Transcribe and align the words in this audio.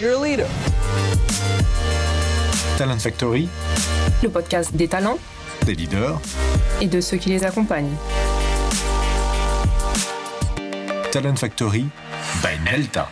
You're 0.00 0.14
a 0.14 0.22
leader. 0.22 0.46
Talent 2.78 2.98
Factory, 2.98 3.50
le 4.22 4.30
podcast 4.30 4.74
des 4.74 4.88
talents 4.88 5.18
des 5.66 5.74
leaders 5.74 6.18
et 6.80 6.86
de 6.86 7.02
ceux 7.02 7.18
qui 7.18 7.28
les 7.28 7.44
accompagnent. 7.44 7.94
Talent 11.12 11.36
Factory 11.36 11.84
by 12.42 12.64
Nelta. 12.64 13.10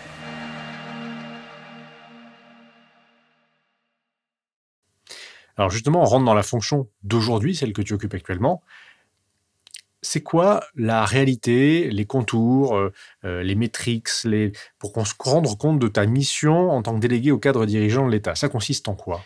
Alors 5.58 5.68
justement, 5.68 6.00
on 6.00 6.06
rentre 6.06 6.24
dans 6.24 6.34
la 6.34 6.42
fonction 6.42 6.88
d'aujourd'hui, 7.02 7.54
celle 7.54 7.74
que 7.74 7.82
tu 7.82 7.92
occupes 7.92 8.14
actuellement. 8.14 8.62
C'est 10.00 10.22
quoi 10.22 10.62
la 10.76 11.04
réalité, 11.04 11.90
les 11.90 12.04
contours, 12.04 12.76
euh, 12.76 12.92
euh, 13.24 13.42
les 13.42 13.56
métriques, 13.56 14.08
les... 14.24 14.52
pour 14.78 14.92
qu'on 14.92 15.04
se 15.04 15.14
rende 15.18 15.46
compte 15.58 15.80
de 15.80 15.88
ta 15.88 16.06
mission 16.06 16.70
en 16.70 16.82
tant 16.82 16.94
que 16.94 17.00
délégué 17.00 17.32
au 17.32 17.38
cadre 17.38 17.66
dirigeant 17.66 18.06
de 18.06 18.12
l'État? 18.12 18.36
Ça 18.36 18.48
consiste 18.48 18.88
en 18.88 18.94
quoi? 18.94 19.22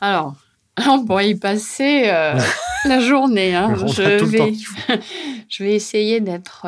Alors, 0.00 0.34
on 0.86 1.04
pourrait 1.04 1.30
y 1.30 1.34
passer 1.34 2.10
euh, 2.10 2.38
la 2.84 3.00
journée. 3.00 3.54
Hein. 3.54 3.74
Je, 3.86 4.24
vais, 4.24 4.52
je 5.48 5.64
vais 5.64 5.74
essayer 5.74 6.20
d'être 6.20 6.66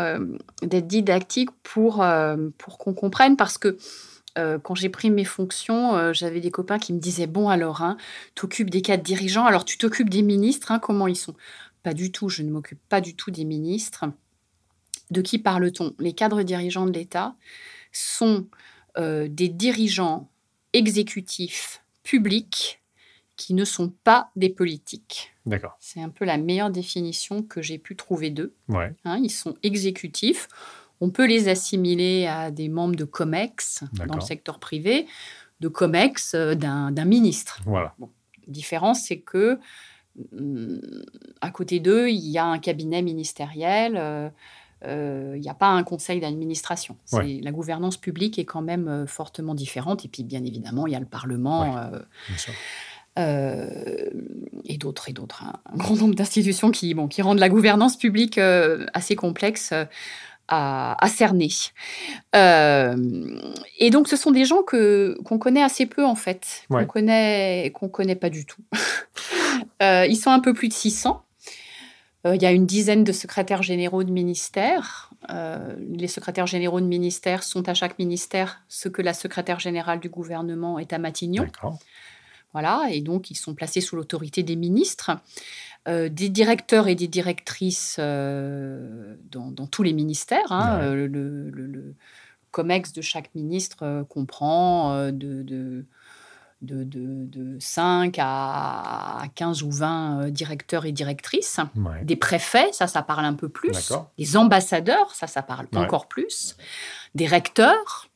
didactique 0.63 1.51
pour, 1.63 2.05
pour 2.57 2.79
qu'on 2.79 2.95
comprenne 2.95 3.37
parce 3.37 3.59
que 3.59 3.77
quand 4.37 4.75
j'ai 4.75 4.89
pris 4.89 5.11
mes 5.11 5.25
fonctions, 5.25 6.13
j'avais 6.13 6.41
des 6.41 6.51
copains 6.51 6.81
qui 6.81 6.93
me 6.93 6.99
disaient 6.99 7.29
Bon, 7.29 7.49
alors, 7.51 7.83
hein, 7.83 7.97
tu 8.35 8.47
occupes 8.47 8.71
des 8.71 8.83
cadres 8.83 9.05
dirigeants, 9.05 9.45
alors 9.45 9.65
tu 9.65 9.79
t'occupes 9.79 10.11
des 10.11 10.23
ministres, 10.23 10.73
hein, 10.73 10.81
comment 10.81 11.07
ils 11.07 11.15
sont? 11.15 11.37
Pas 11.85 11.95
du 11.95 12.11
tout, 12.11 12.29
je 12.29 12.43
ne 12.43 12.51
m'occupe 12.51 12.81
pas 12.89 13.01
du 13.01 13.15
tout 13.15 13.31
des 13.31 13.45
ministres. 13.45 14.07
De 15.13 15.21
qui 15.21 15.39
parle-t-on? 15.39 15.95
Les 16.01 16.15
cadres 16.15 16.43
dirigeants 16.43 16.87
de 16.87 16.93
l'État 16.93 17.37
sont 17.93 18.49
des 18.97 19.49
dirigeants 19.49 20.29
exécutifs 20.73 21.85
publics 22.03 22.81
qui 23.37 23.55
ne 23.55 23.65
sont 23.65 23.93
pas 24.05 24.31
des 24.37 24.49
politiques. 24.49 25.33
D'accord. 25.47 25.77
C'est 25.81 26.01
un 26.01 26.09
peu 26.09 26.25
la 26.25 26.39
meilleure 26.39 26.71
définition 26.71 27.43
que 27.43 27.61
j'ai 27.61 27.79
pu 27.79 27.97
trouver 27.97 28.31
d'eux. 28.31 28.55
Ouais. 28.69 28.95
Hein, 29.05 29.21
ils 29.23 29.31
sont 29.31 29.57
exécutifs. 29.63 30.49
On 31.01 31.11
peut 31.11 31.27
les 31.27 31.49
assimiler 31.49 32.27
à 32.27 32.51
des 32.51 32.69
membres 32.69 32.97
de 32.97 33.05
COMEX 33.05 33.85
dans 34.07 34.15
le 34.15 34.21
secteur 34.21 34.59
privé, 34.59 35.07
de 35.61 35.69
COMEX 35.69 36.35
euh, 36.35 36.55
d'un 36.55 37.05
ministre. 37.05 37.61
Voilà. 37.67 37.95
Bon. 37.99 38.11
La 38.47 38.53
différence, 38.53 39.03
c'est 39.07 39.21
que 39.21 39.59
à 41.41 41.51
côté 41.51 41.81
d'eux, 41.81 42.09
il 42.09 42.29
y 42.29 42.39
a 42.39 42.45
un 42.45 42.59
cabinet 42.59 43.03
ministériel. 43.03 43.97
Euh, 43.97 44.29
euh, 44.85 45.33
il 45.37 45.41
n'y 45.41 45.49
a 45.49 45.55
pas 45.55 45.69
un 45.69 45.83
conseil 45.83 46.21
d'administration. 46.21 46.97
La 47.13 47.53
gouvernance 47.53 47.97
publique 47.97 48.39
est 48.39 48.45
quand 48.45 48.63
même 48.63 49.07
fortement 49.07 49.55
différente. 49.55 50.05
Et 50.05 50.09
puis, 50.09 50.25
bien 50.25 50.45
évidemment, 50.45 50.87
il 50.87 50.93
y 50.93 50.97
a 50.97 51.01
le 51.01 51.07
Parlement. 51.07 51.91
et 53.17 54.77
d'autres 54.79 55.09
et 55.09 55.13
d'autres. 55.13 55.45
Un 55.45 55.77
grand 55.77 55.97
nombre 55.97 56.15
d'institutions 56.15 56.71
qui, 56.71 56.93
bon, 56.95 57.09
qui 57.09 57.23
rendent 57.23 57.39
la 57.39 57.49
gouvernance 57.49 57.97
publique 57.97 58.39
assez 58.39 59.17
complexe 59.17 59.73
à, 60.49 61.07
cerner. 61.09 61.49
Euh, 62.35 62.97
et 63.79 63.91
donc, 63.91 64.09
ce 64.09 64.17
sont 64.17 64.31
des 64.31 64.45
gens 64.45 64.63
que 64.63 65.19
qu'on 65.25 65.39
connaît 65.39 65.63
assez 65.63 65.87
peu 65.87 66.05
en 66.05 66.15
fait, 66.15 66.65
qu'on 66.71 66.87
connaît 66.87 67.73
qu'on 67.75 67.89
connaît 67.89 68.17
pas 68.17 68.31
du 68.31 68.47
tout. 68.47 68.63
Euh, 69.83 70.07
ils 70.07 70.17
sont 70.17 70.31
un 70.31 70.41
peu 70.41 70.53
plus 70.53 70.69
de 70.69 70.73
600. 70.73 71.25
Euh, 72.27 72.35
il 72.35 72.43
y 72.43 72.47
a 72.47 72.53
une 72.53 72.67
dizaine 72.67 73.05
de 73.05 73.13
secrétaires 73.13 73.63
généraux 73.63 74.03
de 74.03 74.11
ministères. 74.11 75.11
les 75.79 76.09
secrétaires 76.09 76.47
généraux 76.47 76.81
de 76.81 76.87
ministères 76.87 77.43
sont 77.43 77.69
à 77.69 77.75
chaque 77.75 77.99
ministère 77.99 78.63
ce 78.69 78.89
que 78.89 79.01
la 79.01 79.15
secrétaire 79.15 79.61
générale 79.61 80.01
du 80.01 80.09
gouvernement 80.09 80.79
est 80.79 80.93
à 80.93 80.99
Matignon. 80.99 81.47
Voilà, 82.53 82.87
et 82.91 83.01
donc 83.01 83.31
ils 83.31 83.37
sont 83.37 83.55
placés 83.55 83.81
sous 83.81 83.97
l'autorité 83.97 84.43
des 84.43 84.57
ministres. 84.57 85.11
Euh, 85.87 86.09
des 86.09 86.31
directeurs 86.31 86.89
et 86.89 86.95
des 86.95 87.09
directrices 87.09 87.97
euh, 87.99 89.17
dans, 89.31 89.67
tous 89.67 89.83
les 89.83 89.93
ministères. 89.93 90.51
Hein, 90.51 90.79
euh, 90.81 91.07
le, 91.07 91.95
COMEX 92.53 92.93
de 92.93 93.03
chaque 93.03 93.35
ministre 93.35 94.07
comprend 94.09 95.11
de, 95.11 95.43
de, 95.43 95.85
de, 96.63 97.57
5 97.59 98.17
à 98.21 99.25
15 99.35 99.63
ou 99.65 99.71
20 99.73 100.31
directeurs 100.31 100.87
et 100.87 100.93
directrices. 100.93 101.59
Des 102.05 102.17
préfets, 102.17 102.73
ça, 102.73 102.87
ça 102.87 103.03
parle 103.03 103.25
un 103.25 103.35
peu 103.35 103.49
plus. 103.49 103.93
Des 104.17 104.37
ambassadeurs, 104.37 105.13
ça, 105.15 105.27
ça 105.27 105.43
parle 105.43 105.67
encore 105.75 106.07
plus. 106.07 106.57
Des 107.17 107.27
recteurs. 107.27 108.09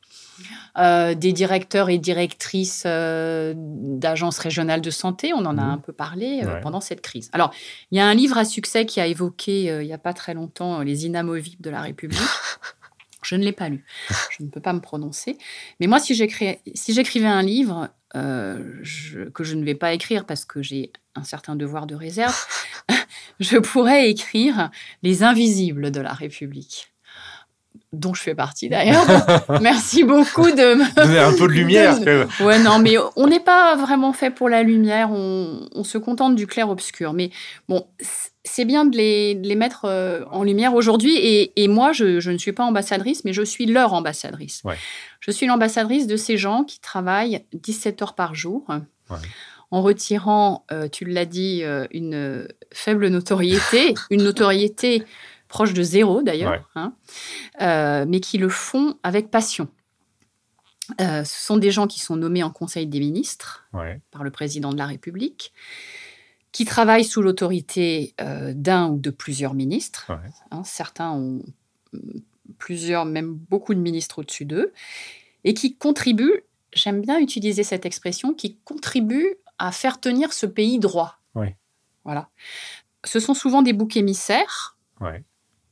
Euh, 0.78 1.14
des 1.14 1.32
directeurs 1.32 1.90
et 1.90 1.98
directrices 1.98 2.84
euh, 2.86 3.52
d'agences 3.56 4.38
régionales 4.38 4.80
de 4.80 4.90
santé. 4.90 5.32
On 5.32 5.44
en 5.44 5.58
a 5.58 5.62
mmh. 5.62 5.70
un 5.70 5.78
peu 5.78 5.92
parlé 5.92 6.42
euh, 6.44 6.60
pendant 6.60 6.80
cette 6.80 7.00
crise. 7.00 7.30
Alors, 7.32 7.52
il 7.90 7.98
y 7.98 8.00
a 8.00 8.06
un 8.06 8.14
livre 8.14 8.38
à 8.38 8.44
succès 8.44 8.86
qui 8.86 9.00
a 9.00 9.06
évoqué 9.06 9.64
il 9.64 9.86
n'y 9.86 9.92
a 9.92 9.98
pas 9.98 10.12
très 10.12 10.34
longtemps 10.34 10.80
les 10.80 11.06
inamovibles 11.06 11.62
de 11.62 11.70
la 11.70 11.80
République. 11.80 12.18
Je 13.22 13.34
ne 13.34 13.42
l'ai 13.42 13.52
pas 13.52 13.68
lu. 13.68 13.84
Je 14.30 14.44
ne 14.44 14.48
peux 14.48 14.60
pas 14.60 14.72
me 14.72 14.80
prononcer. 14.80 15.36
Mais 15.80 15.88
moi, 15.88 15.98
si 15.98 16.14
j'écrivais 16.14 17.26
un 17.26 17.42
livre 17.42 17.90
que 18.14 18.82
je 18.84 19.54
ne 19.54 19.64
vais 19.64 19.74
pas 19.74 19.92
écrire 19.92 20.24
parce 20.24 20.44
que 20.44 20.62
j'ai 20.62 20.92
un 21.16 21.24
certain 21.24 21.56
devoir 21.56 21.86
de 21.86 21.96
réserve, 21.96 22.38
je 23.40 23.58
pourrais 23.58 24.08
écrire 24.08 24.70
Les 25.02 25.24
invisibles 25.24 25.90
de 25.90 26.00
la 26.00 26.12
République 26.12 26.92
dont 27.92 28.14
je 28.14 28.22
fais 28.22 28.34
partie 28.34 28.68
d'ailleurs. 28.68 29.04
Merci 29.60 30.04
beaucoup 30.04 30.50
de 30.50 30.74
me 30.74 30.94
donner 30.94 31.18
un 31.18 31.32
peu 31.32 31.46
de 31.48 31.52
lumière. 31.52 31.98
Ouais, 32.40 32.58
non, 32.58 32.78
mais 32.78 32.96
on 33.16 33.26
n'est 33.26 33.40
pas 33.40 33.76
vraiment 33.76 34.12
fait 34.12 34.30
pour 34.30 34.48
la 34.48 34.62
lumière. 34.62 35.10
On, 35.10 35.84
se 35.84 35.96
contente 35.96 36.34
du 36.34 36.46
clair 36.46 36.68
obscur. 36.68 37.12
Mais 37.12 37.30
bon, 37.68 37.86
c'est 38.44 38.64
bien 38.64 38.84
de 38.84 38.96
les, 38.96 39.34
les, 39.34 39.54
mettre 39.54 39.84
euh, 39.84 40.24
en 40.30 40.42
lumière 40.44 40.74
aujourd'hui. 40.74 41.16
Et, 41.16 41.68
moi, 41.68 41.92
je, 41.92 42.28
ne 42.30 42.38
suis 42.38 42.52
pas 42.52 42.64
ambassadrice, 42.64 43.24
mais 43.24 43.32
je 43.32 43.42
suis 43.42 43.66
leur 43.66 43.94
ambassadrice. 43.94 44.62
Je 45.20 45.30
suis 45.30 45.46
l'ambassadrice 45.46 46.06
de 46.06 46.16
ces 46.16 46.36
gens 46.36 46.64
qui 46.64 46.80
travaillent 46.80 47.44
17 47.52 48.02
heures 48.02 48.14
par 48.14 48.34
jour. 48.34 48.66
En 49.70 49.82
retirant, 49.82 50.64
euh, 50.72 50.88
tu 50.88 51.04
l'as 51.04 51.26
dit, 51.26 51.62
euh, 51.62 51.86
une 51.90 52.48
faible 52.72 53.08
notoriété, 53.08 53.94
une 54.10 54.22
notoriété 54.22 55.04
proche 55.48 55.72
de 55.72 55.82
zéro 55.82 56.22
d'ailleurs, 56.22 56.70
hein, 56.74 56.94
euh, 57.60 58.04
mais 58.06 58.20
qui 58.20 58.38
le 58.38 58.48
font 58.48 58.98
avec 59.02 59.30
passion. 59.30 59.68
Euh, 61.00 61.24
ce 61.24 61.46
sont 61.46 61.56
des 61.56 61.70
gens 61.70 61.86
qui 61.86 62.00
sont 62.00 62.16
nommés 62.16 62.42
en 62.42 62.50
Conseil 62.50 62.86
des 62.86 63.00
ministres 63.00 63.68
par 64.10 64.24
le 64.24 64.30
président 64.30 64.72
de 64.72 64.78
la 64.78 64.86
République, 64.86 65.52
qui 66.52 66.64
travaillent 66.64 67.04
sous 67.04 67.20
l'autorité 67.20 68.14
euh, 68.20 68.52
d'un 68.54 68.88
ou 68.88 68.98
de 68.98 69.10
plusieurs 69.10 69.54
ministres. 69.54 70.10
Hein, 70.50 70.62
certains 70.64 71.10
ont 71.10 71.42
plusieurs, 72.58 73.04
même 73.04 73.34
beaucoup 73.34 73.74
de 73.74 73.80
ministres 73.80 74.20
au-dessus 74.20 74.46
d'eux, 74.46 74.72
et 75.44 75.54
qui 75.54 75.76
contribuent, 75.76 76.44
j'aime 76.72 77.02
bien 77.02 77.18
utiliser 77.18 77.64
cette 77.64 77.84
expression, 77.84 78.32
qui 78.34 78.56
contribuent 78.64 79.36
à 79.58 79.72
faire 79.72 80.00
tenir 80.00 80.32
ce 80.32 80.46
pays 80.46 80.78
droit. 80.78 81.18
Voilà. 82.04 82.30
Ce 83.04 83.20
sont 83.20 83.34
souvent 83.34 83.62
des 83.62 83.72
boucs 83.74 83.96
émissaires. 83.96 84.78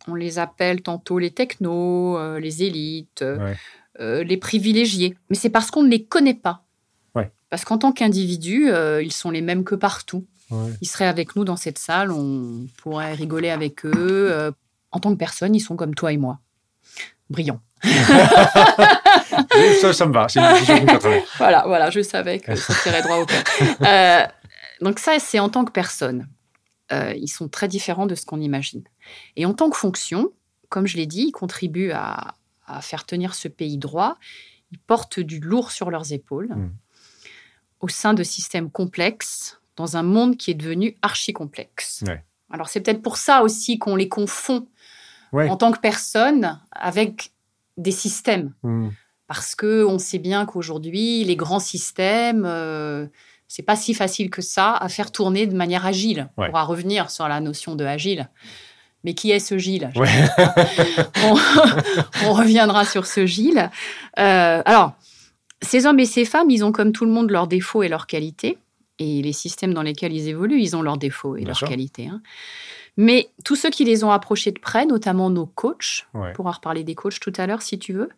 On 0.09 0.15
les 0.15 0.39
appelle 0.39 0.83
tantôt 0.83 1.19
les 1.19 1.31
technos, 1.33 2.17
euh, 2.17 2.39
les 2.39 2.63
élites, 2.63 3.23
euh, 3.23 3.55
euh, 4.01 4.23
les 4.23 4.37
privilégiés. 4.37 5.17
Mais 5.31 5.37
c'est 5.37 5.51
parce 5.51 5.71
qu'on 5.71 5.83
ne 5.83 5.89
les 5.89 6.05
connaît 6.05 6.35
pas. 6.35 6.63
Parce 7.49 7.65
qu'en 7.65 7.79
tant 7.79 7.93
qu'individus, 7.93 8.73
ils 9.01 9.13
sont 9.13 9.31
les 9.31 9.41
mêmes 9.41 9.63
que 9.63 9.77
partout. 9.77 10.27
Ils 10.81 10.89
seraient 10.89 11.07
avec 11.07 11.37
nous 11.37 11.45
dans 11.45 11.55
cette 11.55 11.79
salle, 11.79 12.11
on 12.11 12.67
pourrait 12.79 13.15
rigoler 13.15 13.51
avec 13.51 13.87
eux. 13.87 14.53
en 14.91 14.99
tant 14.99 15.13
que 15.13 15.17
personne, 15.17 15.55
ils 15.55 15.61
sont 15.61 15.77
comme 15.77 15.95
toi 15.95 16.13
et 16.13 16.17
moi. 16.17 16.41
Brillants. 17.31 17.61
ça, 19.81 19.93
ça 19.93 20.07
me 20.07 20.13
va. 20.13 20.27
voilà, 21.39 21.63
voilà, 21.67 21.89
je 21.91 22.03
savais 22.03 22.41
que 22.41 22.57
ça 22.57 22.75
tirait 22.83 23.03
droit 23.03 23.19
au 23.19 23.27
cœur. 23.27 23.45
donc 24.81 24.99
ça, 24.99 25.13
c'est 25.21 25.39
en 25.39 25.49
tant 25.49 25.65
que 25.65 25.71
personne. 25.71 26.27
Euh, 26.93 27.15
ils 27.17 27.29
sont 27.29 27.49
très 27.49 27.69
différents 27.69 28.07
de 28.07 28.15
ce 28.15 28.25
qu'on 28.25 28.41
imagine. 28.41 28.85
Et 29.37 29.47
en 29.47 29.55
tant 29.55 29.71
que 29.71 29.77
fonction, 29.77 30.33
comme 30.69 30.87
je 30.87 30.97
l'ai 30.97 31.07
dit, 31.07 31.27
ils 31.29 31.33
contribuent 31.33 31.93
à, 31.93 32.35
faire 32.81 33.07
tenir 33.07 33.35
ce 33.37 33.47
pays 33.47 33.79
droit. 33.79 34.19
Ils 34.73 34.79
portent 34.79 35.21
du 35.21 35.39
lourd 35.39 35.71
sur 35.71 35.89
leurs 35.89 36.13
épaules 36.13 36.49
mmh. 36.49 36.73
au 37.79 37.89
sein 37.89 38.13
de 38.13 38.25
systèmes 38.25 38.73
complexes 38.73 39.61
dans 39.77 39.97
un 39.97 40.03
monde 40.03 40.37
qui 40.37 40.51
est 40.51 40.55
devenu 40.55 40.97
archi-complexe. 41.01 42.03
Alors 42.51 42.69
c'est 42.69 42.81
peut-être 42.81 43.03
pour 43.03 43.19
ça 43.19 43.43
aussi 43.43 43.79
qu'on 43.79 43.95
les 43.95 44.09
confond 44.09 44.67
en 45.33 45.57
tant 45.57 45.71
que 45.71 45.79
personnes 45.79 46.61
avec 46.73 47.31
des 47.77 47.93
systèmes. 47.93 48.53
Mmh. 48.65 48.89
Parce 49.29 49.55
que 49.55 49.85
on 49.85 49.99
sait 49.99 50.19
bien 50.19 50.47
qu'aujourd'hui, 50.47 51.25
les 51.25 51.37
grands 51.37 51.61
systèmes, 51.61 52.45
euh, 52.45 53.07
c'est 53.49 53.63
pas 53.63 53.77
si 53.77 53.95
facile 53.95 54.31
que 54.31 54.43
ça 54.43 54.73
à 54.75 54.89
faire 54.89 55.13
tourner 55.13 55.47
de 55.47 55.55
manière 55.57 55.87
agile. 55.87 56.29
On 56.37 56.49
va 56.51 56.63
revenir 56.63 57.11
sur 57.11 57.29
la 57.29 57.41
notion 57.41 57.75
de 57.77 57.85
agile. 57.85 58.29
Mais 59.05 59.15
qui 59.15 59.31
est 59.31 59.39
ce 59.39 59.57
Gilles? 59.57 59.91
On, 62.25 62.33
reviendra 62.33 62.85
sur 62.85 63.07
ce 63.07 63.25
Gilles. 63.27 63.71
Euh, 64.19 64.63
alors, 64.65 64.93
ces 65.63 65.87
hommes 65.87 66.01
et 66.01 66.07
ces 66.07 66.25
femmes, 66.25 66.51
ils 66.51 66.65
ont 66.65 66.73
comme 66.73 66.93
tout 66.93 67.05
le 67.05 67.11
monde 67.13 67.31
leurs 67.31 67.47
défauts 67.47 67.83
et 67.83 67.89
leurs 67.89 68.07
qualités. 68.07 68.59
Et 68.99 69.23
les 69.23 69.33
systèmes 69.33 69.75
dans 69.75 69.83
lesquels 69.83 70.13
ils 70.13 70.29
évoluent, 70.29 70.61
ils 70.61 70.75
ont 70.75 70.83
leurs 70.83 70.97
défauts 70.97 71.37
et 71.37 71.41
Bien 71.41 71.49
leurs 71.49 71.57
sûr. 71.57 71.69
qualités. 71.69 72.09
hein. 72.09 72.23
Mais 72.97 73.29
tous 73.45 73.57
ceux 73.57 73.69
qui 73.69 73.85
les 73.85 74.05
ont 74.05 74.11
approchés 74.11 74.53
de 74.53 74.59
près, 74.59 74.87
notamment 74.87 75.29
nos 75.29 75.45
coachs, 75.47 76.07
Ouais. 76.15 76.31
on 76.31 76.33
pourra 76.33 76.53
reparler 76.53 76.83
des 76.83 76.95
coachs 76.95 77.21
tout 77.21 77.33
à 77.37 77.47
l'heure 77.47 77.61
si 77.61 77.79
tu 77.79 77.93
veux, 77.93 78.09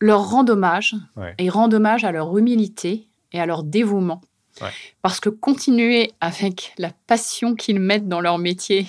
leur 0.00 0.28
rendent 0.28 0.50
hommage 0.50 0.96
Ouais. 1.16 1.34
et 1.38 1.48
rendent 1.48 1.74
hommage 1.74 2.04
à 2.04 2.10
leur 2.10 2.36
humilité 2.36 3.06
et 3.32 3.40
à 3.40 3.46
leur 3.46 3.62
dévouement. 3.62 4.20
Ouais. 4.60 4.70
Parce 5.02 5.20
que 5.20 5.28
continuer 5.28 6.12
avec 6.20 6.72
la 6.78 6.90
passion 7.06 7.54
qu'ils 7.54 7.80
mettent 7.80 8.08
dans 8.08 8.20
leur 8.20 8.38
métier 8.38 8.86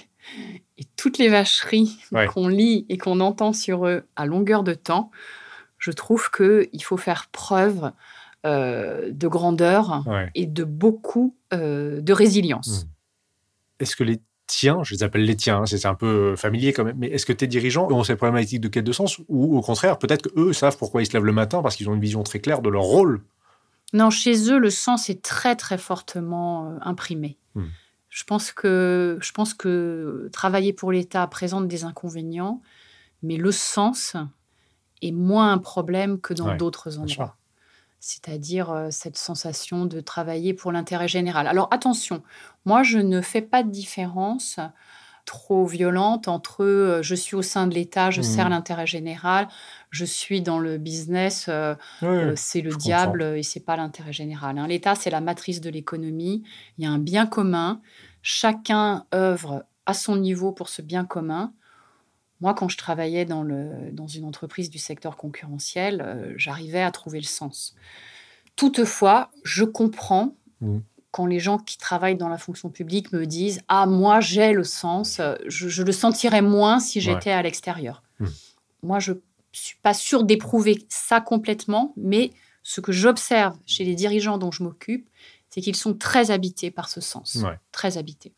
et 0.78 0.84
toutes 0.96 1.18
les 1.18 1.30
vacheries 1.30 1.98
Ouais. 2.12 2.28
qu'on 2.28 2.48
lit 2.48 2.86
et 2.90 2.98
qu'on 2.98 3.20
entend 3.20 3.54
sur 3.54 3.86
eux 3.88 4.04
à 4.16 4.26
longueur 4.26 4.64
de 4.64 4.74
temps, 4.74 5.12
je 5.78 5.92
trouve 5.92 6.30
qu'il 6.32 6.84
faut 6.84 6.98
faire 6.98 7.28
preuve 7.32 7.92
euh, 8.46 9.12
de 9.12 9.28
grandeur 9.28 10.04
Ouais. 10.08 10.30
et 10.36 10.46
de 10.46 10.64
beaucoup 10.64 11.36
euh, 11.54 12.00
de 12.02 12.14
résilience. 12.14 12.86
Mm. 12.86 12.88
Est-ce 13.84 13.96
que 13.96 14.04
les 14.04 14.20
tiens, 14.48 14.80
je 14.84 14.94
les 14.96 15.04
appelle 15.04 15.26
les 15.26 15.36
tiens, 15.36 15.62
hein, 15.62 15.66
c'est 15.66 15.86
un 15.86 15.94
peu 15.94 16.36
familier 16.36 16.74
quand 16.74 16.84
même, 16.84 16.98
mais 16.98 17.08
est-ce 17.08 17.26
que 17.26 17.34
tes 17.34 17.48
dirigeants 17.48 17.88
ont 17.92 18.04
ces 18.04 18.16
problématiques 18.16 18.62
de 18.62 18.68
quête 18.68 18.84
de 18.84 18.92
sens 18.92 19.20
ou 19.28 19.58
au 19.58 19.62
contraire, 19.62 20.00
peut-être 20.00 20.24
qu'eux 20.30 20.54
savent 20.54 20.78
pourquoi 20.78 21.02
ils 21.02 21.06
se 21.06 21.14
lèvent 21.14 21.26
le 21.26 21.32
matin 21.34 21.62
parce 21.62 21.76
qu'ils 21.76 21.88
ont 21.90 21.94
une 21.94 22.02
vision 22.02 22.24
très 22.24 22.40
claire 22.40 22.62
de 22.62 22.70
leur 22.70 22.82
rôle 22.84 23.22
Non, 23.94 24.10
chez 24.10 24.52
eux, 24.52 24.60
le 24.60 24.70
sens 24.70 25.10
est 25.10 25.22
très 25.22 25.56
très 25.56 25.78
fortement 25.78 26.70
euh, 26.70 26.78
imprimé. 26.82 27.38
Hmm. 27.56 27.66
Je 28.10 28.24
pense 28.24 28.52
que 28.52 29.18
je 29.22 29.32
pense 29.32 29.54
que 29.54 30.30
travailler 30.32 30.74
pour 30.74 30.92
l'État 30.92 31.26
présente 31.28 31.68
des 31.68 31.84
inconvénients, 31.84 32.62
mais 33.22 33.38
le 33.38 33.52
sens 33.52 34.16
est 35.02 35.12
moins 35.12 35.52
un 35.52 35.58
problème 35.58 36.20
que 36.20 36.34
dans 36.34 36.50
Ouais, 36.50 36.58
d'autres 36.58 36.98
endroits. 36.98 37.38
C'est-à-dire 38.00 38.72
euh, 38.72 38.88
cette 38.92 39.18
sensation 39.18 39.86
de 39.86 40.00
travailler 40.02 40.54
pour 40.54 40.72
l'intérêt 40.72 41.08
général. 41.08 41.48
Alors 41.48 41.68
attention, 41.72 42.24
moi 42.66 42.84
je 42.84 42.98
ne 42.98 43.22
fais 43.22 43.42
pas 43.42 43.64
de 43.64 43.70
différence 43.70 44.60
trop 45.30 45.68
violente 45.68 46.28
entre 46.28 46.64
euh, 46.66 47.04
je 47.04 47.14
suis 47.14 47.36
au 47.36 47.44
sein 47.44 47.68
de 47.68 47.76
l'État, 47.76 48.10
je 48.10 48.22
Mhm. 48.22 48.28
sers 48.28 48.50
l'intérêt 48.50 48.88
général, 48.88 49.48
je 49.92 50.04
suis 50.04 50.42
dans 50.42 50.58
le 50.58 50.80
business, 50.80 51.46
euh, 51.50 51.76
euh, 52.30 52.34
c'est 52.36 52.62
le 52.62 52.72
diable 52.80 53.22
et 53.38 53.44
c'est 53.44 53.60
pas 53.60 53.78
l'intérêt 53.78 54.12
général. 54.12 54.58
hein. 54.58 54.66
L'État, 54.66 54.96
c'est 54.96 55.12
la 55.12 55.22
matrice 55.22 55.62
de 55.62 55.70
l'économie. 55.70 56.42
Il 56.80 56.84
y 56.84 56.88
a 56.88 56.90
un 56.92 56.98
bien 56.98 57.28
commun. 57.28 57.80
Chacun 58.24 59.06
œuvre 59.14 59.66
à 59.86 59.94
son 59.94 60.16
niveau 60.16 60.52
pour 60.52 60.68
ce 60.68 60.82
bien 60.82 61.06
commun. 61.06 61.54
Moi, 62.42 62.56
quand 62.56 62.68
je 62.70 62.78
travaillais 62.78 63.26
dans, 63.26 63.44
le, 63.44 63.92
dans 63.92 64.08
une 64.08 64.26
entreprise 64.26 64.72
du 64.72 64.80
secteur 64.80 65.16
concurrentiel, 65.16 66.02
euh, 66.02 66.34
j'arrivais 66.38 66.82
à 66.82 66.90
trouver 66.92 67.20
le 67.20 67.26
sens. 67.28 67.76
Toutefois, 68.56 69.30
je 69.44 69.64
comprends 69.64 70.36
Mhm. 70.62 70.82
Quand 71.12 71.26
les 71.26 71.40
gens 71.40 71.58
qui 71.58 71.78
travaillent 71.78 72.18
dans 72.18 72.30
la 72.30 72.38
fonction 72.38 72.70
publique 72.70 73.12
me 73.14 73.26
disent 73.26 73.62
Ah, 73.68 73.86
moi, 73.86 74.20
j'ai 74.20 74.54
le 74.54 74.64
sens, 74.64 75.20
euh, 75.20 75.36
je, 75.48 75.68
je 75.70 75.84
le 75.84 75.92
sentirais 75.92 76.42
moins 76.42 76.80
si 76.80 77.00
Ouais. 77.00 77.04
j'étais 77.04 77.32
à 77.32 77.42
l'extérieur. 77.42 78.04
Mhm. 78.20 78.32
Moi, 78.84 79.00
je 79.00 79.14
suis 79.52 79.78
pas 79.82 79.94
sûre 79.94 80.24
d'éprouver 80.24 80.86
ça 80.90 81.20
complètement, 81.22 81.94
mais 81.98 82.32
ce 82.64 82.82
que 82.82 82.92
j'observe 82.92 83.58
chez 83.66 83.84
les 83.84 83.96
dirigeants 83.96 84.38
dont 84.38 84.52
je 84.52 84.62
m'occupe, 84.64 85.10
c'est 85.50 85.62
qu'ils 85.62 85.76
sont 85.76 85.96
très 85.96 86.30
habités 86.30 86.70
par 86.70 86.88
ce 86.90 87.02
sens. 87.02 87.36
Ouais. 87.44 87.58
Très 87.72 87.98
habités. 87.98 88.34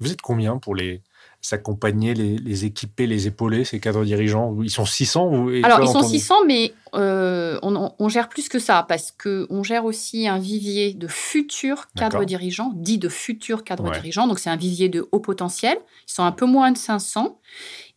Vous 0.00 0.10
êtes 0.10 0.22
combien 0.22 0.56
pour 0.56 0.74
les 0.74 1.02
s'accompagner, 1.46 2.14
les, 2.14 2.36
les 2.38 2.64
équiper, 2.64 3.06
les 3.06 3.26
épauler, 3.26 3.64
ces 3.64 3.78
cadres 3.80 4.04
dirigeants 4.04 4.56
Ils 4.62 4.70
sont 4.70 4.84
600 4.84 5.26
ou- 5.28 5.50
et 5.50 5.62
Alors, 5.64 5.80
ils 5.82 5.86
sont 5.88 6.00
ton- 6.00 6.08
600, 6.08 6.34
mais 6.46 6.74
euh, 6.94 7.58
on, 7.62 7.92
on 7.98 8.08
gère 8.08 8.28
plus 8.28 8.48
que 8.48 8.58
ça, 8.58 8.84
parce 8.88 9.12
qu'on 9.12 9.62
gère 9.62 9.84
aussi 9.84 10.26
un 10.28 10.38
vivier 10.38 10.94
de 10.94 11.06
futurs 11.06 11.86
cadres 11.94 12.24
dirigeants, 12.24 12.72
dit 12.74 12.98
de 12.98 13.08
futurs 13.08 13.64
cadres 13.64 13.84
Ouais. 13.84 13.92
dirigeants. 13.92 14.26
Donc, 14.26 14.38
c'est 14.38 14.50
un 14.50 14.56
vivier 14.56 14.88
de 14.88 15.08
haut 15.12 15.20
potentiel. 15.20 15.78
Ils 16.08 16.12
sont 16.12 16.24
un 16.24 16.32
peu 16.32 16.46
moins 16.46 16.72
de 16.72 16.78
500. 16.78 17.38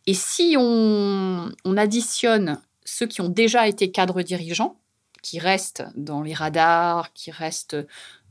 Et 0.06 0.14
si 0.14 0.56
on, 0.58 1.50
on 1.64 1.76
additionne 1.76 2.58
ceux 2.84 3.06
qui 3.06 3.20
ont 3.20 3.28
déjà 3.28 3.68
été 3.68 3.90
cadres 3.90 4.22
dirigeants, 4.22 4.76
qui 5.22 5.38
restent 5.38 5.84
dans 5.96 6.22
les 6.22 6.32
radars, 6.34 7.12
qui 7.12 7.30
restent 7.30 7.76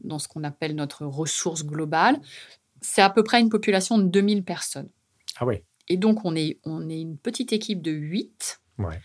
dans 0.01 0.17
ce 0.17 0.27
qu'on 0.27 0.43
appelle 0.43 0.75
notre 0.75 1.05
ressource 1.05 1.63
globale, 1.65 2.19
c'est 2.81 3.01
à 3.01 3.09
peu 3.09 3.23
près 3.23 3.39
une 3.41 3.49
population 3.49 3.97
de 3.97 4.03
2000 4.03 4.43
personnes. 4.43 4.89
Ah. 5.39 5.45
Et 5.87 5.97
donc, 5.97 6.25
on 6.25 6.35
est, 6.35 6.59
on 6.65 6.89
est 6.89 7.01
une 7.01 7.17
petite 7.17 7.51
équipe 7.53 7.81
de 7.81 7.91
8. 7.91 8.61
Ouais. 8.77 8.99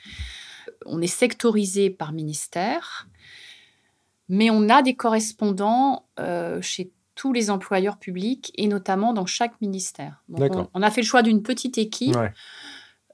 On 0.86 1.00
est 1.00 1.06
sectorisé 1.06 1.90
par 1.90 2.12
ministère, 2.12 3.08
mais 4.28 4.50
on 4.50 4.68
a 4.68 4.82
des 4.82 4.94
correspondants 4.94 6.06
euh, 6.20 6.60
chez 6.62 6.90
tous 7.14 7.32
les 7.32 7.50
employeurs 7.50 7.98
publics 7.98 8.52
et 8.56 8.66
notamment 8.66 9.12
dans 9.12 9.26
chaque 9.26 9.60
ministère. 9.60 10.22
Donc, 10.28 10.54
on, 10.56 10.68
on 10.74 10.82
a 10.82 10.90
fait 10.90 11.00
le 11.00 11.06
choix 11.06 11.22
d'une 11.22 11.42
petite 11.42 11.78
équipe, 11.78 12.16
Ouais. 12.16 12.32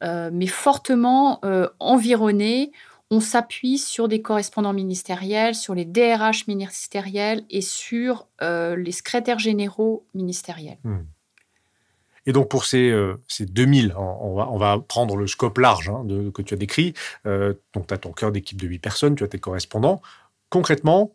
euh, 0.02 0.31
mais 0.32 0.46
fortement 0.46 1.38
euh, 1.44 1.69
environnée. 1.78 2.72
On 3.12 3.20
s'appuie 3.20 3.76
sur 3.78 4.06
des 4.06 4.22
correspondants 4.22 4.72
ministériels, 4.72 5.55
sur 5.56 5.75
les 5.75 5.84
DRH 5.84 6.46
ministériels 6.46 7.44
et 7.50 7.61
sur 7.61 8.28
euh, 8.40 8.76
les 8.76 8.93
secrétaires 8.93 9.40
généraux 9.40 10.06
ministériels. 10.14 10.78
Et 12.26 12.32
donc 12.32 12.49
pour 12.49 12.64
ces, 12.64 12.90
euh, 12.90 13.20
ces 13.28 13.46
2000, 13.46 13.94
on, 13.96 14.58
va, 14.58 14.78
prendre 14.78 15.17
le 15.17 15.26
scope 15.26 15.58
large 15.58 15.88
hein, 15.88 16.02
de, 16.05 16.31
que 16.31 16.43
tu 16.43 16.55
as 16.55 16.56
décrit. 16.56 16.94
Euh, 17.26 17.55
donc 17.75 17.87
tu 17.87 17.94
as 17.94 17.99
ton 17.99 18.12
cœur 18.12 18.32
d'équipe 18.32 18.61
de 18.61 18.67
8 18.67 18.78
personnes, 18.78 19.14
tu 19.14 19.25
as 19.25 19.28
tes 19.28 19.38
correspondants. 19.38 20.02
Concrètement, 20.50 21.14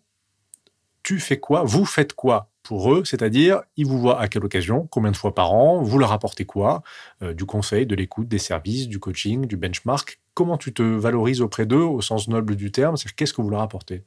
tu 1.04 1.20
fais 1.20 1.40
quoi? 1.40 1.64
Vous 1.64 1.86
faites 1.86 2.14
quoi 2.14 2.50
pour 2.64 2.92
eux? 2.94 3.06
C'est-à-dire, 3.06 3.62
ils 3.78 3.86
vous 3.86 4.00
voient 4.00 4.20
à 4.20 4.28
quelle 4.28 4.44
occasion? 4.44 4.88
Combien 4.90 5.12
de 5.12 5.18
fois 5.18 5.36
par 5.36 5.54
an? 5.54 5.84
Vous 5.84 6.00
leur 6.00 6.12
apportez 6.12 6.46
quoi? 6.46 6.82
Euh, 7.22 7.34
Du 7.34 7.46
conseil, 7.46 7.86
de 7.86 7.96
l'écoute, 7.96 8.28
des 8.28 8.40
services, 8.40 8.88
du 8.88 9.00
coaching, 9.00 9.46
du 9.46 9.58
benchmark. 9.58 10.20
Comment 10.34 10.58
tu 10.58 10.74
te 10.74 10.82
valorises 10.82 11.42
auprès 11.42 11.66
d'eux 11.66 11.78
au 11.78 12.02
sens 12.02 12.28
noble 12.28 12.56
du 12.56 12.72
terme? 12.72 12.96
Qu'est-ce 13.16 13.34
que 13.34 13.42
vous 13.42 13.50
leur 13.50 13.62
apportez? 13.62 14.04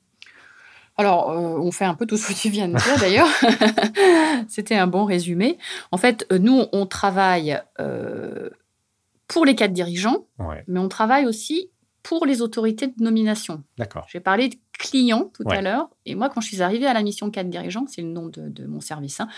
Alors, 0.98 1.30
euh, 1.30 1.36
on 1.60 1.70
fait 1.70 1.84
un 1.84 1.94
peu 1.94 2.06
tout 2.06 2.16
ce 2.16 2.28
que 2.28 2.32
tu 2.38 2.48
viens 2.50 2.68
de 2.68 2.74
dire 2.76 2.98
d'ailleurs. 2.98 3.28
C'était 4.48 4.74
un 4.74 4.86
bon 4.88 5.04
résumé. 5.04 5.56
En 5.92 5.96
fait, 5.96 6.26
euh, 6.32 6.38
nous, 6.38 6.64
on 6.72 6.86
travaille 6.86 7.60
euh, 7.80 8.50
pour 9.28 9.44
les 9.44 9.54
cadres 9.54 9.74
dirigeants, 9.74 10.26
Ouais, 10.38 10.64
mais 10.66 10.80
on 10.80 10.88
travaille 10.88 11.24
aussi 11.26 11.70
pour 12.02 12.26
les 12.26 12.42
autorités 12.42 12.86
de 12.88 12.94
nomination. 13.02 13.62
d'accord. 13.76 14.06
J'ai 14.08 14.20
parlé 14.20 14.48
de 14.48 14.56
clients 14.78 15.30
tout 15.34 15.42
Ouais. 15.44 15.56
à 15.58 15.60
l'heure, 15.62 15.88
et 16.06 16.14
moi, 16.14 16.28
quand 16.30 16.40
je 16.40 16.46
suis 16.48 16.62
arrivée 16.62 16.86
à 16.86 16.94
la 16.94 17.02
mission 17.02 17.30
cadre 17.30 17.50
dirigeant, 17.50 17.84
c'est 17.88 18.00
le 18.02 18.08
nom 18.08 18.26
de, 18.26 18.48
de 18.48 18.66
mon 18.66 18.80
service, 18.80 19.20
hein, 19.20 19.28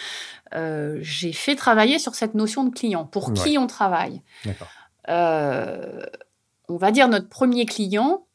euh, 0.54 0.98
j'ai 1.00 1.32
fait 1.32 1.56
travailler 1.56 1.98
sur 1.98 2.14
cette 2.14 2.34
notion 2.34 2.64
de 2.64 2.70
client. 2.74 3.04
Pour 3.06 3.32
qui 3.32 3.58
on 3.58 3.66
travaille 3.66 4.22
D'accord. 4.44 4.68
On 6.68 6.76
va 6.76 6.92
dire 6.92 7.08
notre 7.08 7.28
premier 7.28 7.66
client, 7.66 8.26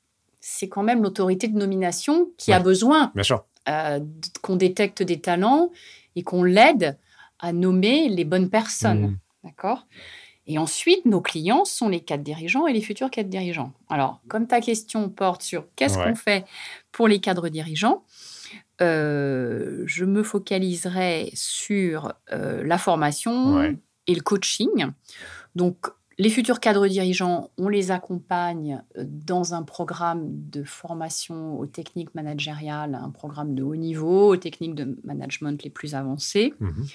c'est 0.47 0.69
quand 0.69 0.83
même 0.83 1.01
l'autorité 1.01 1.47
de 1.47 1.57
nomination 1.57 2.29
qui 2.37 2.53
a 2.53 2.59
besoin 2.59 3.11
euh, 3.67 3.99
qu'on 4.43 4.55
détecte 4.55 5.01
des 5.01 5.19
talents 5.19 5.71
et 6.15 6.21
qu'on 6.21 6.43
l'aide 6.43 6.99
à 7.39 7.51
nommer 7.51 8.09
les 8.09 8.25
bonnes 8.25 8.51
personnes. 8.51 9.01
Mhm. 9.01 9.17
D'accord? 9.43 9.87
Et 10.45 10.59
ensuite, 10.59 11.05
nos 11.05 11.19
clients 11.21 11.65
sont 11.65 11.89
les 11.89 11.99
cadres 12.01 12.23
dirigeants 12.23 12.67
et 12.67 12.73
les 12.73 12.81
futurs 12.81 13.09
cadres 13.09 13.29
dirigeants. 13.29 13.73
Alors, 13.89 14.21
comme 14.27 14.45
ta 14.45 14.61
question 14.61 15.09
porte 15.09 15.41
sur 15.41 15.65
qu'est-ce 15.75 15.97
Ouais. 15.97 16.03
qu'on 16.09 16.15
fait 16.15 16.45
pour 16.91 17.07
les 17.07 17.19
cadres 17.19 17.49
dirigeants, 17.49 18.03
euh, 18.81 19.81
je 19.87 20.05
me 20.05 20.21
focaliserai 20.21 21.31
sur 21.33 22.13
euh, 22.31 22.63
la 22.63 22.77
formation 22.77 23.55
Ouais. 23.55 23.75
et 24.05 24.13
le 24.13 24.21
coaching. 24.21 24.85
Donc, 25.55 25.87
les 26.17 26.29
futurs 26.29 26.59
cadres 26.59 26.87
dirigeants, 26.87 27.51
on 27.57 27.67
les 27.67 27.91
accompagne 27.91 28.81
euh, 28.97 29.03
dans 29.07 29.53
un 29.53 29.63
programme 29.63 30.27
de 30.49 30.63
formation 30.63 31.59
aux 31.59 31.65
techniques 31.65 32.15
managériales, 32.15 32.95
un 32.95 33.09
programme 33.09 33.53
de 33.55 33.63
haut 33.63 33.75
niveau, 33.75 34.29
aux 34.33 34.37
techniques 34.37 34.75
de 34.75 34.97
management 35.03 35.61
les 35.63 35.69
plus 35.69 35.93
avancées. 35.95 36.53
Mhm. 36.59 36.85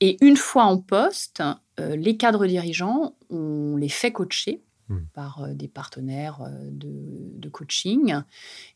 Et 0.00 0.16
une 0.24 0.36
fois 0.36 0.64
en 0.64 0.78
poste, 0.78 1.42
euh, 1.78 1.96
les 1.96 2.16
cadres 2.16 2.46
dirigeants, 2.46 3.14
on 3.30 3.76
les 3.76 3.88
fait 3.88 4.12
coacher 4.12 4.62
Mm. 4.88 4.96
par 5.14 5.42
euh, 5.44 5.54
des 5.54 5.68
partenaires 5.68 6.40
euh, 6.42 6.50
de, 6.70 6.90
de 7.38 7.48
coaching 7.48 8.16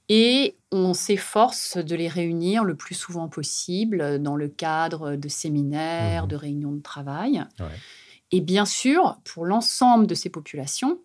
et 0.08 0.56
on 0.70 0.94
s'efforce 0.94 1.78
de 1.78 1.96
les 1.96 2.06
réunir 2.06 2.62
le 2.62 2.76
plus 2.76 2.94
souvent 2.94 3.28
possible 3.28 4.22
dans 4.22 4.36
le 4.36 4.46
cadre 4.48 5.16
de 5.16 5.28
séminaires, 5.28 6.22
Mhm. 6.22 6.28
de 6.28 6.36
réunions 6.36 6.72
de 6.72 6.80
travail. 6.80 7.44
Ouais. 7.58 7.66
Et 8.33 8.40
bien 8.40 8.64
sûr, 8.64 9.21
pour 9.25 9.45
l'ensemble 9.45 10.06
de 10.06 10.14
ces 10.14 10.30
populations, 10.30 11.00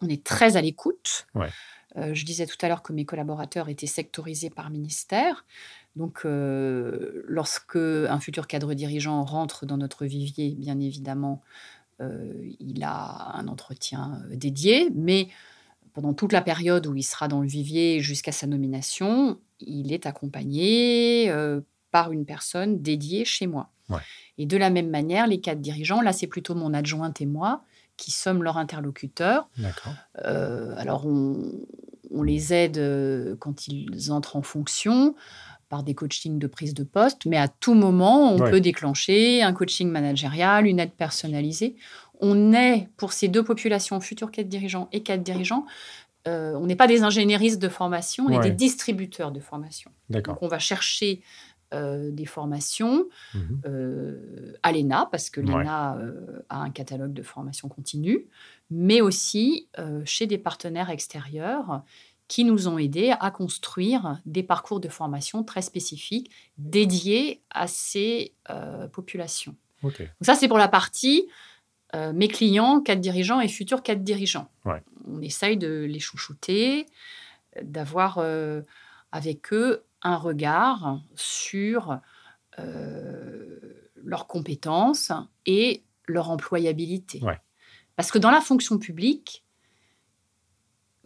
on 0.00 0.08
est 0.08 0.24
très 0.24 0.56
à 0.56 0.62
l'écoute. 0.62 1.26
Ouais. 1.34 1.50
Euh, 1.96 2.14
je 2.14 2.24
disais 2.24 2.46
tout 2.46 2.56
à 2.62 2.68
l'heure 2.68 2.82
que 2.82 2.92
mes 2.92 3.04
collaborateurs 3.04 3.68
étaient 3.68 3.86
sectorisés 3.86 4.50
par 4.50 4.70
ministère. 4.70 5.44
Donc, 5.96 6.20
euh, 6.24 7.22
lorsque 7.26 7.76
un 7.76 8.20
futur 8.20 8.46
cadre 8.46 8.74
dirigeant 8.74 9.24
rentre 9.24 9.66
dans 9.66 9.76
notre 9.76 10.06
vivier, 10.06 10.54
bien 10.56 10.78
évidemment, 10.78 11.42
euh, 12.00 12.32
il 12.60 12.82
a 12.84 13.36
un 13.36 13.48
entretien 13.48 14.22
euh, 14.30 14.36
dédié, 14.36 14.90
mais 14.94 15.28
pendant 15.92 16.14
toute 16.14 16.32
la 16.32 16.42
période 16.42 16.86
où 16.86 16.94
il 16.94 17.02
sera 17.02 17.26
dans 17.26 17.40
le 17.40 17.48
vivier 17.48 18.00
jusqu'à 18.00 18.32
sa 18.32 18.46
nomination, 18.46 19.38
il 19.58 19.92
est 19.92 20.06
accompagné 20.06 21.30
par 21.90 22.12
une 22.12 22.24
personne 22.24 22.80
dédiée 22.80 23.24
chez 23.24 23.48
moi. 23.48 23.70
Ouais. 23.88 23.98
Et 24.40 24.46
de 24.46 24.56
la 24.56 24.70
même 24.70 24.88
manière, 24.90 25.26
les 25.26 25.38
quatre 25.40 25.60
dirigeants, 25.60 26.00
là 26.00 26.12
c'est 26.12 26.26
plutôt 26.26 26.54
mon 26.54 26.72
adjointe 26.74 27.20
et 27.20 27.26
moi 27.26 27.62
qui 27.96 28.10
sommes 28.10 28.42
leurs 28.42 28.56
interlocuteurs. 28.56 29.48
D'accord. 29.58 29.92
Euh, 30.24 30.72
alors 30.78 31.06
on, 31.06 31.36
on 32.10 32.22
les 32.22 32.54
aide 32.54 32.78
euh, 32.78 33.36
quand 33.38 33.68
ils 33.68 34.10
entrent 34.10 34.36
en 34.36 34.42
fonction 34.42 35.14
par 35.68 35.82
des 35.82 35.94
coachings 35.94 36.38
de 36.38 36.46
prise 36.46 36.72
de 36.74 36.82
poste, 36.82 37.26
mais 37.26 37.36
à 37.36 37.46
tout 37.48 37.74
moment, 37.74 38.32
on 38.32 38.38
Ouais. 38.40 38.50
peut 38.50 38.60
déclencher 38.60 39.42
un 39.42 39.52
coaching 39.52 39.88
managérial, 39.90 40.66
une 40.66 40.80
aide 40.80 40.92
personnalisée. 40.92 41.76
On 42.20 42.52
est, 42.52 42.88
pour 42.96 43.12
ces 43.12 43.28
deux 43.28 43.44
populations, 43.44 44.00
futurs 44.00 44.30
quatre 44.32 44.48
dirigeants 44.48 44.88
et 44.92 45.02
quatre 45.02 45.22
dirigeants, 45.22 45.66
euh, 46.26 46.54
on 46.54 46.66
n'est 46.66 46.76
pas 46.76 46.86
des 46.88 47.02
ingénieristes 47.02 47.60
de 47.62 47.68
formation, 47.68 48.24
on 48.26 48.28
Ouais. 48.30 48.36
est 48.38 48.50
des 48.50 48.56
distributeurs 48.56 49.30
de 49.30 49.40
formation. 49.40 49.90
D'accord. 50.08 50.34
Donc 50.34 50.42
on 50.42 50.48
va 50.48 50.58
chercher 50.58 51.22
euh, 51.72 52.10
des 52.10 52.26
formations 52.26 53.06
Mhm. 53.34 53.60
euh, 53.66 54.52
à 54.62 54.72
l'ENA, 54.72 55.08
parce 55.12 55.30
que 55.30 55.40
Ouais. 55.40 55.46
l'ENA 55.46 55.96
euh, 55.98 56.42
a 56.48 56.58
un 56.62 56.70
catalogue 56.70 57.12
de 57.12 57.22
formation 57.22 57.68
continue, 57.68 58.26
mais 58.70 59.00
aussi 59.00 59.68
chez 60.04 60.26
des 60.26 60.38
partenaires 60.38 60.90
extérieurs 60.90 61.82
qui 62.28 62.44
nous 62.44 62.68
ont 62.68 62.78
aidés 62.78 63.12
à 63.18 63.30
construire 63.32 64.20
des 64.26 64.42
parcours 64.44 64.78
de 64.80 64.88
formation 64.88 65.42
très 65.42 65.62
spécifiques 65.62 66.30
dédiés 66.58 67.42
à 67.50 67.66
ces 67.66 68.32
populations. 68.92 69.56
Donc 69.82 69.94
ça, 70.22 70.34
c'est 70.36 70.46
pour 70.48 70.58
la 70.58 70.68
partie 70.68 71.26
mes 71.94 72.28
clients, 72.28 72.80
quatre 72.80 73.00
dirigeants 73.00 73.40
et 73.40 73.48
futurs 73.48 73.82
quatre 73.82 74.04
dirigeants. 74.04 74.48
Ouais. 74.64 74.82
On 75.08 75.20
essaye 75.22 75.56
de 75.56 75.84
les 75.88 75.98
chouchouter, 75.98 76.86
d'avoir 77.62 78.24
avec 79.10 79.52
eux 79.52 79.82
un 80.02 80.16
regard 80.16 81.00
sur 81.14 82.00
euh, 82.58 83.90
leurs 83.96 84.26
compétences 84.26 85.12
et 85.46 85.84
leur 86.06 86.30
employabilité. 86.30 87.20
Ouais. 87.22 87.38
Parce 87.96 88.10
que 88.10 88.18
dans 88.18 88.30
la 88.30 88.40
fonction 88.40 88.78
publique, 88.78 89.44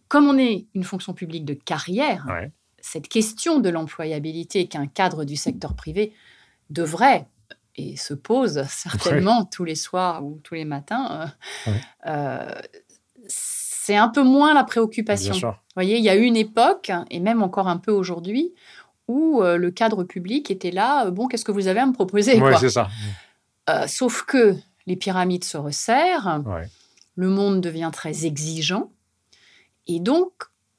comme 0.09 0.27
on 0.29 0.39
est 0.39 0.67
une 0.75 0.85
fonction 0.85 1.13
publique 1.13 1.45
de 1.45 1.55
carrière, 1.55 2.27
Ouais. 2.29 2.53
cette 2.81 3.09
question 3.09 3.59
de 3.61 3.69
l'employabilité 3.69 4.69
qu'un 4.69 4.87
cadre 4.87 5.25
du 5.25 5.37
secteur 5.37 5.75
privé 5.75 6.13
devrait 6.71 7.27
et 7.77 7.97
se 7.97 8.15
pose 8.15 8.63
certainement 8.69 9.45
tous 9.45 9.65
les 9.65 9.75
soirs 9.75 10.25
ou 10.25 10.39
tous 10.45 10.55
les 10.55 10.65
matins, 10.65 11.33
euh, 11.67 11.73
euh, 12.07 12.61
c'est 13.27 13.97
un 13.97 14.09
peu 14.09 14.23
moins 14.23 14.55
la 14.55 14.65
préoccupation. 14.65 15.35
Vous 15.35 15.53
voyez, 15.75 15.99
il 15.99 16.05
y 16.05 16.09
a 16.09 16.17
eu 16.17 16.23
une 16.23 16.37
époque, 16.37 16.93
et 17.11 17.21
même 17.21 17.43
encore 17.43 17.69
un 17.69 17.77
peu 17.79 17.91
aujourd'hui, 17.93 18.55
où 19.09 19.43
euh, 19.43 19.57
le 19.57 19.71
cadre 19.71 20.05
public 20.05 20.51
était 20.51 20.71
là, 20.71 21.07
euh, 21.07 21.11
bon, 21.11 21.29
qu'est-ce 21.29 21.45
que 21.45 21.53
vous 21.53 21.69
avez 21.69 21.81
à 21.81 21.87
me 21.87 21.93
proposer 21.93 22.39
quoi 22.39 22.57
c'est 22.59 22.71
ça. 22.71 22.89
Euh, 23.71 23.87
Sauf 23.87 24.23
que 24.25 24.55
les 24.87 24.97
pyramides 24.97 25.45
se 25.45 25.57
resserrent, 25.57 26.43
Ouais. 26.47 26.69
le 27.17 27.29
monde 27.29 27.61
devient 27.61 27.91
très 27.93 28.25
exigeant, 28.27 28.91
et 29.87 30.01
donc 30.01 30.31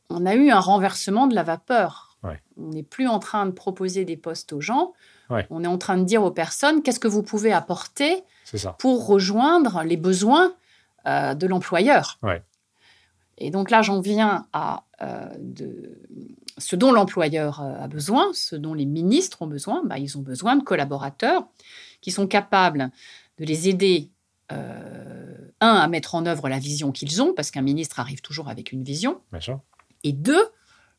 on 0.10 0.26
a 0.26 0.36
eu 0.36 0.50
un 0.52 0.60
renversement 0.60 1.28
de 1.28 1.36
la 1.36 1.44
vapeur. 1.44 2.18
Ouais. 2.24 2.42
On 2.58 2.70
n'est 2.70 2.84
plus 2.84 3.08
en 3.08 3.20
train 3.20 3.46
de 3.46 3.52
proposer 3.52 4.06
des 4.06 4.18
postes 4.18 4.54
aux 4.54 4.62
gens, 4.62 4.94
Ouais. 5.30 5.46
on 5.50 5.64
est 5.64 5.68
en 5.68 5.78
train 5.80 5.98
de 5.98 6.04
dire 6.04 6.24
aux 6.24 6.32
personnes 6.32 6.82
qu'est-ce 6.84 7.00
que 7.00 7.08
vous 7.08 7.24
pouvez 7.24 7.52
apporter 7.54 8.24
pour 8.80 9.08
rejoindre 9.08 9.82
les 9.84 9.98
besoins 9.98 10.54
euh, 11.08 11.34
de 11.34 11.46
l'employeur. 11.48 12.20
Et 13.38 13.50
donc 13.52 13.70
là, 13.70 13.82
j'en 13.82 14.00
viens 14.02 14.46
à 14.54 14.84
euh, 15.02 15.28
de, 15.40 16.00
ce 16.58 16.76
dont 16.76 16.92
l'employeur 16.92 17.62
euh, 17.62 17.84
a 17.84 17.88
besoin, 17.88 18.28
ce 18.34 18.56
dont 18.56 18.74
les 18.74 18.86
ministres 18.86 19.42
ont 19.42 19.48
besoin. 19.48 19.84
Bah, 19.86 19.98
ils 19.98 20.18
ont 20.18 20.22
besoin 20.22 20.56
de 20.56 20.64
collaborateurs 20.64 21.46
qui 22.02 22.12
sont 22.12 22.28
capables 22.28 22.92
de 23.40 23.46
les 23.46 23.68
aider, 23.68 24.10
euh, 24.52 25.52
un, 25.62 25.74
à 25.76 25.88
mettre 25.88 26.16
en 26.16 26.26
œuvre 26.26 26.48
la 26.50 26.60
vision 26.60 26.92
qu'ils 26.92 27.22
ont, 27.22 27.34
parce 27.34 27.52
qu'un 27.52 27.62
ministre 27.62 28.00
arrive 28.00 28.22
toujours 28.22 28.50
avec 28.50 28.72
une 28.72 28.84
vision, 28.84 29.20
et 30.04 30.14
deux, 30.14 30.46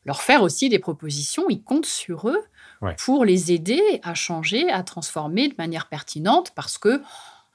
leur 0.05 0.21
faire 0.21 0.41
aussi 0.43 0.69
des 0.69 0.79
propositions. 0.79 1.43
Ils 1.49 1.63
comptent 1.63 1.85
sur 1.85 2.29
eux 2.29 2.39
Ouais. 2.79 2.95
pour 3.03 3.25
les 3.25 3.51
aider 3.51 3.81
à 4.03 4.13
changer, 4.13 4.69
à 4.69 4.83
transformer 4.83 5.47
de 5.47 5.55
manière 5.57 5.87
pertinente, 5.87 6.51
parce 6.53 6.77
que 6.77 7.01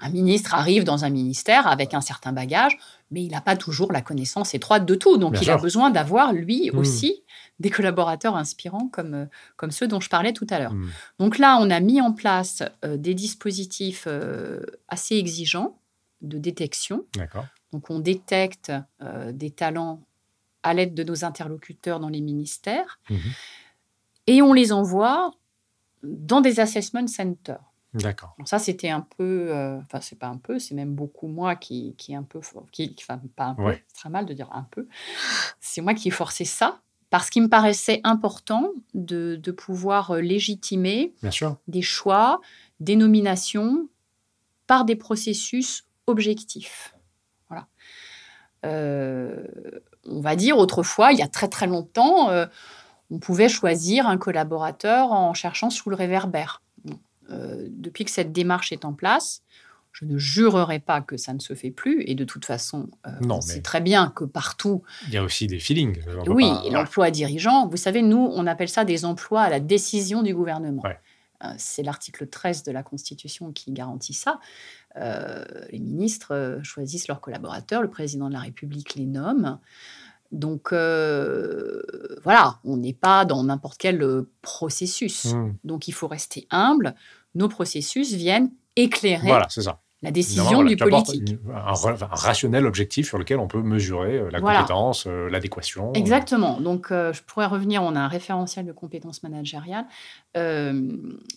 un 0.00 0.08
ministre 0.10 0.52
arrive 0.54 0.82
dans 0.82 1.04
un 1.04 1.10
ministère 1.10 1.68
avec 1.68 1.94
un 1.94 2.00
certain 2.00 2.32
bagage, 2.32 2.76
mais 3.12 3.22
il 3.22 3.30
n'a 3.30 3.40
pas 3.40 3.54
toujours 3.56 3.92
la 3.92 4.00
connaissance 4.00 4.52
étroite 4.52 4.84
de 4.84 4.96
tout. 4.96 5.18
Donc, 5.18 5.34
Bien 5.34 5.42
il 5.42 5.50
a 5.50 5.58
besoin 5.58 5.90
d'avoir, 5.90 6.32
lui 6.32 6.70
Mm. 6.72 6.78
aussi, 6.78 7.22
des 7.60 7.70
collaborateurs 7.70 8.36
inspirants 8.36 8.88
comme, 8.88 9.14
euh, 9.14 9.26
comme 9.56 9.70
ceux 9.70 9.86
dont 9.86 10.00
je 10.00 10.08
parlais 10.08 10.32
tout 10.32 10.46
à 10.50 10.58
l'heure. 10.58 10.72
Mm. 10.74 10.90
Donc 11.18 11.38
là, 11.38 11.58
on 11.60 11.70
a 11.70 11.80
mis 11.80 12.00
en 12.00 12.12
place 12.12 12.62
euh, 12.84 12.96
des 12.96 13.14
dispositifs 13.14 14.04
euh, 14.06 14.60
assez 14.88 15.16
exigeants 15.16 15.78
de 16.22 16.38
détection. 16.38 17.04
Donc, 17.72 17.90
on 17.90 17.98
détecte 17.98 18.72
euh, 19.00 19.32
des 19.32 19.50
talents 19.50 20.02
à 20.62 20.74
l'aide 20.74 20.94
de 20.94 21.02
nos 21.04 21.24
interlocuteurs 21.24 21.98
dans 22.00 22.08
les 22.08 22.20
ministères 22.20 23.00
Mhm. 23.10 23.18
et 24.28 24.42
on 24.42 24.52
les 24.52 24.72
envoie 24.72 25.32
dans 26.04 26.40
des 26.40 26.60
assessment 26.60 27.06
centers. 27.08 27.60
D'accord. 27.94 28.34
Ça, 28.46 28.58
c'était 28.58 28.88
un 28.88 29.02
peu, 29.18 29.48
euh, 29.50 29.78
enfin, 29.80 30.00
c'est 30.00 30.18
pas 30.18 30.28
un 30.28 30.38
peu, 30.38 30.58
c'est 30.58 30.74
même 30.74 30.94
beaucoup 30.94 31.26
moi 31.26 31.56
qui, 31.56 31.94
qui 31.98 32.12
est 32.12 32.16
un 32.16 32.22
peu, 32.22 32.40
qui, 32.70 32.94
enfin, 33.00 33.20
pas 33.36 33.46
un 33.46 33.54
peu, 33.54 33.62
Ouais. 33.64 33.84
c'est 33.88 33.96
très 33.96 34.08
mal 34.10 34.24
de 34.24 34.32
dire 34.32 34.48
un 34.52 34.66
peu. 34.70 34.86
C'est 35.60 35.80
moi 35.82 35.92
qui 35.94 36.08
ai 36.08 36.10
forcé 36.10 36.44
ça 36.44 36.80
parce 37.12 37.28
qu'il 37.28 37.42
me 37.42 37.48
paraissait 37.48 38.00
important 38.04 38.72
de, 38.94 39.36
de 39.36 39.52
pouvoir 39.52 40.12
euh, 40.12 40.20
légitimer 40.22 41.12
Bien 41.20 41.30
sûr. 41.30 41.58
des 41.68 41.82
choix, 41.82 42.40
des 42.80 42.96
nominations 42.96 43.86
par 44.66 44.86
des 44.86 44.96
processus 44.96 45.84
objectifs. 46.06 46.94
Voilà. 47.50 47.66
Euh, 48.64 49.44
on 50.06 50.22
va 50.22 50.36
dire 50.36 50.56
autrefois, 50.56 51.12
il 51.12 51.18
y 51.18 51.22
a 51.22 51.28
très 51.28 51.48
très 51.48 51.66
longtemps, 51.66 52.30
euh, 52.30 52.46
on 53.10 53.18
pouvait 53.18 53.50
choisir 53.50 54.06
un 54.06 54.16
collaborateur 54.16 55.12
en 55.12 55.34
cherchant 55.34 55.68
sous 55.68 55.90
le 55.90 55.96
réverbère. 55.96 56.62
Euh, 57.28 57.66
depuis 57.68 58.06
que 58.06 58.10
cette 58.10 58.32
démarche 58.32 58.72
est 58.72 58.86
en 58.86 58.94
place, 58.94 59.42
je 59.92 60.04
ne 60.06 60.16
jurerai 60.18 60.78
pas 60.80 61.00
que 61.02 61.16
ça 61.16 61.34
ne 61.34 61.38
se 61.38 61.54
fait 61.54 61.70
plus. 61.70 62.02
Et 62.06 62.14
de 62.14 62.24
toute 62.24 62.44
façon, 62.44 62.88
euh, 63.06 63.10
Non, 63.20 63.36
on 63.36 63.40
sait 63.40 63.56
mais- 63.56 63.62
très 63.62 63.80
bien 63.80 64.08
que 64.14 64.24
partout, 64.24 64.82
Il 65.08 65.14
y 65.14 65.18
a 65.18 65.22
aussi 65.22 65.46
des 65.46 65.58
feelings. 65.58 65.98
Oui, 66.26 66.48
pas- 66.50 66.62
l'emploi 66.70 67.10
dirigeant, 67.10 67.68
vous 67.68 67.76
savez, 67.76 68.02
nous, 68.02 68.30
on 68.34 68.46
appelle 68.46 68.68
ça 68.70 68.84
des 68.84 69.04
emplois 69.04 69.42
à 69.42 69.50
la 69.50 69.60
décision 69.60 70.22
du 70.22 70.34
gouvernement. 70.34 70.82
Ouais. 70.82 70.98
Euh, 71.44 71.48
C'est 71.58 71.82
l'article 71.82 72.26
13 72.28 72.62
de 72.62 72.72
la 72.72 72.82
Constitution 72.82 73.52
qui 73.52 73.72
garantit 73.72 74.14
ça. 74.14 74.38
Euh, 74.96 75.44
les 75.70 75.78
ministres 75.80 76.34
euh, 76.34 76.62
choisissent 76.62 77.08
leurs 77.08 77.20
collaborateurs, 77.20 77.82
le 77.82 77.90
président 77.90 78.28
de 78.28 78.32
la 78.34 78.40
République 78.40 78.94
les 78.94 79.06
nomme. 79.06 79.58
Donc, 80.30 80.72
euh, 80.72 81.82
voilà, 82.24 82.58
on 82.64 82.76
n'est 82.78 82.94
pas 82.94 83.24
dans 83.26 83.42
n'importe 83.44 83.76
quel 83.78 84.24
processus. 84.40 85.26
Mm. 85.34 85.54
Donc, 85.64 85.88
il 85.88 85.92
faut 85.92 86.08
rester 86.08 86.46
humble. 86.50 86.94
Nos 87.34 87.48
processus 87.48 88.12
viennent 88.14 88.50
éclairer 88.76 89.26
Voilà, 89.26 89.46
c'est 89.50 89.62
ça. 89.62 89.80
La 90.02 90.10
décision 90.10 90.44
voilà, 90.44 90.70
du 90.70 90.76
politique. 90.76 91.36
un, 91.54 91.72
rationnel 92.10 92.66
objectif 92.66 93.06
sur 93.06 93.18
lequel 93.18 93.38
on 93.38 93.46
peut 93.46 93.62
mesurer 93.62 94.18
euh, 94.18 94.30
la 94.30 94.40
Voilà. 94.40 94.60
compétence, 94.60 95.06
euh, 95.06 95.28
l'adéquation. 95.30 95.92
Exactement. 95.94 96.60
Donc, 96.60 96.90
euh, 96.90 97.12
je 97.12 97.22
pourrais 97.22 97.46
revenir. 97.46 97.82
On 97.82 97.94
a 97.94 98.00
un 98.00 98.08
référentiel 98.08 98.66
de 98.66 98.72
compétences 98.72 99.22
managériales 99.22 99.86
euh, 100.36 100.90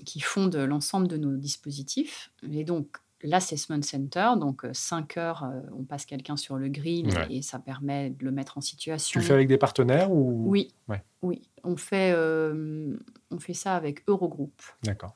qui 0.05 0.19
fonde 0.19 0.55
l'ensemble 0.55 1.07
de 1.07 1.17
nos 1.17 1.35
dispositifs. 1.37 2.31
Et 2.51 2.63
donc, 2.63 2.87
l'assessment 3.21 3.81
center, 3.81 4.31
donc 4.39 4.65
5 4.71 5.17
heures, 5.17 5.43
euh, 5.43 5.61
on 5.77 5.83
passe 5.83 6.05
quelqu'un 6.05 6.35
sur 6.35 6.57
le 6.57 6.67
grill 6.67 7.07
Ouais. 7.07 7.27
et 7.29 7.41
ça 7.41 7.59
permet 7.59 8.09
de 8.11 8.23
le 8.25 8.31
mettre 8.31 8.57
en 8.57 8.61
situation. 8.61 9.11
Tu 9.13 9.19
le 9.19 9.23
fais 9.25 9.33
avec 9.33 9.47
des 9.47 9.57
partenaires 9.57 10.11
ou? 10.11 10.43
Oui. 10.47 10.73
Ouais. 10.87 11.03
Oui. 11.21 11.41
On 11.63 11.75
fait, 11.77 12.13
euh, 12.15 12.95
on 13.31 13.39
fait 13.39 13.53
ça 13.53 13.75
avec 13.75 14.03
Eurogroup. 14.07 14.53
D'accord. 14.83 15.13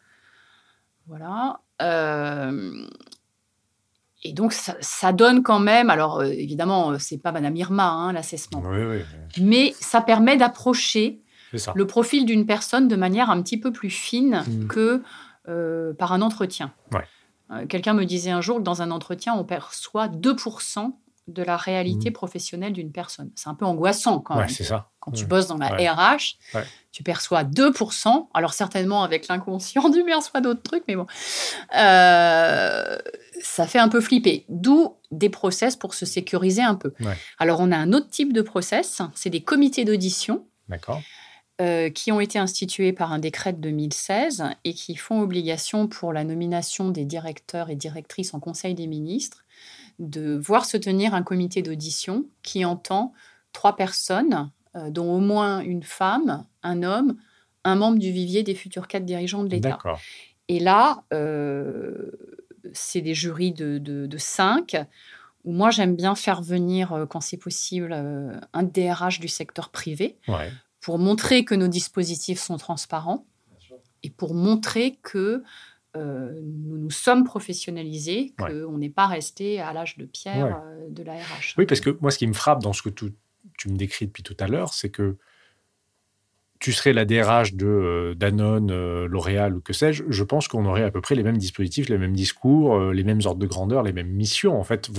Voilà. 1.08 1.62
Euh, 1.82 2.86
et 4.23 4.33
donc, 4.33 4.51
ça, 4.53 4.75
ça 4.81 5.11
donne 5.13 5.43
quand 5.43 5.59
même. 5.59 5.89
Alors, 5.89 6.19
euh, 6.19 6.25
évidemment, 6.25 6.91
euh, 6.91 6.97
c'est 6.99 7.17
pas 7.17 7.31
Madame 7.31 7.55
Irma, 7.55 7.88
hein, 7.89 8.11
l'assessment. 8.13 8.61
Oui, 8.65 8.83
oui, 8.83 8.99
Mais 9.41 9.73
ça 9.79 10.01
permet 10.01 10.35
d'approcher 10.38 11.21
le 11.73 11.88
profil 11.88 12.25
d'une 12.25 12.45
personne 12.45 12.88
de 12.88 12.95
manière 12.95 13.29
un 13.29 13.41
petit 13.41 13.59
peu 13.59 13.71
plus 13.71 13.89
fine 13.89 14.43
Mm. 14.47 14.67
que 14.67 15.01
euh, 15.47 15.93
par 15.93 16.11
un 16.13 16.21
entretien. 16.21 16.73
Ouais. 16.91 17.05
Euh, 17.51 17.65
Quelqu'un 17.65 17.93
me 17.93 18.03
disait 18.05 18.29
un 18.29 18.41
jour 18.41 18.57
que 18.57 18.61
dans 18.63 18.81
un 18.83 18.91
entretien, 18.91 19.33
on 19.33 19.43
perçoit 19.43 20.07
2% 20.07 20.99
de 21.27 21.41
la 21.43 21.57
réalité 21.57 22.09
Mm. 22.09 22.13
professionnelle 22.13 22.73
d'une 22.73 22.91
personne. 22.91 23.31
C'est 23.35 23.49
un 23.49 23.55
peu 23.55 23.65
angoissant 23.65 24.19
quand 24.19 24.35
Ouais, 24.35 24.41
même. 24.41 24.49
ça. 24.49 24.89
Quand 24.99 25.11
tu 25.11 25.23
Ouais. 25.23 25.27
bosses 25.29 25.47
dans 25.47 25.57
la 25.57 25.71
Ouais. 25.73 25.88
RH, 25.89 26.38
Ouais. 26.53 26.63
tu 26.91 27.01
perçois 27.03 27.43
2%, 27.43 28.29
alors 28.35 28.53
certainement 28.53 29.01
avec 29.03 29.27
l'inconscient 29.27 29.89
du 29.89 30.03
perçoit 30.03 30.41
d'autres 30.41 30.61
trucs, 30.61 30.83
mais 30.88 30.95
bon. 30.95 31.07
Euh, 31.75 32.97
ça 33.41 33.67
fait 33.67 33.79
un 33.79 33.89
peu 33.89 34.01
flipper. 34.01 34.46
D'où 34.50 34.96
des 35.12 35.29
process 35.29 35.75
pour 35.75 35.93
se 35.93 36.05
sécuriser 36.05 36.62
un 36.62 36.75
peu. 36.75 36.93
Ouais. 37.00 37.17
Alors, 37.38 37.60
on 37.60 37.72
a 37.72 37.77
un 37.77 37.93
autre 37.93 38.10
type 38.10 38.34
de 38.34 38.41
process, 38.41 39.01
c'est 39.15 39.29
des 39.29 39.41
comités 39.41 39.86
d'audition 39.86 40.46
D'accord. 40.67 41.01
euh, 41.62 41.89
qui 41.89 42.12
ont 42.12 42.19
été 42.19 42.38
institués 42.38 42.93
par 42.93 43.12
un 43.12 43.19
décret 43.19 43.53
de 43.53 43.60
2016 43.60 44.43
et 44.65 44.74
qui 44.74 44.96
font 44.96 45.22
obligation 45.22 45.88
pour 45.88 46.13
la 46.13 46.24
nomination 46.24 46.89
des 46.89 47.05
directeurs 47.05 47.69
et 47.69 47.75
directrices 47.75 48.34
en 48.34 48.39
Conseil 48.39 48.75
des 48.75 48.88
ministres 48.88 49.46
de 50.00 50.36
voir 50.38 50.65
se 50.65 50.77
tenir 50.77 51.13
un 51.13 51.24
comité 51.24 51.62
d'audition 51.62 52.25
qui 52.41 52.63
entend 52.63 53.13
trois 53.51 53.75
personnes, 53.75 54.51
euh, 54.75 54.89
dont 54.89 55.12
au 55.12 55.19
moins 55.19 55.60
une 55.60 55.84
femme, 55.84 56.46
un 56.63 56.84
homme, 56.84 57.17
un 57.63 57.75
membre 57.75 58.00
du 58.00 58.12
vivier 58.12 58.43
des 58.43 58.55
futurs 58.55 58.88
cadres 58.88 59.05
dirigeants 59.05 59.43
de 59.43 59.50
l'État. 59.50 59.77
Et 60.48 60.60
là, 60.60 61.03
euh, 61.13 62.38
c'est 62.73 63.01
des 63.01 63.13
jurys 63.13 63.51
de, 63.53 63.77
de, 63.77 64.05
de 64.05 64.17
cinq, 64.17 64.75
où 65.45 65.51
moi 65.53 65.71
j'aime 65.71 65.95
bien 65.95 66.15
faire 66.15 66.41
venir, 66.41 66.91
euh, 66.93 67.05
quand 67.05 67.21
c'est 67.21 67.38
possible, 67.38 67.91
euh, 67.93 68.39
un 68.53 68.63
DRH 68.63 69.19
du 69.19 69.27
secteur 69.27 69.69
privé 69.69 70.17
Ouais. 70.27 70.51
pour 70.81 70.99
montrer 70.99 71.45
que 71.45 71.55
nos 71.55 71.67
dispositifs 71.67 72.39
sont 72.39 72.57
transparents 72.57 73.25
et 74.03 74.09
pour 74.09 74.33
montrer 74.33 74.97
que 75.01 75.43
euh, 75.97 76.39
nous 76.43 76.77
nous 76.77 76.91
sommes 76.91 77.23
professionnalisés, 77.23 78.33
Ouais. 78.39 78.51
qu'on 78.51 78.77
n'est 78.77 78.89
pas 78.91 79.07
resté 79.07 79.59
à 79.59 79.73
l'âge 79.73 79.97
de 79.97 80.05
pierre 80.05 80.45
Ouais. 80.45 80.53
euh, 80.63 80.89
de 80.89 81.03
la 81.03 81.13
RH. 81.15 81.55
Oui, 81.57 81.65
parce 81.65 81.81
que 81.81 81.97
moi, 82.01 82.11
ce 82.11 82.17
qui 82.17 82.27
me 82.27 82.33
frappe 82.33 82.61
dans 82.61 82.73
ce 82.73 82.81
que 82.83 82.89
tu, 82.89 83.13
tu 83.57 83.69
me 83.69 83.75
décris 83.75 84.05
depuis 84.07 84.23
tout 84.23 84.38
à 84.39 84.47
l'heure, 84.47 84.73
c'est 84.73 84.89
que 84.91 85.17
tu 86.60 86.74
serais 86.74 86.92
la 86.92 87.06
DRH 87.06 87.54
de 87.54 87.66
euh, 87.66 88.16
Danone, 88.16 88.70
euh, 88.72 89.08
L'Oréal 89.08 89.56
ou 89.56 89.62
que 89.62 89.72
sais-je, 89.72 90.04
je 90.10 90.24
pense 90.25 90.48
qu'on 90.50 90.66
aurait 90.66 90.84
à 90.84 90.92
peu 90.92 91.00
près 91.00 91.16
les 91.16 91.24
mêmes 91.24 91.38
dispositifs, 91.38 91.88
les 91.88 91.98
mêmes 91.98 92.13
discours, 92.16 92.75
euh, 92.75 92.92
les 92.94 93.06
mêmes 93.06 93.22
ordres 93.25 93.39
de 93.39 93.48
grandeur, 93.48 93.82
les 93.82 93.94
mêmes 93.94 94.10
missions. 94.12 94.60
En 94.60 94.63
fait, 94.66 94.89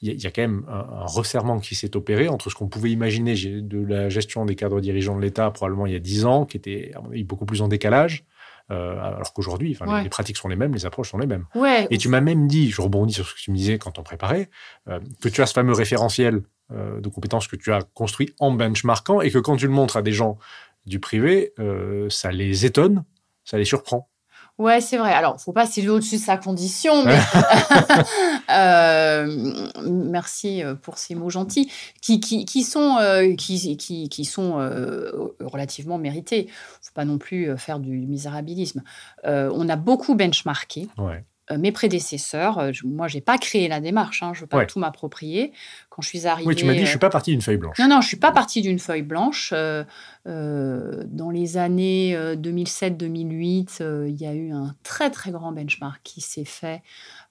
il 0.00 0.08
y, 0.08 0.10
a- 0.10 0.14
il 0.14 0.22
y 0.22 0.26
a 0.26 0.30
quand 0.30 0.40
même 0.42 0.64
un, 0.68 1.02
un 1.02 1.04
resserrement 1.06 1.58
qui 1.60 1.74
s'est 1.74 1.94
opéré 1.94 2.28
entre 2.28 2.48
ce 2.48 2.54
qu'on 2.54 2.68
pouvait 2.68 2.90
imaginer 2.90 3.34
de 3.34 3.84
la 3.86 4.08
gestion 4.08 4.46
des 4.46 4.54
cadres 4.56 4.80
dirigeants 4.80 5.16
de 5.16 5.20
l'État 5.22 5.50
probablement 5.50 5.84
il 5.86 5.92
y 5.92 5.96
a 5.96 6.00
10 6.00 6.24
ans, 6.24 6.46
qui 6.46 6.56
était 6.56 6.92
beaucoup 7.26 7.44
plus 7.44 7.60
en 7.60 7.68
décalage, 7.68 8.24
alors 8.70 9.32
qu'aujourd'hui, 9.34 9.76
les- 10.04 10.08
pratiques 10.08 10.38
sont 10.38 10.48
les 10.48 10.56
mêmes, 10.56 10.72
les 10.74 10.86
approches 10.86 11.10
sont 11.10 11.18
les 11.18 11.26
mêmes. 11.26 11.44
Ouais, 11.54 11.86
Et 11.90 11.98
tu 11.98 12.08
m'as 12.08 12.22
même 12.22 12.48
dit, 12.48 12.70
je 12.70 12.80
rebondis 12.80 13.12
sur 13.12 13.26
ce 13.28 13.34
que 13.34 13.40
tu 13.40 13.50
me 13.50 13.56
disais 13.56 13.78
quand 13.78 13.98
on 13.98 14.02
préparait, 14.02 14.48
que 15.20 15.28
tu 15.28 15.42
as 15.42 15.46
ce 15.46 15.52
fameux 15.52 15.74
référentiel 15.74 16.42
de 16.72 17.08
compétences 17.10 17.46
que 17.46 17.56
tu 17.56 17.72
as 17.74 17.82
construit 17.92 18.32
en 18.40 18.50
benchmarkant 18.50 19.20
et 19.20 19.30
que 19.30 19.38
quand 19.38 19.56
tu 19.56 19.66
le 19.66 19.72
montres 19.72 19.98
à 19.98 20.02
des 20.02 20.12
gens 20.12 20.38
du 20.86 21.00
privé, 21.00 21.52
euh, 21.58 22.08
ça 22.10 22.30
les 22.32 22.66
étonne, 22.66 23.04
ça 23.44 23.58
les 23.58 23.64
surprend. 23.64 24.08
Ouais, 24.56 24.80
c'est 24.80 24.98
vrai. 24.98 25.12
Alors, 25.12 25.40
faut 25.40 25.52
pas 25.52 25.66
s'élever 25.66 25.90
au-dessus 25.90 26.16
de 26.16 26.20
sa 26.20 26.36
condition, 26.36 27.04
mais 27.04 27.18
Euh, 28.50 29.26
merci 29.84 30.62
euh, 30.62 30.74
pour 30.74 30.98
ces 30.98 31.14
mots 31.14 31.30
gentils 31.30 31.70
qui, 32.00 32.20
qui, 32.20 32.44
qui 32.44 32.62
sont, 32.62 32.98
euh, 32.98 33.34
qui, 33.34 33.76
qui, 33.76 34.08
qui 34.08 34.24
sont 34.24 34.60
euh, 34.60 35.34
relativement 35.40 35.98
mérités. 35.98 36.48
Faut 36.82 36.92
pas 36.94 37.04
non 37.04 37.18
plus 37.18 37.56
faire 37.56 37.80
du 37.80 37.98
misérabilisme. 38.06 38.82
On 39.24 39.68
a 39.68 39.76
beaucoup 39.76 40.14
benchmarké. 40.14 40.88
Ouais. 40.98 41.24
Euh, 41.50 41.58
mes 41.58 41.72
prédécesseurs, 41.72 42.58
euh, 42.58 42.72
je- 42.72 42.86
moi, 42.86 43.06
j'ai 43.06 43.20
pas 43.20 43.36
créé 43.36 43.68
la 43.68 43.80
démarche. 43.80 44.22
Hein, 44.22 44.32
je 44.34 44.40
veux 44.40 44.46
pas 44.46 44.58
Ouais. 44.58 44.66
tout 44.66 44.78
m'approprier. 44.78 45.52
Quand 45.90 46.00
je 46.00 46.08
suis 46.08 46.26
arrivée, 46.26 46.48
Oui, 46.48 46.56
tu 46.56 46.64
m'as 46.64 46.72
dit, 46.72 46.78
je 46.80 46.84
euh, 46.84 46.88
suis 46.88 46.98
pas 46.98 47.10
parti 47.10 47.32
d'une 47.32 47.42
feuille 47.42 47.58
blanche. 47.58 47.78
non, 47.78 47.86
non, 47.88 48.00
je 48.00 48.08
suis 48.08 48.16
pas 48.16 48.32
partie 48.32 48.62
d'une 48.62 48.78
feuille 48.78 49.02
blanche. 49.02 49.50
Euh, 49.54 49.84
euh, 50.26 51.04
dans 51.06 51.28
les 51.30 51.58
années 51.58 52.16
euh, 52.16 52.34
2007-2008, 52.34 53.78
euh, 53.80 54.08
il 54.08 54.16
y 54.20 54.26
a 54.26 54.34
eu 54.34 54.52
un 54.52 54.74
très 54.82 55.10
très 55.10 55.30
grand 55.32 55.52
benchmark 55.52 56.00
qui 56.02 56.20
s'est 56.20 56.44
fait 56.46 56.82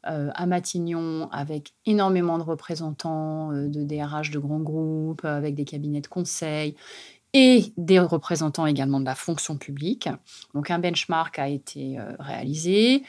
euh, 0.08 0.30
à 0.36 0.46
Matignon 0.46 1.30
avec 1.32 1.74
énormément 1.86 2.38
de 2.38 2.44
représentants 2.44 3.52
euh, 3.52 3.68
de 3.68 3.84
DRH 3.84 4.32
de 4.32 4.40
grands 4.40 4.60
groupes, 4.60 5.26
avec 5.26 5.56
des 5.56 5.66
cabinets 5.66 6.02
de 6.02 6.08
conseil 6.08 6.76
et 7.36 7.74
des 7.78 7.98
représentants 8.00 8.68
également 8.68 9.00
de 9.00 9.06
la 9.06 9.16
fonction 9.16 9.58
publique. 9.58 10.08
Donc 10.54 10.70
un 10.70 10.78
benchmark 10.78 11.40
a 11.40 11.48
été 11.48 11.98
euh, 11.98 12.12
réalisé, 12.20 13.02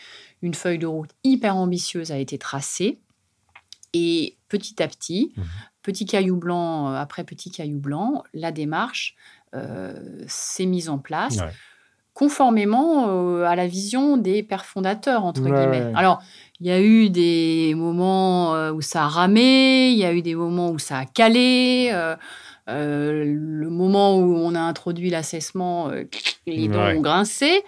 une 0.44 0.54
feuille 0.54 0.78
de 0.78 0.86
route 0.86 1.10
hyper 1.24 1.56
ambitieuse 1.56 2.12
a 2.12 2.18
été 2.18 2.36
tracée 2.38 3.00
et 3.94 4.36
petit 4.48 4.82
à 4.82 4.88
petit, 4.88 5.32
Mhm. 5.36 5.44
petit 5.82 6.04
caillou 6.06 6.36
blanc 6.36 6.90
euh, 6.90 6.96
après 6.96 7.24
petit 7.24 7.50
caillou 7.50 7.78
blanc, 7.80 8.22
la 8.34 8.52
démarche 8.52 9.16
euh, 9.54 9.94
s'est 10.28 10.66
mise 10.66 10.88
en 10.88 10.98
place 10.98 11.38
Ouais. 11.38 11.52
conformément 12.12 13.06
euh, 13.08 13.44
à 13.44 13.56
la 13.56 13.66
vision 13.66 14.16
des 14.16 14.42
pères 14.42 14.66
fondateurs, 14.66 15.24
entre 15.24 15.42
Ouais. 15.42 15.52
guillemets. 15.52 15.90
Alors, 15.96 16.22
il 16.60 16.66
y 16.66 16.70
a 16.70 16.80
eu 16.80 17.08
des 17.10 17.74
moments 17.76 18.52
où 18.70 18.80
ça 18.82 19.04
a 19.04 19.08
ramé, 19.08 19.90
il 19.90 19.98
y 19.98 20.04
a 20.04 20.12
eu 20.12 20.22
des 20.22 20.34
moments 20.34 20.70
où 20.70 20.78
ça 20.78 20.98
a 20.98 21.06
calé. 21.06 21.90
euh, 21.92 22.14
euh, 22.68 23.24
le 23.26 23.68
moment 23.68 24.16
où 24.16 24.36
on 24.36 24.54
a 24.54 24.60
introduit 24.60 25.10
l'assessment, 25.10 25.90
euh, 25.90 26.04
les 26.46 26.68
dents 26.68 26.84
Ouais. 26.86 26.96
ont 26.96 27.00
grincé. 27.02 27.62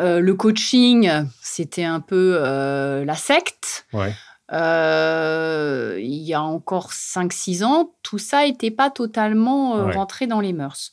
Euh, 0.00 0.20
le 0.20 0.34
coaching, 0.34 1.10
c'était 1.42 1.84
un 1.84 2.00
peu 2.00 2.38
euh, 2.40 3.04
la 3.04 3.14
secte. 3.16 3.86
Ouais. 3.92 4.12
Euh, 4.52 5.98
il 6.00 6.22
y 6.22 6.34
a 6.34 6.42
encore 6.42 6.92
5-6 6.92 7.64
ans, 7.64 7.92
tout 8.02 8.18
ça 8.18 8.46
n'était 8.46 8.70
pas 8.70 8.90
totalement 8.90 9.74
Ouais. 9.86 9.94
rentré 9.94 10.26
dans 10.26 10.40
les 10.40 10.52
mœurs. 10.52 10.92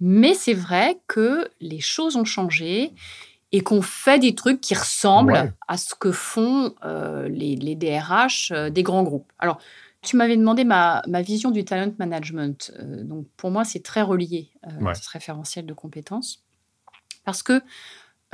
Mais 0.00 0.34
c'est 0.34 0.54
vrai 0.54 1.00
que 1.06 1.48
les 1.60 1.80
choses 1.80 2.16
ont 2.16 2.24
changé 2.24 2.92
et 3.52 3.60
qu'on 3.62 3.82
fait 3.82 4.18
des 4.18 4.34
trucs 4.34 4.60
qui 4.60 4.74
ressemblent 4.74 5.32
Ouais. 5.32 5.52
à 5.68 5.76
ce 5.76 5.94
que 5.94 6.12
font 6.12 6.74
les, 7.28 7.56
les 7.56 7.74
DRH 7.74 8.52
des 8.70 8.82
grands 8.82 9.02
groupes. 9.02 9.32
Alors, 9.38 9.58
tu 10.02 10.16
m'avais 10.16 10.36
demandé 10.36 10.64
ma, 10.64 11.02
ma 11.08 11.22
vision 11.22 11.50
du 11.50 11.64
talent 11.64 11.92
management. 11.98 12.72
Donc, 13.02 13.26
pour 13.36 13.50
moi, 13.50 13.64
c'est 13.64 13.82
très 13.82 14.02
relié 14.02 14.50
à 14.62 14.94
ce 14.94 15.08
référentiel 15.10 15.66
de 15.66 15.74
compétences. 15.74 16.44
Parce 17.24 17.42
que 17.42 17.60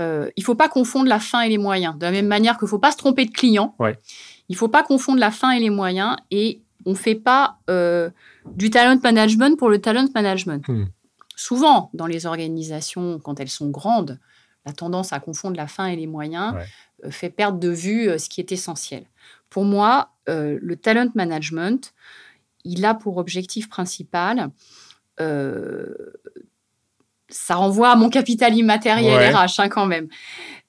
euh, 0.00 0.28
il 0.36 0.40
ne 0.40 0.44
faut 0.44 0.54
pas 0.54 0.68
confondre 0.68 1.08
la 1.08 1.20
fin 1.20 1.40
et 1.42 1.48
les 1.48 1.58
moyens. 1.58 1.96
De 1.98 2.04
la 2.04 2.10
même 2.12 2.26
manière 2.26 2.56
qu'il 2.58 2.64
ne 2.66 2.70
faut 2.70 2.78
pas 2.78 2.90
se 2.92 2.96
tromper 2.96 3.24
de 3.26 3.30
client, 3.30 3.74
Ouais. 3.78 3.96
il 4.48 4.52
ne 4.54 4.58
faut 4.58 4.68
pas 4.68 4.82
confondre 4.82 5.18
la 5.20 5.30
fin 5.30 5.50
et 5.52 5.60
les 5.60 5.70
moyens. 5.70 6.16
Et 6.30 6.60
on 6.86 6.90
ne 6.90 6.94
fait 6.96 7.14
pas 7.14 7.58
euh, 7.70 8.10
du 8.54 8.70
talent 8.70 8.98
management 9.02 9.56
pour 9.58 9.68
le 9.70 9.80
talent 9.80 10.06
management. 10.14 10.66
Hmm. 10.68 10.86
Souvent, 11.36 11.90
dans 11.94 12.06
les 12.06 12.26
organisations, 12.26 13.18
quand 13.20 13.40
elles 13.40 13.48
sont 13.50 13.70
grandes, 13.70 14.18
la 14.66 14.72
tendance 14.72 15.12
à 15.12 15.20
confondre 15.20 15.56
la 15.56 15.66
fin 15.66 15.86
et 15.86 15.96
les 15.96 16.06
moyens 16.06 16.54
Ouais. 16.54 16.64
euh, 17.04 17.10
fait 17.10 17.30
perdre 17.30 17.58
de 17.58 17.68
vue 17.68 18.18
ce 18.18 18.28
qui 18.28 18.40
est 18.40 18.50
essentiel. 18.52 19.04
Pour 19.50 19.64
moi, 19.64 20.10
le 20.26 20.74
talent 20.74 21.10
management, 21.14 21.92
il 22.64 22.84
a 22.84 22.94
pour 22.94 23.18
objectif 23.18 23.68
principal, 23.68 24.50
ça 27.34 27.56
renvoie 27.56 27.90
à 27.90 27.96
mon 27.96 28.08
capital 28.08 28.54
immatériel 28.56 29.18
Ouais. 29.18 29.34
RH 29.34 29.58
hein, 29.60 29.68
quand 29.68 29.86
même, 29.86 30.08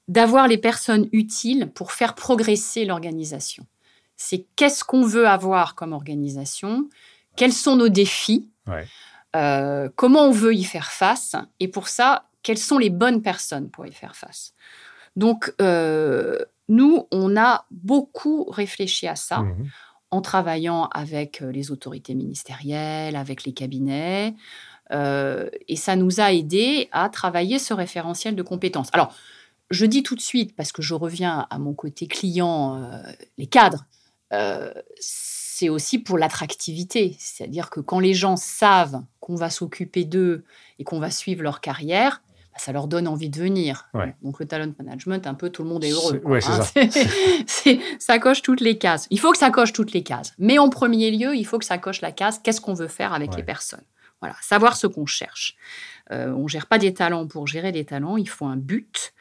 d'avoir 0.08 0.48
les 0.48 0.58
personnes 0.58 1.08
utiles 1.12 1.72
pour 1.74 1.92
faire 1.92 2.16
progresser 2.16 2.86
l'organisation. 2.86 3.66
C'est 4.18 4.46
qu'est-ce 4.56 4.84
qu'on 4.84 5.04
veut 5.04 5.28
avoir 5.28 5.76
comme 5.76 5.94
organisation, 5.94 6.88
quels 7.36 7.54
sont 7.54 7.76
nos 7.76 7.90
défis, 7.90 8.50
Ouais. 8.68 8.86
euh, 9.36 9.90
comment 9.96 10.24
on 10.24 10.32
veut 10.32 10.54
y 10.54 10.64
faire 10.64 10.92
face, 10.92 11.36
et 11.60 11.68
pour 11.68 11.88
ça, 11.88 12.28
quelles 12.44 12.58
sont 12.58 12.78
les 12.78 12.90
bonnes 12.90 13.22
personnes 13.22 13.70
pour 13.70 13.86
y 13.86 13.92
faire 13.92 14.16
face? 14.16 14.54
Donc, 15.16 15.54
euh, 15.62 16.40
nous, 16.70 17.08
on 17.12 17.36
a 17.38 17.66
beaucoup 17.72 18.46
réfléchi 18.46 19.08
à 19.08 19.16
ça 19.16 19.40
Mhm. 19.40 19.68
en 20.12 20.22
travaillant 20.22 20.88
avec 20.94 21.42
euh, 21.42 21.52
les 21.52 21.72
autorités 21.72 22.16
ministérielles, 22.16 23.16
avec 23.16 23.44
les 23.44 23.54
cabinets. 23.54 24.36
Euh, 24.92 25.50
et 25.68 25.76
ça 25.76 25.96
nous 25.96 26.20
a 26.20 26.32
aidé 26.34 26.90
à 26.92 27.10
travailler 27.10 27.60
ce 27.60 27.74
référentiel 27.74 28.36
de 28.36 28.44
compétences. 28.44 28.90
Alors, 28.94 29.14
je 29.72 29.86
dis 29.86 30.04
tout 30.04 30.16
de 30.16 30.22
suite, 30.22 30.56
parce 30.56 30.72
que 30.72 30.82
je 30.82 30.94
reviens 30.94 31.48
à 31.50 31.58
mon 31.58 31.74
côté 31.74 32.08
client, 32.08 32.84
euh, 32.84 33.02
les 33.38 33.48
cadres, 33.48 33.86
euh, 34.34 34.72
c'est 35.00 35.70
aussi 35.70 36.00
pour 36.00 36.18
l'attractivité. 36.18 37.16
C'est-à-dire 37.20 37.70
que 37.70 37.80
quand 37.80 38.00
les 38.00 38.14
gens 38.14 38.36
savent 38.36 39.02
qu'on 39.20 39.36
va 39.36 39.50
s'occuper 39.50 40.04
d'eux 40.04 40.44
et 40.80 40.84
qu'on 40.84 41.00
va 41.00 41.10
suivre 41.10 41.42
leur 41.42 41.62
carrière, 41.62 42.22
bah, 42.52 42.60
ça 42.60 42.72
leur 42.72 42.88
donne 42.88 43.08
envie 43.08 43.30
de 43.30 43.40
venir. 43.40 43.88
Ouais. 43.94 44.16
Donc 44.22 44.40
le 44.40 44.46
talent 44.46 44.72
management, 44.78 45.26
un 45.26 45.34
peu 45.34 45.50
tout 45.50 45.64
le 45.64 45.70
monde 45.70 45.84
est 45.84 45.92
heureux. 45.92 46.20
Quoi, 46.20 46.32
ouais, 46.32 46.40
hein. 46.46 46.62
ça. 48.00 48.20
Coche 48.20 48.42
toutes 48.44 48.62
les 48.62 48.78
cases. 48.78 49.08
Il 49.10 49.20
faut 49.20 49.32
que 49.32 49.38
ça 49.38 49.50
coche 49.50 49.74
toutes 49.74 49.94
les 49.94 50.04
cases. 50.04 50.34
Mais 50.38 50.58
en 50.60 50.70
premier 50.70 51.10
lieu, 51.10 51.36
il 51.36 51.46
faut 51.46 51.58
que 51.58 51.66
ça 51.66 51.78
coche 51.78 52.02
la 52.02 52.12
case 52.12 52.40
qu'est-ce 52.44 52.62
qu'on 52.62 52.74
veut 52.74 52.88
faire 52.88 53.14
avec 53.14 53.32
Ouais. 53.32 53.38
les 53.38 53.44
personnes. 53.44 53.84
Voilà, 54.26 54.38
savoir 54.42 54.76
ce 54.76 54.88
qu'on 54.88 55.06
cherche. 55.06 55.56
Euh, 56.12 56.32
on 56.32 56.48
gère 56.48 56.66
pas 56.66 56.80
des 56.80 56.96
talents 56.96 57.28
pour 57.28 57.46
gérer 57.46 57.72
des 57.72 57.86
talents. 57.86 58.18
Il 58.18 58.28
faut 58.28 58.48
un 58.48 58.58
but. 58.58 59.14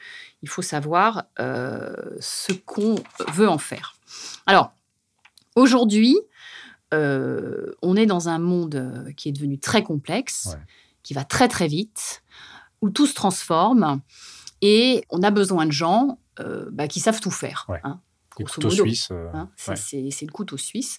Il 0.42 0.48
faut 0.48 0.62
savoir 0.62 1.24
euh, 1.40 1.94
ce 2.20 2.54
qu'on 2.54 2.94
veut 3.34 3.48
en 3.50 3.58
faire. 3.58 3.96
Alors, 4.46 4.72
aujourd'hui, 5.56 6.16
euh, 6.94 7.72
on 7.82 7.96
est 7.96 8.06
dans 8.06 8.30
un 8.30 8.38
monde 8.38 9.12
qui 9.16 9.28
est 9.28 9.32
devenu 9.32 9.58
très 9.58 9.82
complexe, 9.82 10.46
Ouais. 10.54 10.60
qui 11.02 11.12
va 11.12 11.24
très 11.24 11.48
très 11.48 11.66
vite, 11.66 12.22
où 12.80 12.88
tout 12.88 13.06
se 13.06 13.14
transforme, 13.14 14.00
et 14.62 15.04
on 15.10 15.22
a 15.22 15.30
besoin 15.30 15.66
de 15.66 15.72
gens 15.72 16.18
bah, 16.72 16.88
qui 16.88 17.00
savent 17.00 17.20
tout 17.20 17.30
faire. 17.30 17.66
Ouais. 17.68 17.80
hein. 17.84 18.00
Euh, 18.40 19.28
Hein, 19.34 19.50
c'est 19.56 19.70
ouais. 19.70 19.76
c'est- 19.76 20.10
c'est 20.10 20.26
le 20.26 20.32
couteau 20.32 20.56
suisse. 20.56 20.98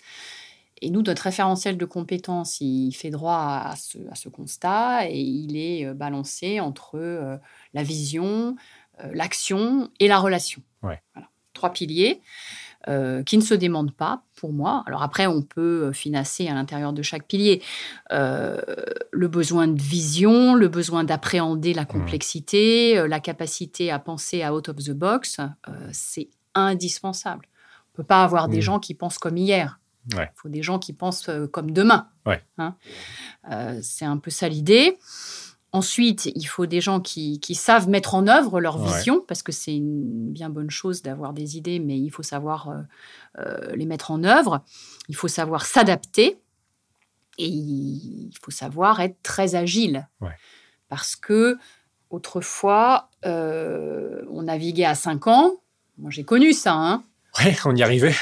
Et 0.82 0.90
nous, 0.90 1.02
notre 1.02 1.22
référentiel 1.24 1.78
de 1.78 1.86
compétences, 1.86 2.60
il 2.62 2.92
fait 2.92 3.10
droit 3.10 3.62
à 3.66 3.76
ce, 3.78 3.98
à 4.12 4.16
ce 4.16 4.28
constat 4.30 5.08
et 5.10 5.20
il 5.20 5.56
est 5.58 5.86
euh, 5.86 5.94
balancé 5.94 6.60
entre 6.60 6.96
euh, 6.98 7.38
la 7.74 7.82
vision, 7.84 8.56
euh, 9.04 9.10
l'action 9.14 9.90
et 10.00 10.08
la 10.08 10.20
relation. 10.20 10.62
Ouais. 10.84 11.02
Voilà. 11.14 11.30
Trois 11.54 11.72
piliers 11.72 12.22
euh, 12.90 13.24
qui 13.24 13.38
ne 13.38 13.42
se 13.42 13.54
demandent 13.54 13.94
pas 13.96 14.24
pour 14.36 14.52
moi. 14.52 14.84
Alors 14.86 15.02
après, 15.02 15.26
on 15.28 15.42
peut 15.42 15.94
financer 15.94 16.48
à 16.50 16.54
l'intérieur 16.54 16.92
de 16.92 17.02
chaque 17.02 17.26
pilier 17.26 17.62
le 18.12 19.28
besoin 19.28 19.68
de 19.68 19.82
vision, 19.82 20.54
le 20.56 20.68
besoin 20.68 21.04
d'appréhender 21.06 21.74
la 21.74 21.86
complexité, 21.86 22.98
euh, 22.98 23.08
la 23.08 23.20
capacité 23.22 23.92
à 23.92 24.00
penser 24.00 24.46
out 24.48 24.68
of 24.70 24.76
the 24.76 24.92
box. 24.92 25.40
c'est 25.94 26.28
indispensable. 26.54 27.48
On 27.88 27.92
ne 27.94 28.04
peut 28.04 28.08
pas 28.08 28.24
avoir 28.24 28.50
des 28.50 28.58
Mhm. 28.58 28.62
gens 28.62 28.80
qui 28.80 28.94
pensent 28.94 29.18
comme 29.18 29.38
hier. 29.38 29.80
Ouais. 30.13 30.30
Il 30.36 30.39
faut 30.39 30.50
des 30.50 30.62
gens 30.63 30.78
qui 30.80 30.94
pensent 30.94 31.30
euh, 31.30 31.48
comme 31.48 31.72
demain. 31.72 32.10
Ouais. 32.26 32.44
Hein 32.58 32.76
Euh, 33.52 33.80
c'est 33.82 34.06
un 34.06 34.18
peu 34.18 34.30
ça 34.32 34.48
l'idée. 34.50 34.98
Ensuite, 35.72 36.28
il 36.36 36.46
faut 36.46 36.65
des 36.68 36.80
gens 36.80 37.02
qui, 37.02 37.39
qui 37.41 37.54
savent 37.54 37.89
mettre 37.89 38.15
en 38.15 38.28
œuvre 38.28 38.62
leur 38.62 38.80
Ouais. 38.80 38.88
vision, 38.98 39.20
parce 39.28 39.44
que 39.44 39.52
c'est 39.52 39.76
une 39.76 40.32
bien 40.32 40.50
bonne 40.50 40.70
chose 40.70 41.02
d'avoir 41.02 41.34
des 41.34 41.58
idées, 41.58 41.80
mais 41.80 41.98
il 42.00 42.10
faut 42.12 42.24
savoir 42.24 42.70
euh, 42.70 42.82
euh, 43.39 43.76
les 43.76 43.86
mettre 43.86 44.12
en 44.12 44.24
œuvre. 44.24 44.63
Il 45.10 45.15
faut 45.15 45.28
savoir 45.28 45.65
s'adapter 45.65 46.39
et 47.38 47.48
il 47.48 48.32
faut 48.41 48.52
savoir 48.52 49.02
être 49.02 49.22
très 49.22 49.56
agile. 49.56 50.08
Parce 50.88 51.15
que 51.18 51.58
autrefois, 52.10 53.10
on 53.24 54.44
naviguait 54.44 54.86
à 54.86 54.96
5 54.96 55.28
ans. 55.28 55.56
Moi, 55.98 56.12
j'ai 56.12 56.24
connu 56.24 56.54
ça. 56.54 56.74
hein. 56.74 57.04
Ouais, 57.44 57.56
on 57.65 57.76
y 57.76 57.84
arrivait. 57.84 58.15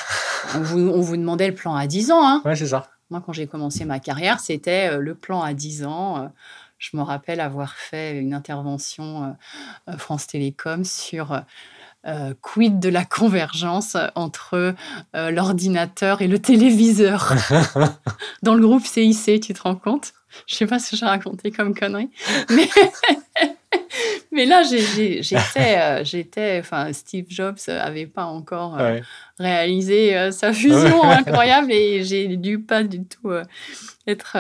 On, 0.56 0.60
vous, 0.62 0.80
on 0.90 1.02
vous 1.02 1.18
demandait 1.18 1.48
le 1.48 1.56
plan 1.56 1.76
à 1.76 1.88
10 1.88 2.12
ans. 2.12 2.26
hein. 2.26 2.42
Ouais, 2.46 2.56
c'est 2.56 2.68
ça. 2.68 2.88
Moi, 3.10 3.22
quand 3.26 3.34
j'ai 3.34 3.48
commencé 3.48 3.86
ma 3.86 4.00
carrière, 4.00 4.40
c'était 4.40 4.90
euh, 4.92 4.98
le 4.98 5.16
plan 5.16 5.42
à 5.42 5.54
10 5.54 5.86
ans. 5.86 6.18
Euh, 6.24 6.28
Je 6.80 6.98
me 6.98 7.02
rappelle 7.02 7.40
avoir 7.40 7.74
fait 7.76 8.18
une 8.18 8.34
intervention 8.34 9.36
euh, 9.90 9.98
France 9.98 10.28
Télécom 10.28 10.84
sur 10.84 11.42
euh, 12.06 12.34
quid 12.42 12.80
de 12.80 12.90
la 12.90 13.06
convergence 13.06 13.96
entre 14.16 14.76
euh, 15.16 15.32
l'ordinateur 15.32 16.22
et 16.22 16.28
le 16.28 16.40
téléviseur 16.40 17.34
dans 18.44 18.56
le 18.56 18.62
groupe 18.62 18.86
CIC, 18.86 19.42
tu 19.42 19.54
te 19.54 19.62
rends 19.62 19.76
compte? 19.76 20.14
Je 20.48 20.56
sais 20.56 20.66
pas 20.66 20.80
ce 20.80 20.92
que 20.92 20.98
j'ai 20.98 21.06
raconté 21.06 21.52
comme 21.52 21.74
connerie, 21.76 22.10
mais, 22.50 22.68
mais 24.32 24.46
là, 24.46 24.64
j'étais, 24.64 25.22
euh, 26.02 26.60
enfin, 26.60 26.92
Steve 26.94 27.26
Jobs 27.30 27.58
avait 27.68 28.08
pas 28.08 28.26
encore 28.26 28.80
euh, 28.80 29.00
réalisé 29.40 30.16
euh, 30.16 30.32
sa 30.32 30.54
fusion 30.54 31.04
incroyable 31.10 31.72
et 31.72 32.04
j'ai 32.04 32.36
dû 32.38 32.60
pas 32.60 32.84
du 32.84 33.06
tout 33.06 33.30
euh, 33.30 33.44
être 34.08 34.38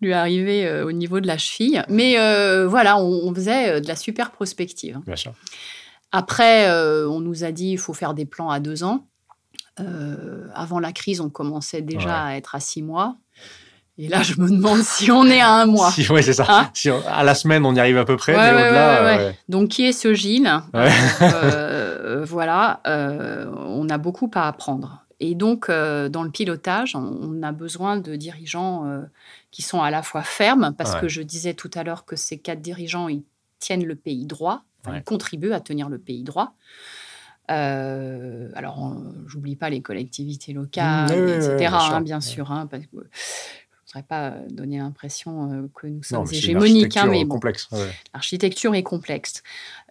lui 0.00 0.12
arriver 0.12 0.82
au 0.82 0.92
niveau 0.92 1.20
de 1.20 1.26
la 1.26 1.38
cheville. 1.38 1.84
Mais 1.88 2.16
voilà, 2.66 2.98
on, 2.98 3.28
on 3.28 3.34
faisait 3.34 3.80
de 3.80 3.88
la 3.88 3.96
super 3.96 4.30
prospective. 4.30 5.00
Bien 5.06 5.16
sûr. 5.16 5.32
Après, 6.12 6.70
on 7.06 7.20
nous 7.20 7.44
a 7.44 7.52
dit 7.52 7.70
il 7.70 7.78
faut 7.78 7.94
faire 7.94 8.14
des 8.14 8.26
plans 8.26 8.50
à 8.50 8.60
deux 8.60 8.84
ans. 8.84 9.06
Avant 10.54 10.80
la 10.80 10.92
crise, 10.92 11.20
on 11.20 11.30
commençait 11.30 11.82
déjà 11.82 12.24
à 12.24 12.36
être 12.36 12.54
à 12.54 12.60
six 12.60 12.82
mois. 12.82 13.16
Et 14.00 14.06
là, 14.08 14.22
je 14.22 14.40
me 14.40 14.48
demande 14.48 14.80
si 14.82 15.10
on 15.10 15.24
est 15.26 15.40
à 15.40 15.50
un 15.52 15.66
mois. 15.66 15.90
Si, 15.90 16.08
ouais, 16.10 16.22
c'est 16.22 16.32
ça. 16.32 16.46
Hein 16.48 16.70
Si 16.72 16.88
on- 16.88 17.02
à 17.06 17.24
la 17.24 17.34
semaine, 17.34 17.66
on 17.66 17.74
y 17.74 17.80
arrive 17.80 17.98
à 17.98 18.04
peu 18.04 18.16
près, 18.16 18.32
Ouais, 18.36 18.38
mais 18.38 18.54
ouais, 18.54 18.66
au-delà. 18.68 19.02
ouais, 19.02 19.04
ouais, 19.16 19.22
euh, 19.24 19.28
ouais. 19.30 19.38
Donc, 19.48 19.70
qui 19.70 19.84
est 19.86 19.92
ce 19.92 20.14
Gilles? 20.14 20.50
Euh, 21.22 22.24
Voilà, 22.24 22.80
euh, 22.86 23.50
on 23.56 23.88
a 23.88 23.98
beaucoup 23.98 24.30
à 24.34 24.46
apprendre. 24.48 25.04
Et 25.20 25.34
donc, 25.34 25.68
euh, 25.68 26.08
dans 26.08 26.22
le 26.22 26.30
pilotage, 26.30 26.94
on, 26.94 27.42
a 27.42 27.50
besoin 27.52 27.96
de 27.96 28.14
dirigeants 28.14 28.86
euh, 28.86 29.00
qui 29.50 29.62
sont 29.62 29.82
à 29.82 29.90
la 29.90 30.02
fois 30.02 30.22
fermes, 30.22 30.74
parce 30.78 30.94
Ouais. 30.94 31.00
que 31.00 31.08
je 31.08 31.22
disais 31.22 31.54
tout 31.54 31.70
à 31.74 31.82
l'heure 31.82 32.04
que 32.04 32.14
ces 32.14 32.38
quatre 32.38 32.60
dirigeants, 32.60 33.08
ils 33.08 33.24
tiennent 33.58 33.84
le 33.84 33.96
pays 33.96 34.26
droit, 34.26 34.62
enfin, 34.80 34.92
Ouais. 34.92 34.98
ils 34.98 35.04
contribuent 35.04 35.52
à 35.52 35.60
tenir 35.60 35.88
le 35.88 35.98
pays 35.98 36.22
droit. 36.22 36.54
Euh, 37.50 38.50
alors, 38.54 38.94
j'oublie 39.26 39.56
pas 39.56 39.70
les 39.70 39.80
collectivités 39.80 40.52
locales, 40.52 41.06
Mmh, 41.16 41.20
oui, 41.20 41.20
oui, 41.22 41.30
oui, 41.32 41.36
etc., 41.46 41.56
bien 41.58 41.72
hein, 41.74 41.80
sûr. 41.80 42.00
bien 42.02 42.16
Ouais. 42.16 42.22
sûr, 42.22 42.52
hein, 42.52 42.66
parce 42.70 42.84
que 42.84 42.96
ne 43.96 44.02
voudrais 44.02 44.06
pas 44.06 44.30
donner 44.50 44.78
l'impression 44.78 45.50
euh, 45.52 45.68
que 45.74 45.86
nous 45.86 45.96
Non, 45.96 46.02
sommes 46.02 46.26
une 46.30 46.34
hégémoniques, 46.34 46.96
hein, 46.96 47.02
architecture 47.02 47.10
mais 47.10 47.24
bon, 47.24 47.34
complexe. 47.34 47.68
ouais. 47.72 47.88
L'architecture 48.12 48.74
est 48.74 48.82
complexe. 48.82 49.42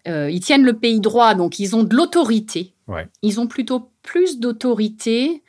Euh, 0.08 0.30
ils 0.30 0.40
tiennent 0.40 0.64
le 0.64 0.78
pays 0.78 1.00
droit, 1.00 1.34
donc 1.36 1.60
ils 1.60 1.76
ont 1.76 1.84
de 1.84 1.96
l'autorité. 1.96 2.74
Ouais. 2.88 3.08
Ils 3.22 3.40
ont 3.40 3.48
plutôt 3.48 3.92
plus 4.04 4.40
d'autorité 4.40 5.44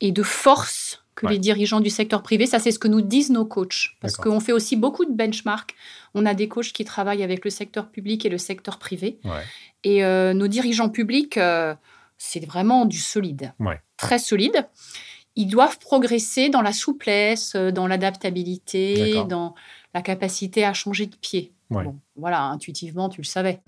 et 0.00 0.10
de 0.12 0.22
force 0.22 1.04
que 1.14 1.26
Ouais. 1.26 1.32
les 1.32 1.38
dirigeants 1.38 1.80
du 1.80 1.90
secteur 1.90 2.22
privé. 2.22 2.46
Ça, 2.46 2.58
c'est 2.58 2.70
ce 2.72 2.78
que 2.78 2.88
nous 2.88 3.02
disent 3.02 3.30
nos 3.30 3.44
coachs. 3.44 3.90
Parce 4.00 4.16
qu'on 4.16 4.40
fait 4.40 4.52
aussi 4.52 4.76
beaucoup 4.76 5.04
de 5.04 5.12
benchmarks. 5.12 5.74
On 6.14 6.24
a 6.24 6.32
des 6.34 6.48
coachs 6.48 6.72
qui 6.72 6.84
travaillent 6.84 7.22
avec 7.22 7.44
le 7.44 7.50
secteur 7.50 7.90
public 7.90 8.24
et 8.24 8.30
le 8.30 8.38
secteur 8.38 8.78
privé. 8.78 9.18
Et 9.84 10.02
euh, 10.04 10.32
nos 10.32 10.48
dirigeants 10.48 10.88
publics, 10.88 11.36
euh, 11.36 11.74
c'est 12.16 12.44
vraiment 12.44 12.86
du 12.86 12.98
solide. 12.98 13.52
Très 13.98 14.18
solide. 14.18 14.66
Ils 15.34 15.46
doivent 15.46 15.78
progresser 15.78 16.50
dans 16.50 16.60
la 16.60 16.74
souplesse, 16.74 17.54
euh, 17.54 17.70
dans 17.70 17.86
l'adaptabilité, 17.86 19.14
dans 19.28 19.54
la 19.94 20.02
capacité 20.02 20.62
à 20.62 20.74
changer 20.74 21.06
de 21.06 21.16
pied. 21.16 21.54
Ouais. 21.70 21.84
Bon, 21.84 21.98
voilà, 22.16 22.42
intuitivement, 22.42 23.08
tu 23.08 23.22
le 23.22 23.26
savais. 23.26 23.60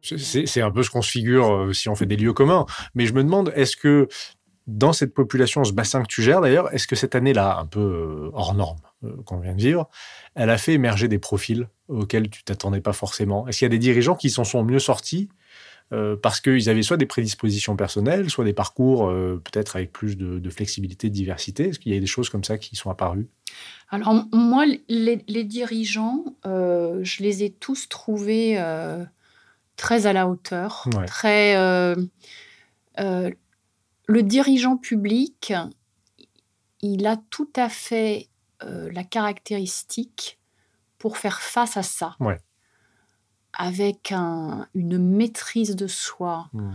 C'est 0.00 0.62
un 0.62 0.70
peu 0.70 0.82
ce 0.82 0.88
qu'on 0.88 1.02
se 1.02 1.10
figure 1.10 1.52
euh, 1.52 1.72
si 1.74 1.90
on 1.90 1.94
fait 1.94 2.06
des 2.06 2.16
lieux 2.16 2.32
communs. 2.32 2.64
Mais 2.94 3.04
je 3.04 3.12
me 3.12 3.22
demande, 3.22 3.52
est-ce 3.56 3.76
que 3.76 4.08
dans 4.66 4.94
cette 4.94 5.12
population, 5.12 5.64
ce 5.64 5.72
bassin 5.74 6.00
que 6.00 6.08
tu 6.08 6.22
gères 6.22 6.40
d'ailleurs, 6.40 6.72
est-ce 6.72 6.86
que 6.86 6.96
cette 6.96 7.14
année-là, 7.14 7.58
un 7.58 7.66
peu 7.66 7.80
euh, 7.80 8.30
hors 8.32 8.54
norme 8.54 8.78
qu'on 9.26 9.38
vient 9.38 9.54
de 9.54 9.60
vivre, 9.60 9.90
elle 10.34 10.48
a 10.48 10.56
fait 10.56 10.72
émerger 10.72 11.08
des 11.08 11.18
profils 11.18 11.68
auxquels 11.88 12.30
tu 12.30 12.44
t'attendais 12.44 12.80
pas 12.80 12.92
forcément 12.92 13.46
Est-ce 13.48 13.58
qu'il 13.58 13.64
y 13.64 13.66
a 13.66 13.70
des 13.70 13.78
dirigeants 13.78 14.14
qui 14.14 14.30
s'en 14.30 14.44
sont 14.44 14.62
mieux 14.62 14.78
sortis 14.78 15.28
euh, 15.92 16.16
parce 16.16 16.40
qu'ils 16.42 16.68
avaient 16.68 16.82
soit 16.82 16.98
des 16.98 17.06
prédispositions 17.06 17.74
personnelles, 17.74 18.28
soit 18.28 18.44
des 18.44 18.52
parcours 18.52 19.08
euh, 19.08 19.40
peut-être 19.42 19.76
avec 19.76 19.90
plus 19.90 20.16
de, 20.18 20.38
de 20.38 20.50
flexibilité, 20.50 21.08
de 21.08 21.14
diversité? 21.14 21.68
Est-ce 21.68 21.78
qu'il 21.78 21.94
y 21.94 21.96
a 21.96 22.00
des 22.00 22.06
choses 22.06 22.28
comme 22.28 22.44
ça 22.44 22.58
qui 22.58 22.76
sont 22.76 22.90
apparues? 22.90 23.26
Alors, 23.88 24.26
moi, 24.32 24.66
les, 24.88 25.24
les 25.26 25.44
dirigeants, 25.44 26.36
euh, 26.46 27.00
je 27.02 27.22
les 27.22 27.42
ai 27.42 27.50
tous 27.50 27.88
trouvés 27.88 28.62
très 29.76 30.06
à 30.06 30.12
la 30.12 30.28
hauteur, 30.28 30.86
Ouais. 30.94 31.06
très. 31.06 31.54
le 32.96 34.22
dirigeant 34.22 34.76
public, 34.76 35.54
il 36.82 37.06
a 37.06 37.16
tout 37.30 37.50
à 37.56 37.70
fait 37.70 38.28
la 38.60 39.04
caractéristique 39.04 40.37
pour 40.98 41.16
faire 41.16 41.40
face 41.40 41.76
à 41.76 41.82
ça. 41.82 42.16
Ouais. 42.20 42.38
Avec 43.52 44.12
un- 44.12 44.68
une 44.74 44.98
maîtrise 44.98 45.74
de 45.76 45.86
soi, 45.86 46.48
Hmm. 46.52 46.72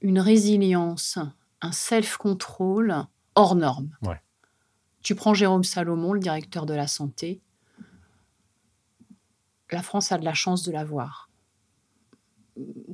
une 0.00 0.18
résilience, 0.18 1.18
un 1.60 1.72
self-control 1.72 3.06
hors 3.34 3.54
norme. 3.54 3.90
Ouais. 4.02 4.20
Tu 5.02 5.14
prends 5.14 5.34
Jérôme 5.34 5.64
Salomon, 5.64 6.12
le 6.12 6.20
directeur 6.20 6.66
de 6.66 6.74
la 6.74 6.86
santé. 6.86 7.40
La 9.70 9.82
France 9.82 10.12
a 10.12 10.18
de 10.18 10.24
la 10.24 10.34
chance 10.34 10.62
de 10.62 10.72
l'avoir. 10.72 11.28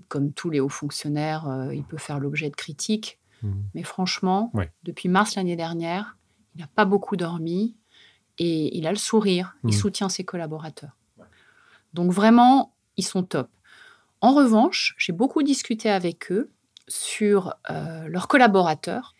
Comme 0.08 0.32
tous 0.32 0.50
les 0.50 0.60
hauts 0.60 0.68
fonctionnaires, 0.70 1.46
euh, 1.48 1.74
il 1.74 1.84
peut 1.84 1.98
faire 1.98 2.18
l'objet 2.18 2.48
de 2.50 2.56
critiques. 2.56 3.18
Hmm. 3.42 3.52
Mais 3.74 3.82
franchement, 3.82 4.50
Ouais. 4.54 4.72
depuis 4.82 5.08
mars 5.08 5.34
l'année 5.36 5.56
dernière, 5.56 6.16
il 6.54 6.60
n'a 6.62 6.66
pas 6.66 6.84
beaucoup 6.84 7.16
dormi 7.16 7.76
et 8.40 8.76
il 8.76 8.86
a 8.86 8.90
le 8.90 8.96
sourire. 8.96 9.54
Il 9.64 9.68
Mhm. 9.68 9.72
soutient 9.80 10.08
ses 10.08 10.24
collaborateurs. 10.24 10.96
Donc 11.94 12.10
vraiment, 12.12 12.74
ils 12.96 13.04
sont 13.04 13.22
top. 13.22 13.48
En 14.20 14.32
revanche, 14.34 14.94
j'ai 14.98 15.12
beaucoup 15.12 15.42
discuté 15.42 15.90
avec 15.90 16.30
eux 16.32 16.50
sur 16.88 17.54
euh, 17.70 18.06
leurs 18.08 18.26
collaborateurs. 18.28 19.14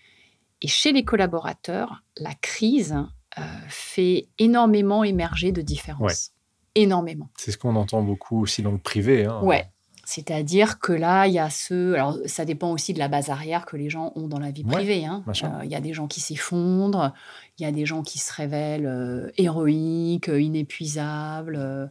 Et 0.62 0.68
chez 0.68 0.92
les 0.92 1.04
collaborateurs, 1.04 2.02
la 2.16 2.34
crise 2.34 2.96
euh, 3.38 3.42
fait 3.68 4.28
énormément 4.38 5.04
émerger 5.04 5.52
de 5.52 5.62
différences. 5.62 6.32
Énormément. 6.74 7.28
C'est 7.36 7.50
ce 7.52 7.58
qu'on 7.58 7.76
entend 7.76 8.02
beaucoup 8.02 8.40
aussi 8.42 8.62
dans 8.62 8.72
le 8.72 8.78
privé. 8.78 9.24
hein. 9.24 9.40
Ouais. 9.42 9.70
C'est-à-dire 10.10 10.80
que 10.80 10.92
là, 10.92 11.26
il 11.28 11.34
y 11.34 11.38
a 11.38 11.50
ce. 11.50 11.94
Alors, 11.94 12.18
ça 12.26 12.44
dépend 12.44 12.72
aussi 12.72 12.92
de 12.92 12.98
la 12.98 13.06
base 13.06 13.30
arrière 13.30 13.64
que 13.64 13.76
les 13.76 13.88
gens 13.88 14.12
ont 14.16 14.26
dans 14.26 14.40
la 14.40 14.50
vie 14.50 14.64
privée. 14.64 15.04
hein. 15.06 15.22
Euh, 15.28 15.60
Il 15.64 15.70
y 15.70 15.76
a 15.76 15.80
des 15.80 15.92
gens 15.92 16.08
qui 16.08 16.20
s'effondrent, 16.20 17.12
il 17.58 17.62
y 17.62 17.66
a 17.66 17.70
des 17.70 17.86
gens 17.86 18.02
qui 18.02 18.18
se 18.18 18.32
révèlent 18.32 18.86
euh, 18.88 19.30
héroïques, 19.36 20.28
euh, 20.28 20.40
inépuisables. 20.40 21.90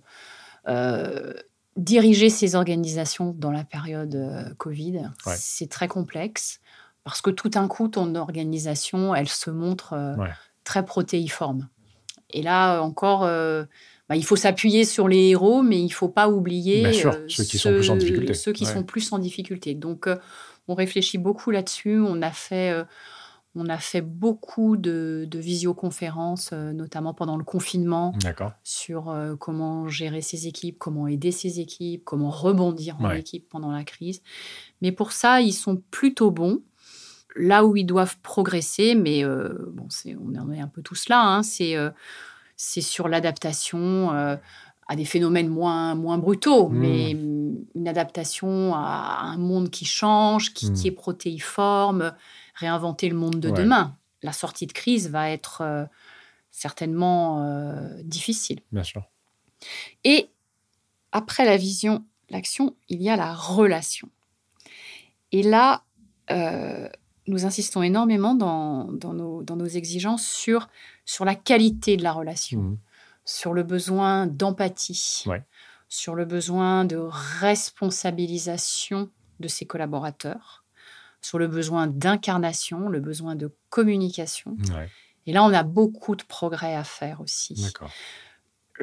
euh, 0.67 1.34
diriger 1.77 2.29
ces 2.29 2.55
organisations 2.55 3.34
dans 3.38 3.51
la 3.51 3.63
période 3.63 4.53
Covid, 4.58 4.97
Ouais. 5.25 5.36
c'est 5.38 5.69
très 5.69 5.88
complexe 5.88 6.60
parce 7.05 7.21
que 7.21 7.29
tout 7.29 7.47
d'un 7.47 7.67
coup, 7.69 7.88
ton 7.88 8.13
organisation, 8.15 9.15
elle 9.15 9.29
se 9.29 9.49
montre 9.49 9.93
Ouais. 10.17 10.29
très 10.65 10.84
protéiforme. 10.84 11.69
Et 12.32 12.41
là, 12.43 12.82
encore, 12.82 13.23
bah, 14.10 14.15
il 14.15 14.26
faut 14.26 14.36
s'appuyer 14.36 14.84
sur 14.86 15.08
les 15.08 15.30
héros, 15.30 15.62
mais 15.62 15.80
il 15.80 15.86
ne 15.86 15.89
faut 15.91 16.10
pas 16.10 16.28
oublier 16.30 16.91
sûr, 16.93 17.13
euh, 17.13 17.26
ceux 17.30 17.43
qui 17.43 17.58
sont 17.60 17.72
plus 17.74 17.89
en 17.91 17.95
difficulté. 17.95 18.34
ceux 18.34 18.52
qui 18.52 18.65
Ouais. 18.65 18.74
sont 18.74 18.84
plus 18.84 19.12
en 19.13 19.19
difficulté. 19.19 19.76
Donc, 19.76 20.08
euh, 20.08 20.17
on 20.67 20.74
réfléchit 20.76 21.17
beaucoup 21.19 21.52
là-dessus. 21.52 22.00
On 22.00 22.22
a 22.22 22.32
fait, 22.32 22.72
euh, 22.72 22.84
on 23.56 23.67
a 23.67 23.78
fait 23.78 24.02
beaucoup 24.02 24.78
de, 24.78 25.28
de 25.30 25.39
visioconférences, 25.39 26.52
euh, 26.54 26.72
notamment 26.74 27.13
pendant 27.13 27.38
le 27.38 27.43
confinement, 27.43 28.13
sur 28.63 29.10
euh, 29.10 29.36
comment 29.36 29.88
gérer 29.88 30.22
ses 30.22 30.48
équipes, 30.48 30.78
comment 30.80 31.08
aider 31.08 31.32
ses 31.32 31.60
équipes, 31.60 32.04
comment 32.06 32.30
rebondir 32.30 32.98
en 33.00 33.10
Ouais. 33.10 33.19
équipe 33.19 33.48
pendant 33.50 33.72
la 33.72 33.84
crise. 33.84 34.22
Mais 34.82 34.91
pour 34.91 35.12
ça, 35.12 35.41
ils 35.41 35.54
sont 35.54 35.82
plutôt 35.91 36.32
bons. 36.32 36.62
Là 37.36 37.63
où 37.63 37.78
ils 37.78 37.86
doivent 37.86 38.17
progresser, 38.24 38.95
mais 38.95 39.24
euh, 39.24 39.54
bon, 39.72 39.86
c'est, 39.89 40.15
on 40.15 40.36
en 40.36 40.52
est 40.52 40.60
un 40.60 40.67
peu 40.67 40.82
tous 40.82 41.10
là, 41.10 41.22
hein, 41.24 41.43
c'est, 41.43 41.76
euh, 41.76 41.91
c'est 42.62 42.82
sur 42.82 43.08
l'adaptation 43.08 44.12
euh, 44.13 44.36
à 44.89 44.95
des 44.98 45.06
phénomènes 45.06 45.48
moins, 45.48 45.95
moins 45.95 46.17
brutaux, 46.17 46.67
Mm. 46.67 46.78
mais 46.78 47.12
une 47.12 47.88
adaptation 47.88 48.76
à 48.76 49.19
un 49.22 49.38
monde 49.38 49.69
qui 49.69 49.86
change, 49.86 50.54
qui, 50.54 50.69
Mm. 50.69 50.74
qui 50.74 50.88
est 50.89 50.91
protéiforme, 50.91 52.13
réinventer 52.56 53.08
le 53.08 53.15
monde 53.15 53.39
de 53.39 53.50
Ouais. 53.50 53.58
demain. 53.63 53.95
La 54.24 54.34
sortie 54.34 54.67
de 54.67 54.74
crise 54.74 55.10
va 55.10 55.30
être 55.30 55.62
euh, 55.62 55.86
certainement 56.52 57.41
euh, 57.45 58.02
difficile. 58.04 58.60
Bien 58.74 58.84
sûr. 58.84 59.04
Et 60.04 60.30
après 61.13 61.45
la 61.45 61.56
vision, 61.56 62.04
l'action, 62.30 62.76
il 62.89 63.02
y 63.02 63.10
a 63.10 63.15
la 63.15 63.34
relation. 63.34 64.10
Et 65.32 65.43
là, 65.43 65.84
euh, 66.32 66.89
nous 67.30 67.46
insistons 67.46 67.84
énormément 67.84 68.34
dans, 68.36 68.86
dans 68.92 69.13
nos, 69.13 69.44
dans 69.44 69.56
nos 69.56 69.68
exigences 69.68 70.26
sur, 70.26 70.68
sur 71.06 71.26
la 71.26 71.36
qualité 71.36 71.96
de 71.98 72.04
la 72.04 72.12
relation, 72.12 72.62
Mhm. 72.62 72.78
sur 73.26 73.54
le 73.54 73.63
besoin 73.63 74.28
d'empathie, 74.28 75.24
Ouais. 75.28 75.44
sur 75.88 76.15
le 76.15 76.26
besoin 76.26 76.86
de 76.86 76.98
responsabilisation 76.98 79.10
de 79.39 79.48
ses 79.48 79.65
collaborateurs, 79.65 80.63
sur 81.22 81.39
le 81.39 81.48
besoin 81.48 81.88
d'incarnation, 81.88 82.89
le 82.89 83.00
besoin 83.00 83.36
de 83.36 83.54
communication. 83.70 84.58
Ouais. 84.76 84.89
Et 85.26 85.34
là, 85.34 85.44
on 85.44 85.54
a 85.54 85.63
beaucoup 85.63 86.15
de 86.15 86.24
progrès 86.24 86.76
à 86.76 86.84
faire 86.84 87.22
aussi 87.22 87.56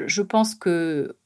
je 0.07 0.21
pense 0.21 0.55
que 0.55 1.17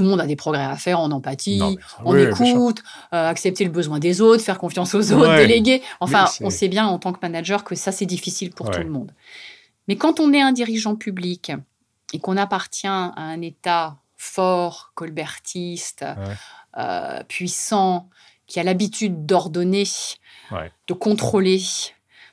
tout 0.00 0.04
le 0.04 0.08
monde 0.08 0.20
a 0.22 0.26
des 0.26 0.34
progrès 0.36 0.64
à 0.64 0.76
faire 0.76 0.98
en 0.98 1.10
empathie, 1.10 1.58
Non, 1.58 1.76
en 2.06 2.14
oui, 2.14 2.22
écoute, 2.22 2.82
euh, 3.12 3.28
accepter 3.28 3.64
le 3.64 3.70
besoin 3.70 3.98
des 3.98 4.22
autres, 4.22 4.42
faire 4.42 4.56
confiance 4.58 4.94
aux 4.94 5.12
autres, 5.12 5.28
Ouais. 5.28 5.46
déléguer. 5.46 5.82
Enfin, 6.00 6.24
on 6.40 6.48
sait 6.48 6.68
bien 6.68 6.86
en 6.86 6.98
tant 6.98 7.12
que 7.12 7.18
manager 7.20 7.64
que 7.64 7.74
ça, 7.74 7.92
c'est 7.92 8.06
difficile 8.06 8.50
pour 8.50 8.68
Ouais. 8.68 8.72
tout 8.76 8.80
le 8.80 8.88
monde. 8.88 9.12
Mais 9.88 9.96
quand 9.96 10.18
on 10.18 10.32
est 10.32 10.40
un 10.40 10.52
dirigeant 10.52 10.96
public 10.96 11.52
et 12.14 12.18
qu'on 12.18 12.38
appartient 12.38 12.86
à 12.86 13.12
un 13.14 13.42
État 13.42 13.98
fort, 14.16 14.92
colbertiste, 14.94 16.00
Ouais. 16.02 16.34
euh, 16.78 17.22
puissant, 17.24 18.08
qui 18.46 18.58
a 18.58 18.62
l'habitude 18.62 19.26
d'ordonner, 19.26 19.84
de 20.88 20.94
contrôler, 20.94 21.60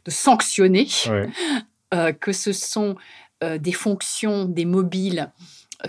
de 0.06 0.12
sanctionner, 0.12 0.88
euh, 1.94 2.14
que 2.14 2.32
ce 2.32 2.54
sont 2.54 2.96
des 3.60 3.74
fonctions, 3.74 4.46
des 4.46 4.66
mobiles 4.66 5.30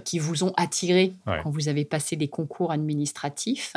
qui 0.04 0.18
vous 0.18 0.44
ont 0.44 0.52
attiré 0.56 1.12
Ouais. 1.26 1.40
quand 1.42 1.50
vous 1.50 1.68
avez 1.68 1.84
passé 1.84 2.16
des 2.16 2.28
concours 2.28 2.72
administratifs, 2.72 3.74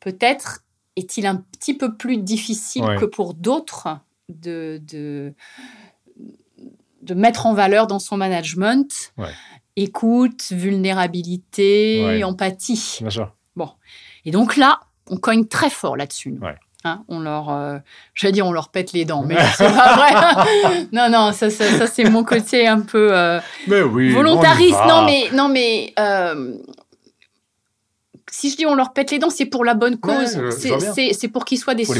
peut-être 0.00 0.64
est-il 0.96 1.26
un 1.26 1.36
petit 1.36 1.74
peu 1.74 1.94
plus 1.96 2.16
difficile 2.18 2.82
Ouais. 2.84 2.96
que 2.96 3.04
pour 3.04 3.34
d'autres 3.34 3.88
de, 4.28 4.80
de, 4.86 5.32
de 7.02 7.14
mettre 7.14 7.46
en 7.46 7.54
valeur 7.54 7.86
dans 7.86 7.98
son 7.98 8.16
management 8.16 9.12
Ouais. 9.16 9.30
écoute, 9.76 10.52
vulnérabilité, 10.52 12.22
empathie. 12.24 12.98
Bien 13.00 13.10
sûr. 13.10 13.34
Et 14.24 14.30
donc 14.30 14.56
là, 14.56 14.80
on 15.08 15.16
cogne 15.16 15.46
très 15.46 15.70
fort 15.70 15.96
là-dessus. 15.96 16.38
Hein, 16.84 17.02
on 17.08 17.18
leur, 17.18 17.50
euh, 17.50 17.78
j'allais 18.14 18.32
dire, 18.32 18.46
on 18.46 18.52
leur 18.52 18.68
pète 18.68 18.92
les 18.92 19.04
dents, 19.04 19.24
mais 19.24 19.36
c'est 19.56 19.64
pas 19.64 19.96
vrai. 19.96 20.86
non, 20.92 21.08
non, 21.10 21.32
ça, 21.32 21.50
ça, 21.50 21.64
ça, 21.76 21.86
c'est 21.88 22.04
mon 22.08 22.22
côté 22.22 22.66
un 22.68 22.80
peu 22.80 23.08
euh, 23.12 23.40
Mais 23.66 23.82
oui. 23.82 24.12
volontariste. 24.12 24.78
Non, 24.86 25.04
mais, 25.04 25.24
non, 25.32 25.48
mais 25.48 25.92
euh, 25.98 26.54
si 28.30 28.50
je 28.50 28.56
dis 28.56 28.66
on 28.66 28.74
leur 28.74 28.92
pète 28.92 29.10
les 29.10 29.18
dents, 29.18 29.30
c'est 29.30 29.46
pour 29.46 29.64
la 29.64 29.74
bonne 29.74 29.96
cause. 29.98 30.34
je- 30.36 30.50
je 30.50 31.12
C'est- 31.14 31.28
pour 31.28 31.44
qu'ils 31.44 31.58
soient 31.58 31.74
des, 31.74 31.84
su- 31.84 31.98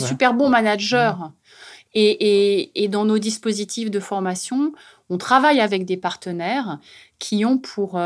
Ouais. 0.00 0.06
super 0.08 0.34
bons 0.34 0.48
managers. 0.48 1.12
Et, 1.94 2.60
et, 2.60 2.84
et 2.84 2.88
dans 2.88 3.04
nos 3.04 3.18
dispositifs 3.18 3.90
de 3.90 4.00
formation, 4.00 4.72
on 5.10 5.18
travaille 5.18 5.60
avec 5.60 5.84
des 5.84 5.98
partenaires 5.98 6.78
qui 7.18 7.44
ont 7.44 7.58
pour 7.58 7.98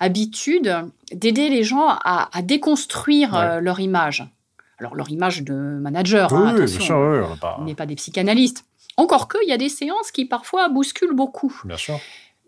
habitude 0.00 0.74
d'aider 1.12 1.48
les 1.50 1.62
gens 1.62 1.88
à, 1.88 2.30
à 2.36 2.42
déconstruire 2.42 3.60
leur 3.60 3.80
image. 3.80 4.24
Alors, 4.82 4.96
leur 4.96 5.10
image 5.10 5.42
de 5.44 5.54
manager, 5.54 6.32
Oui, 6.32 6.38
hein, 6.42 6.56
attention, 6.56 7.10
oui, 7.12 7.18
on 7.32 7.36
pas- 7.36 7.56
on 7.60 7.64
n'est 7.64 7.76
pas 7.76 7.86
des 7.86 7.94
psychanalystes. 7.94 8.64
Encore 8.96 9.28
que, 9.28 9.38
il 9.44 9.48
y 9.48 9.52
a 9.52 9.56
des 9.56 9.68
séances 9.68 10.10
qui 10.10 10.24
parfois 10.24 10.68
bousculent 10.68 11.14
beaucoup. 11.14 11.54
Bien 11.64 11.76
sûr. 11.76 12.00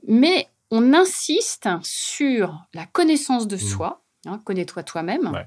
Mais 0.08 0.48
on 0.72 0.92
insiste 0.94 1.68
sur 1.82 2.60
la 2.74 2.86
connaissance 2.86 3.46
de 3.46 3.54
Mhm. 3.54 3.60
soi, 3.62 4.02
hein, 4.26 4.40
connais-toi 4.44 4.82
toi-même, 4.82 5.28
Ouais. 5.32 5.46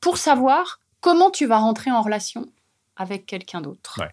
pour 0.00 0.18
savoir 0.18 0.80
comment 1.00 1.30
tu 1.30 1.46
vas 1.46 1.56
rentrer 1.58 1.90
en 1.90 2.02
relation 2.02 2.44
avec 2.96 3.24
quelqu'un 3.24 3.62
d'autre. 3.62 3.98
Ouais. 4.00 4.10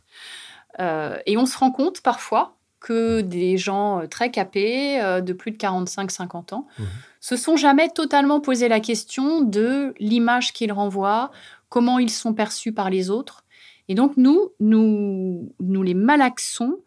Euh, 0.80 1.18
et 1.26 1.36
on 1.38 1.46
se 1.46 1.58
rend 1.58 1.72
compte 1.72 2.00
parfois 2.02 2.54
que 2.80 3.20
des 3.22 3.58
gens 3.58 4.02
euh, 4.04 4.08
très 4.08 4.32
capés, 4.32 5.02
euh, 5.02 5.20
de 5.20 5.34
plus 5.34 5.52
de 5.52 5.58
45-50 5.58 6.54
ans, 6.54 6.68
Mhm. 6.80 6.86
se 7.20 7.36
sont 7.36 7.58
jamais 7.58 7.90
totalement 7.90 8.40
posé 8.40 8.70
la 8.70 8.80
question 8.80 9.42
de 9.42 9.94
l'image 10.00 10.54
qu'ils 10.54 10.72
renvoient, 10.72 11.32
comment 11.70 12.00
ils 12.00 12.10
sont 12.10 12.34
perçus 12.34 12.74
par 12.74 12.90
les 12.90 13.10
autres. 13.10 13.44
Et 13.88 13.96
donc, 13.96 14.18
nous, 14.18 14.52
nous, 14.60 15.54
nous 15.60 15.84
les 15.84 15.94
malaxons 15.94 16.80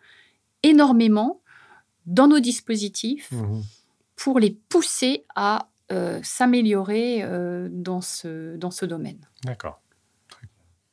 énormément 0.62 1.40
dans 2.06 2.28
nos 2.28 2.40
dispositifs 2.40 3.30
Mhm. 3.32 3.62
pour 4.16 4.38
les 4.38 4.50
pousser 4.68 5.24
à 5.34 5.68
euh, 5.92 6.20
s'améliorer 6.22 7.22
euh, 7.22 7.68
dans, 7.70 8.00
ce, 8.00 8.56
dans 8.56 8.70
ce 8.70 8.84
domaine. 8.86 9.26
D'accord. 9.44 9.80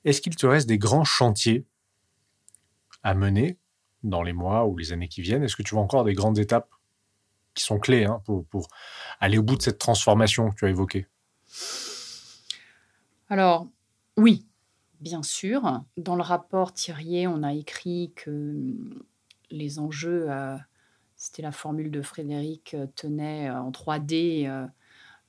Est-ce 0.05 0.21
qu'il 0.21 0.35
te 0.35 0.47
reste 0.47 0.67
des 0.67 0.77
grands 0.77 1.03
chantiers 1.03 1.65
à 3.03 3.13
mener 3.13 3.57
dans 4.03 4.23
les 4.23 4.33
mois 4.33 4.65
ou 4.65 4.77
les 4.77 4.93
années 4.93 5.07
qui 5.09 5.21
viennent? 5.21 5.43
Est-ce 5.43 5.55
que 5.55 5.63
tu 5.63 5.75
vois 5.75 5.83
encore 5.83 6.03
des 6.03 6.13
grandes 6.13 6.39
étapes 6.39 6.69
qui 7.53 7.63
sont 7.63 7.79
clés 7.79 8.05
hein, 8.05 8.21
pour, 8.25 8.45
pour 8.45 8.67
aller 9.19 9.37
au 9.37 9.43
bout 9.43 9.55
de 9.57 9.61
cette 9.61 9.79
transformation 9.79 10.49
que 10.51 10.55
tu 10.55 10.65
as 10.65 10.69
évoquée? 10.69 11.07
Alors, 13.29 13.67
oui, 14.17 14.45
bien 14.99 15.23
sûr. 15.23 15.83
Dans 15.97 16.15
le 16.15 16.21
rapport 16.23 16.73
Thirier, 16.73 17.27
on 17.27 17.43
a 17.43 17.53
écrit 17.53 18.11
que 18.15 18.29
hum, 18.31 19.03
les 19.51 19.79
enjeux, 19.79 20.25
euh, 20.29 20.57
c'était 21.15 21.41
la 21.41 21.51
formule 21.51 21.91
de 21.91 22.01
Frédéric, 22.01 22.73
euh, 22.73 22.87
tenaient 22.95 23.49
euh, 23.49 23.61
en 23.61 23.71
3D, 23.71 24.45
euh, 24.47 24.65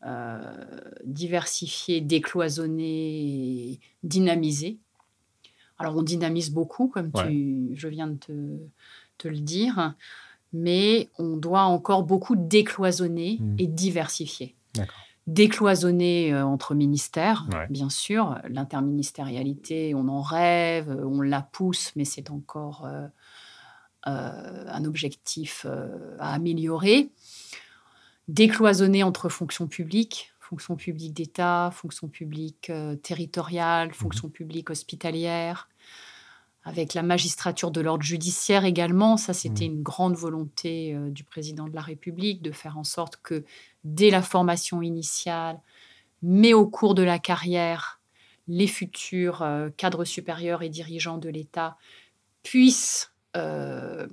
euh, 0.06 0.64
diversifier, 1.04 2.00
décloisonner, 2.00 3.72
et 3.72 3.80
dynamiser. 4.02 4.78
Alors, 5.78 5.96
on 5.96 6.02
dynamise 6.02 6.50
beaucoup, 6.50 6.88
comme 6.88 7.12
tu, 7.12 7.70
je 7.74 7.88
viens 7.88 8.08
de 8.08 8.16
te, 8.16 8.32
te 9.18 9.28
le 9.28 9.38
dire, 9.38 9.94
mais 10.52 11.08
on 11.18 11.36
doit 11.36 11.62
encore 11.62 12.02
beaucoup 12.04 12.36
décloisonner 12.36 13.38
Mhm. 13.40 13.56
et 13.58 13.66
diversifier 13.66 14.56
D'accord. 14.74 15.07
Décloisonner 15.28 16.32
euh, 16.32 16.44
entre 16.44 16.74
ministères, 16.74 17.46
Ouais. 17.52 17.66
bien 17.70 17.90
sûr. 17.90 18.38
L'interministérialité, 18.48 19.94
on 19.94 20.08
en 20.08 20.22
rêve, 20.22 20.90
euh, 20.90 21.04
on 21.06 21.20
la 21.20 21.42
pousse, 21.42 21.92
mais 21.96 22.04
c'est 22.04 22.30
encore 22.30 22.84
euh, 22.86 23.06
euh, 24.06 24.64
un 24.68 24.84
objectif 24.84 25.66
euh, 25.68 26.16
à 26.18 26.32
améliorer. 26.34 27.10
Décloisonner 28.28 29.02
entre 29.04 29.28
fonctions 29.30 29.66
publiques, 29.66 30.32
fonction 30.40 30.76
publique 30.76 31.14
d'État, 31.14 31.70
fonction 31.72 32.08
publique 32.08 32.70
territoriale, 33.02 33.92
fonction 33.94 34.28
publique 34.28 34.68
hospitalière, 34.70 35.68
avec 36.64 36.92
la 36.92 37.02
magistrature 37.02 37.70
de 37.70 37.80
l'ordre 37.80 38.02
judiciaire 38.04 38.66
également. 38.66 39.16
Ça, 39.16 39.32
c'était 39.32 39.66
Mhm. 39.68 39.76
une 39.76 39.82
grande 39.82 40.14
volonté 40.16 40.94
euh, 40.94 41.08
du 41.10 41.24
président 41.24 41.66
de 41.68 41.74
la 41.74 41.80
République 41.80 42.42
de 42.42 42.50
faire 42.52 42.76
en 42.76 42.84
sorte 42.84 43.16
que 43.22 43.44
dès 43.94 44.10
la 44.10 44.22
formation 44.22 44.82
initiale, 44.82 45.60
mais 46.22 46.52
au 46.52 46.66
cours 46.66 46.94
de 46.94 47.02
la 47.02 47.18
carrière, 47.18 48.00
les 48.48 48.66
futurs 48.66 49.42
euh, 49.42 49.68
cadres 49.76 50.04
supérieurs 50.04 50.62
et 50.62 50.68
dirigeants 50.68 51.18
de 51.18 51.28
l'État 51.28 51.76
puissent, 52.42 53.12
euh, 53.36 54.06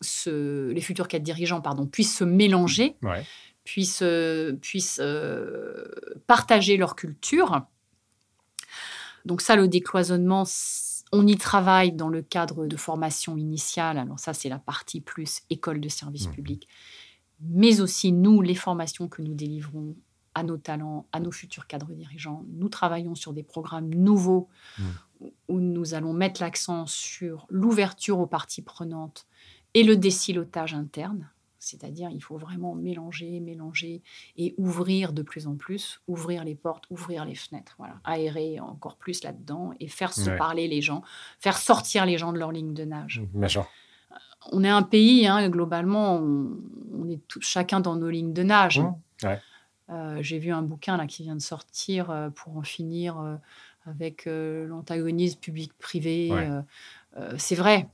se, 0.00 0.70
les 0.70 0.80
futurs 0.80 1.08
cadres 1.08 1.24
dirigeants, 1.24 1.60
pardon, 1.60 1.86
puissent 1.86 2.16
se 2.16 2.24
mélanger, 2.24 2.96
Ouais. 3.02 3.24
puissent, 3.64 4.02
euh, 4.02 4.52
puissent 4.54 5.00
euh, 5.02 5.84
partager 6.26 6.76
leur 6.76 6.96
culture. 6.96 7.62
Donc 9.24 9.40
ça, 9.40 9.56
le 9.56 9.68
décloisonnement, 9.68 10.44
on 11.12 11.26
y 11.26 11.36
travaille 11.36 11.92
dans 11.92 12.08
le 12.08 12.22
cadre 12.22 12.66
de 12.66 12.76
formation 12.76 13.36
initiale. 13.36 13.98
Alors 13.98 14.18
ça, 14.18 14.34
c'est 14.34 14.48
la 14.48 14.58
partie 14.58 15.00
plus 15.00 15.42
école 15.50 15.80
de 15.80 15.88
service 15.88 16.26
Mhm. 16.28 16.34
public. 16.34 16.68
Mais 17.40 17.80
aussi 17.80 18.12
nous, 18.12 18.40
les 18.42 18.54
formations 18.54 19.08
que 19.08 19.22
nous 19.22 19.34
délivrons 19.34 19.94
à 20.34 20.42
nos 20.42 20.56
talents, 20.58 21.06
à 21.12 21.20
nos 21.20 21.32
futurs 21.32 21.66
cadres 21.66 21.92
dirigeants. 21.92 22.44
Nous 22.52 22.68
travaillons 22.68 23.14
sur 23.14 23.32
des 23.32 23.42
programmes 23.42 23.88
nouveaux 23.94 24.48
Mm. 24.78 24.82
où 25.48 25.60
nous 25.60 25.94
allons 25.94 26.12
mettre 26.12 26.42
l'accent 26.42 26.84
sur 26.86 27.46
l'ouverture 27.48 28.18
aux 28.18 28.26
parties 28.26 28.60
prenantes 28.60 29.26
et 29.72 29.82
le 29.82 29.96
décilotage 29.96 30.74
interne. 30.74 31.30
C'est-à-dire, 31.58 32.10
il 32.10 32.22
faut 32.22 32.36
vraiment 32.36 32.74
mélanger, 32.74 33.40
mélanger 33.40 34.02
et 34.36 34.54
ouvrir 34.58 35.14
de 35.14 35.22
plus 35.22 35.46
en 35.46 35.56
plus, 35.56 36.00
ouvrir 36.06 36.44
les 36.44 36.54
portes, 36.54 36.84
ouvrir 36.90 37.24
les 37.24 37.34
fenêtres, 37.34 37.74
voilà, 37.78 37.94
aérer 38.04 38.60
encore 38.60 38.96
plus 38.96 39.24
là-dedans 39.24 39.72
et 39.80 39.88
faire 39.88 40.12
se 40.12 40.28
Ouais. 40.30 40.36
parler 40.36 40.68
les 40.68 40.82
gens, 40.82 41.02
faire 41.40 41.56
sortir 41.56 42.04
les 42.04 42.18
gens 42.18 42.32
de 42.34 42.38
leur 42.38 42.52
ligne 42.52 42.74
de 42.74 42.84
nage 42.84 43.22
Bien 43.32 43.48
sûr. 43.48 43.66
On 44.52 44.64
est 44.64 44.68
un 44.68 44.82
pays, 44.82 45.26
hein, 45.26 45.48
globalement, 45.48 46.16
on, 46.16 46.50
on 46.94 47.08
est 47.08 47.20
tout- 47.28 47.40
chacun 47.40 47.80
dans 47.80 47.96
nos 47.96 48.08
lignes 48.10 48.32
de 48.32 48.42
nage. 48.42 48.80
Mmh, 48.80 48.94
ouais. 49.24 49.40
Euh, 49.90 50.18
J'ai 50.20 50.38
vu 50.38 50.50
un 50.52 50.62
bouquin 50.62 50.96
là 50.96 51.06
qui 51.06 51.22
vient 51.22 51.36
de 51.36 51.40
sortir 51.42 52.10
euh, 52.10 52.28
pour 52.30 52.56
en 52.56 52.62
finir 52.62 53.18
euh, 53.20 53.36
avec 53.86 54.26
l'antagonisme 54.26 55.38
public-privé. 55.38 56.32
Ouais. 56.32 56.48
C'est 57.38 57.54
vrai. 57.54 57.86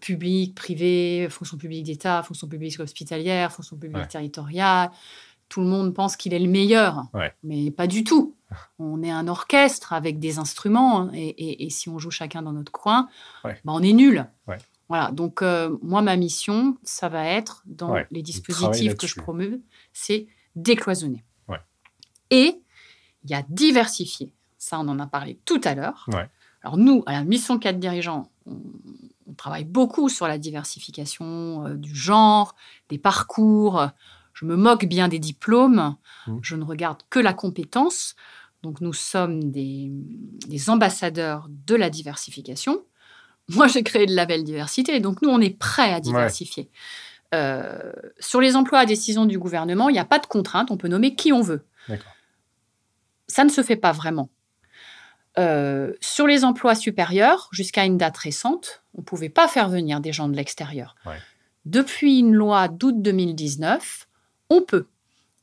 Public, 0.00 0.54
privé, 0.54 1.28
fonction 1.30 1.56
publique 1.58 1.84
d'État, 1.84 2.22
fonction 2.22 2.46
publique 2.48 2.80
hospitalière, 2.80 3.52
fonction 3.52 3.76
publique 3.76 3.98
Ouais. 3.98 4.06
territoriale. 4.08 4.90
Tout 5.50 5.60
le 5.60 5.66
monde 5.66 5.92
pense 5.94 6.16
qu'il 6.16 6.32
est 6.32 6.38
le 6.38 6.48
meilleur, 6.48 7.04
mais 7.42 7.70
pas 7.70 7.86
du 7.86 8.04
tout. 8.04 8.34
On 8.78 9.02
est 9.02 9.10
un 9.10 9.28
orchestre 9.28 9.92
avec 9.92 10.18
des 10.18 10.38
instruments, 10.38 11.02
hein, 11.02 11.10
et, 11.14 11.28
et- 11.28 11.64
et 11.66 11.70
si 11.70 11.88
on 11.90 11.98
joue 11.98 12.10
chacun 12.10 12.40
dans 12.42 12.52
notre 12.52 12.72
coin, 12.72 13.08
bah, 13.44 13.52
on 13.66 13.82
est 13.82 13.92
nul. 13.92 14.26
Voilà, 14.92 15.10
donc 15.10 15.40
euh, 15.40 15.74
moi, 15.80 16.02
ma 16.02 16.16
mission, 16.16 16.76
ça 16.82 17.08
va 17.08 17.24
être, 17.24 17.62
dans 17.64 17.92
Ouais, 17.92 18.06
les 18.10 18.20
dispositifs 18.20 18.94
que 18.94 19.06
je 19.06 19.14
promeuve, 19.14 19.58
c'est 19.94 20.26
décloisonner. 20.54 21.24
Ouais. 21.48 21.60
Et 22.30 22.60
il 23.24 23.30
y 23.30 23.32
a 23.32 23.42
diversifier. 23.48 24.34
Ça, 24.58 24.78
on 24.78 24.86
en 24.88 24.98
a 24.98 25.06
parlé 25.06 25.38
tout 25.46 25.62
à 25.64 25.74
l'heure. 25.74 26.04
Ouais. 26.12 26.28
Alors 26.60 26.76
nous, 26.76 27.02
à 27.06 27.12
la 27.12 27.24
mission 27.24 27.58
4 27.58 27.78
dirigeants, 27.78 28.30
on, 28.44 28.60
on 29.26 29.32
travaille 29.32 29.64
beaucoup 29.64 30.10
sur 30.10 30.28
la 30.28 30.36
diversification 30.36 31.66
euh, 31.66 31.74
du 31.74 31.94
genre, 31.94 32.54
des 32.90 32.98
parcours. 32.98 33.88
Je 34.34 34.44
me 34.44 34.56
moque 34.56 34.84
bien 34.84 35.08
des 35.08 35.18
diplômes. 35.18 35.96
Mmh. 36.26 36.36
Je 36.42 36.54
ne 36.54 36.64
regarde 36.64 37.00
que 37.08 37.18
la 37.18 37.32
compétence. 37.32 38.14
Donc 38.62 38.82
nous 38.82 38.92
sommes 38.92 39.50
des, 39.52 39.90
des 40.48 40.68
ambassadeurs 40.68 41.48
de 41.48 41.76
la 41.76 41.88
diversification. 41.88 42.84
Moi, 43.48 43.66
j'ai 43.66 43.82
créé 43.82 44.06
le 44.06 44.14
label 44.14 44.44
diversité, 44.44 45.00
donc 45.00 45.22
nous, 45.22 45.28
on 45.28 45.40
est 45.40 45.56
prêts 45.56 45.92
à 45.92 46.00
diversifier. 46.00 46.70
Euh, 47.34 47.92
sur 48.20 48.40
les 48.40 48.56
emplois 48.56 48.80
à 48.80 48.86
décision 48.86 49.24
du 49.24 49.38
gouvernement, 49.38 49.88
il 49.88 49.94
n'y 49.94 49.98
a 49.98 50.04
pas 50.04 50.18
de 50.18 50.26
contrainte, 50.26 50.70
on 50.70 50.76
peut 50.76 50.88
nommer 50.88 51.14
qui 51.14 51.32
on 51.32 51.40
veut. 51.40 51.64
Ça 53.28 53.44
ne 53.44 53.48
se 53.50 53.62
fait 53.62 53.76
pas 53.76 53.92
vraiment. 53.92 54.28
Euh, 55.38 55.94
sur 56.00 56.26
les 56.26 56.44
emplois 56.44 56.74
supérieurs, 56.74 57.48
jusqu'à 57.52 57.86
une 57.86 57.96
date 57.96 58.18
récente, 58.18 58.82
on 58.94 59.00
ne 59.00 59.04
pouvait 59.04 59.30
pas 59.30 59.48
faire 59.48 59.70
venir 59.70 60.00
des 60.00 60.12
gens 60.12 60.28
de 60.28 60.36
l'extérieur. 60.36 60.94
Ouais. 61.06 61.16
Depuis 61.64 62.18
une 62.18 62.34
loi 62.34 62.68
d'août 62.68 63.00
2019, 63.00 64.08
on 64.50 64.60
peut. 64.60 64.86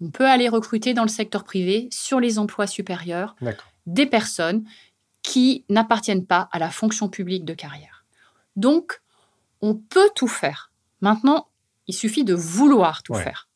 On 0.01 0.11
peut 0.11 0.27
aller 0.27 0.47
recruter 0.47 0.93
dans 0.93 1.01
le 1.03 1.09
secteur 1.09 1.43
privé 1.43 1.89
sur 1.91 2.19
les 2.19 2.37
emplois 2.37 2.67
supérieurs 2.67 3.35
des 3.85 4.05
personnes 4.05 4.63
qui 5.23 5.65
n'appartiennent 5.69 6.25
pas 6.25 6.49
à 6.51 6.59
la 6.59 6.69
fonction 6.69 7.09
publique 7.09 7.45
de 7.45 7.53
carrière. 7.53 8.05
Donc, 8.55 9.01
on 9.61 9.75
peut 9.75 10.09
tout 10.15 10.27
faire. 10.27 10.71
Maintenant, 11.01 11.47
il 11.87 11.93
suffit 11.93 12.23
de 12.23 12.33
vouloir 12.33 13.03
tout 13.03 13.13
Ouais. 13.13 13.23
faire. 13.23 13.47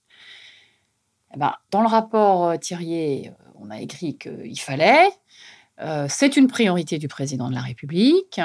Eh 1.35 1.39
ben, 1.39 1.53
dans 1.71 1.81
le 1.81 1.87
rapport 1.87 2.45
euh, 2.45 2.57
Thirier, 2.57 3.29
euh, 3.29 3.31
on 3.55 3.69
a 3.71 3.79
écrit 3.81 4.17
qu'il 4.17 4.59
fallait. 4.59 5.09
Euh, 5.81 6.05
c'est 6.09 6.37
une 6.37 6.47
priorité 6.47 6.99
du 6.99 7.07
président 7.07 7.49
de 7.49 7.55
la 7.55 7.61
République. 7.61 8.39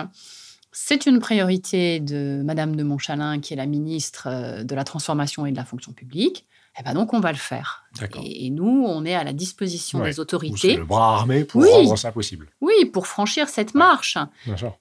C'est 0.73 1.07
une 1.07 1.19
priorité 1.19 2.01
de 2.01 2.41
Madame 2.45 2.77
de 2.77 2.83
Montchalin, 2.83 3.41
qui 3.41 3.53
est 3.53 3.57
la 3.57 3.67
ministre 3.67 4.63
de 4.63 4.75
la 4.75 4.85
Transformation 4.85 5.45
et 5.45 5.51
de 5.51 5.57
la 5.57 5.65
Fonction 5.65 5.93
publique. 5.93 6.47
Eh 6.79 6.83
ben 6.85 6.95
donc, 6.95 7.13
on 7.13 7.21
va 7.21 7.33
le 7.33 7.39
faire. 7.39 7.85
Et, 8.23 8.47
et 8.47 8.51
nous, 8.51 8.85
on 8.87 9.05
est 9.05 9.15
à 9.15 9.25
la 9.25 9.33
disposition 9.33 9.99
Ouais. 9.99 10.07
des 10.11 10.13
Vous, 10.13 10.21
autorités. 10.21 10.77
le 10.77 10.85
bras 10.85 11.17
armé 11.17 11.45
pour 11.45 11.61
Oui. 11.63 11.69
rendre 11.73 11.99
ça 11.99 12.13
possible. 12.13 12.49
Oui, 12.61 12.85
pour 12.93 13.07
franchir 13.07 13.49
cette 13.49 13.75
marche. 13.75 14.17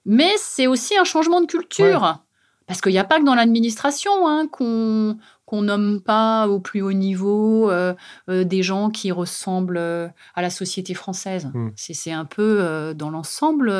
Mais 0.06 0.30
c'est 0.38 0.66
aussi 0.66 0.96
un 0.96 1.04
changement 1.04 1.40
de 1.40 1.46
culture. 1.46 2.18
Parce 2.66 2.80
qu'il 2.82 2.92
n'y 2.92 2.98
a 2.98 3.04
pas 3.04 3.18
que 3.18 3.24
dans 3.24 3.34
l'administration 3.34 4.10
hein, 4.28 4.46
qu'on 4.46 5.16
nomme 5.62 6.02
pas 6.02 6.46
au 6.48 6.60
plus 6.60 6.82
haut 6.82 6.92
niveau 6.92 7.70
euh, 7.70 7.94
euh, 8.28 8.44
des 8.44 8.62
gens 8.62 8.90
qui 8.90 9.10
ressemblent 9.10 9.78
euh, 9.78 10.06
à 10.34 10.42
la 10.42 10.50
société 10.50 10.92
française. 10.92 11.50
Mm. 11.54 11.70
C'est 11.76 11.94
c'est 11.94 12.12
un 12.12 12.26
peu 12.26 12.58
euh, 12.60 12.92
dans 12.92 13.08
l'ensemble 13.08 13.72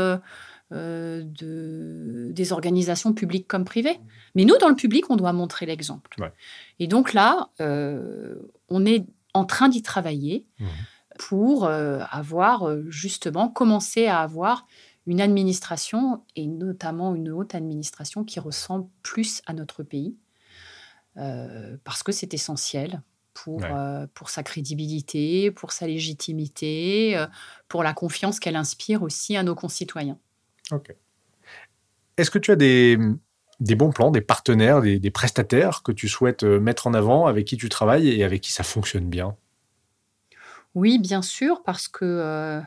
euh, 0.73 1.23
de, 1.25 2.31
des 2.33 2.53
organisations 2.53 3.13
publiques 3.15 3.49
comme 3.49 3.65
privées. 3.65 3.99
Mais 4.35 4.45
nous, 4.45 4.57
dans 4.59 4.69
le 4.69 4.75
public, 4.75 5.09
on 5.11 5.17
doit 5.17 5.33
montrer 5.33 5.65
l'exemple. 5.67 6.11
Ouais. 6.21 6.33
Et 6.79 6.87
donc 6.87 7.13
là, 7.15 7.49
euh, 7.61 8.35
on 8.69 8.85
est 8.85 9.07
en 9.35 9.45
train 9.45 9.69
d'y 9.69 9.83
travailler 9.83 10.47
Mhm. 10.61 10.69
pour 11.19 11.65
euh, 11.65 12.01
avoir 12.11 12.69
justement 12.91 13.49
commencé 13.49 14.07
à 14.07 14.21
avoir 14.21 14.67
une 15.07 15.21
administration 15.23 16.23
et 16.37 16.47
notamment 16.47 17.15
une 17.15 17.31
haute 17.31 17.55
administration 17.55 18.25
qui 18.25 18.39
ressemble 18.41 18.87
plus 19.03 19.41
à 19.47 19.55
notre 19.55 19.83
pays 19.83 20.17
parce 21.85 22.05
que 22.05 22.13
c'est 22.13 22.33
essentiel 22.33 23.03
pour, 23.35 23.57
Ouais. 23.61 23.71
euh, 23.73 24.07
pour 24.15 24.31
sa 24.31 24.43
crédibilité, 24.43 25.51
pour 25.51 25.73
sa 25.73 25.87
légitimité, 25.87 27.17
euh, 27.17 27.27
pour 27.69 27.83
la 27.83 27.93
confiance 27.93 28.39
qu'elle 28.39 28.55
inspire 28.57 29.03
aussi 29.03 29.37
à 29.37 29.43
nos 29.43 29.55
concitoyens. 29.57 30.19
Ok. 30.71 30.95
Est-ce 32.19 32.31
que 32.31 32.39
tu 32.39 32.51
as 32.51 32.57
des, 32.57 32.99
bons 33.61 33.91
plans, 33.91 34.11
des 34.11 34.21
partenaires, 34.21 34.83
des, 34.83 35.11
prestataires 35.11 35.83
que 35.83 35.93
tu 35.93 36.09
souhaites 36.09 36.43
euh, 36.43 36.59
mettre 36.59 36.89
en 36.89 36.95
avant, 36.95 37.27
avec 37.27 37.47
qui 37.47 37.57
tu 37.57 37.69
travailles 37.69 38.09
et 38.09 38.25
avec 38.25 38.41
qui 38.43 38.53
ça 38.53 38.65
fonctionne 38.65 39.09
bien? 39.09 39.37
Oui, 40.75 40.99
bien 40.99 41.23
sûr, 41.23 41.63
parce 41.63 41.87
que 41.87 42.05
euh, 42.05 42.61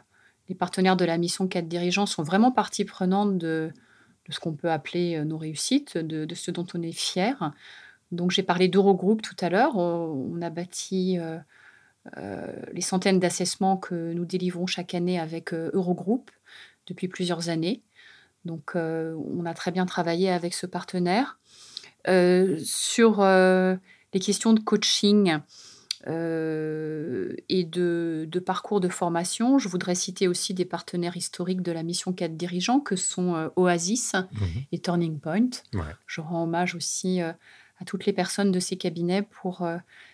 les 0.48 0.56
partenaires 0.56 0.96
de 0.96 1.06
la 1.06 1.18
mission 1.18 1.48
4 1.48 1.68
dirigeants 1.68 2.06
sont 2.06 2.24
vraiment 2.24 2.52
partie 2.52 2.86
prenante 2.86 3.38
de, 3.38 3.72
ce 4.30 4.40
qu'on 4.40 4.54
peut 4.54 4.72
appeler 4.72 5.18
euh, 5.18 5.26
nos 5.26 5.38
réussites, 5.38 5.98
de, 5.98 6.34
ce 6.34 6.50
dont 6.50 6.66
on 6.74 6.82
est 6.82 6.94
fier. 6.94 7.54
Donc 8.14 8.32
j'ai 8.32 8.44
parlé 8.44 8.70
d'Eurogroupe 8.70 9.22
tout 9.22 9.36
à 9.42 9.50
l'heure. 9.50 9.78
On, 9.78 10.42
a 10.42 10.50
bâti 10.50 11.18
les 12.74 12.82
centaines 12.82 13.20
d'assessements 13.20 13.78
que 13.78 14.12
nous 14.12 14.26
délivrons 14.26 14.66
chaque 14.66 14.94
année 14.94 15.18
avec 15.18 15.54
Eurogroupe 15.54 16.30
depuis 16.88 17.08
plusieurs 17.08 17.48
années. 17.48 17.82
Donc 18.46 18.72
euh, 18.76 19.16
on 19.36 19.46
a 19.46 19.54
très 19.54 19.72
bien 19.72 19.86
travaillé 19.86 20.30
avec 20.30 20.54
ce 20.54 20.66
partenaire. 20.66 21.40
Euh, 22.08 22.58
sur 22.64 23.22
euh, 23.22 23.76
les 24.14 24.20
questions 24.20 24.54
de 24.54 24.60
coaching, 24.60 25.40
euh, 26.08 27.36
et 27.48 27.64
de, 27.64 28.28
de 28.28 28.40
parcours 28.40 28.80
de 28.80 28.90
formation. 28.90 29.60
Je 29.60 29.68
voudrais 29.68 29.94
citer 29.94 30.28
aussi 30.28 30.56
des 30.56 30.66
partenaires 30.66 31.16
historiques 31.16 31.62
de 31.62 31.72
la 31.72 31.84
mission 31.84 32.12
4 32.12 32.36
dirigeants 32.36 32.80
que 32.80 32.96
sont 32.96 33.36
euh, 33.36 33.50
Oasis 33.56 34.16
et 34.72 34.80
Turning 34.80 35.20
Point. 35.20 35.50
Ouais. 35.74 35.96
Je 36.08 36.22
rends 36.22 36.44
hommage 36.44 36.74
aussi 36.74 37.22
euh, 37.22 37.32
à 37.80 37.86
toutes 37.86 38.08
les 38.08 38.14
personnes 38.14 38.52
de 38.52 38.60
ces 38.60 38.78
cabinets 38.78 39.22
pour 39.22 39.68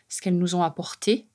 ce 0.10 0.22
qu'elles 0.22 0.38
nous 0.38 0.56
ont 0.56 0.64
apporté. 0.64 1.28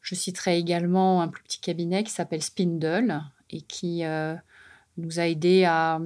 Je 0.00 0.14
citerai 0.14 0.58
également 0.58 1.22
un 1.22 1.28
plus 1.28 1.42
petit 1.42 1.60
cabinet 1.60 2.02
qui 2.02 2.12
s'appelle 2.12 2.42
Spindle 2.42 3.22
et 3.50 3.60
qui 3.62 4.02
nous 4.96 5.20
a 5.20 5.26
aidés 5.26 5.64
à, 5.64 6.00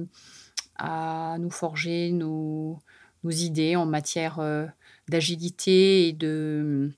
à 0.77 1.37
nous 1.39 1.51
forger 1.51 2.11
nos, 2.11 2.79
nos 3.23 3.31
idées 3.31 3.75
en 3.75 3.85
matière 3.85 4.39
euh, 4.39 4.65
d'agilité 5.07 6.07
et 6.07 6.13
de, 6.13 6.91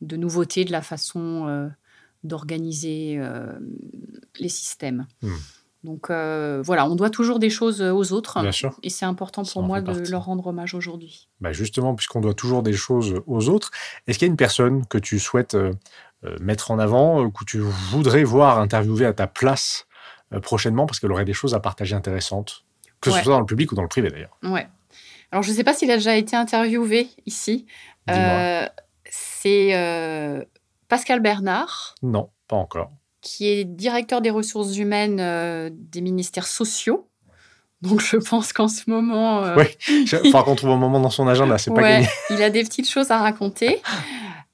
de 0.00 0.16
nouveauté 0.16 0.64
de 0.64 0.72
la 0.72 0.82
façon 0.82 1.46
euh, 1.48 1.68
d'organiser 2.24 3.16
euh, 3.18 3.52
les 4.38 4.48
systèmes. 4.48 5.06
Hmm. 5.22 5.36
Donc 5.84 6.08
voilà, 6.08 6.86
on 6.90 6.96
doit 6.96 7.08
toujours 7.08 7.38
des 7.38 7.50
choses 7.50 7.80
aux 7.80 8.12
autres. 8.12 8.42
Bien 8.42 8.50
sûr. 8.50 8.76
Et 8.82 8.90
c'est 8.90 9.06
important 9.06 9.44
pour 9.44 9.62
moi 9.62 9.80
de 9.80 9.86
partie. 9.86 10.10
leur 10.10 10.24
rendre 10.24 10.48
hommage 10.48 10.74
aujourd'hui. 10.74 11.28
Bah 11.40 11.52
justement, 11.52 11.94
puisqu'on 11.94 12.20
doit 12.20 12.34
toujours 12.34 12.64
des 12.64 12.72
choses 12.72 13.14
aux 13.26 13.48
autres, 13.48 13.70
est-ce 14.06 14.18
qu'il 14.18 14.26
y 14.26 14.28
a 14.28 14.32
une 14.32 14.36
personne 14.36 14.84
que 14.86 14.98
tu 14.98 15.20
souhaites 15.20 15.56
mettre 16.40 16.72
en 16.72 16.80
avant, 16.80 17.30
que 17.30 17.44
tu 17.44 17.60
voudrais 17.60 18.24
voir 18.24 18.58
interviewer 18.58 19.06
à 19.06 19.12
ta 19.12 19.28
place 19.28 19.86
prochainement, 20.42 20.86
parce 20.86 21.00
qu'elle 21.00 21.12
aurait 21.12 21.24
des 21.24 21.32
choses 21.32 21.54
à 21.54 21.60
partager 21.60 21.94
intéressantes, 21.94 22.64
que 23.00 23.10
Ouais. 23.10 23.16
ce 23.18 23.24
soit 23.24 23.32
dans 23.32 23.40
le 23.40 23.46
public 23.46 23.72
ou 23.72 23.74
dans 23.74 23.82
le 23.82 23.88
privé 23.88 24.10
d'ailleurs 24.10 24.36
Ouais. 24.42 24.66
Alors 25.30 25.42
je 25.42 25.50
ne 25.50 25.56
sais 25.56 25.64
pas 25.64 25.74
s'il 25.74 25.90
a 25.90 25.96
déjà 25.96 26.16
été 26.16 26.36
interviewé 26.36 27.08
ici. 27.26 27.66
Euh, 28.10 28.66
c'est 29.10 29.74
euh, 29.76 30.42
Pascal 30.88 31.20
Bernard, 31.20 31.94
Non, 32.02 32.30
pas 32.48 32.56
encore. 32.56 32.90
qui 33.20 33.46
est 33.48 33.64
directeur 33.64 34.20
des 34.22 34.30
ressources 34.30 34.76
humaines 34.78 35.18
euh, 35.20 35.68
des 35.72 36.00
ministères 36.00 36.46
sociaux. 36.46 37.08
Donc 37.82 38.00
je 38.00 38.16
pense 38.16 38.52
qu'en 38.52 38.66
ce 38.68 38.88
moment, 38.90 39.44
euh, 39.44 39.62
il 39.88 40.06
faudra 40.08 40.42
qu'on 40.42 40.56
trouve 40.56 40.70
un 40.70 40.76
moment 40.76 40.98
dans 40.98 41.10
son 41.10 41.28
agenda, 41.28 41.58
c'est 41.58 41.70
pas 41.70 41.76
ouais, 41.82 41.92
gagné. 42.00 42.08
il 42.30 42.42
a 42.42 42.50
des 42.50 42.64
petites 42.64 42.88
choses 42.90 43.10
à 43.10 43.18
raconter. 43.18 43.80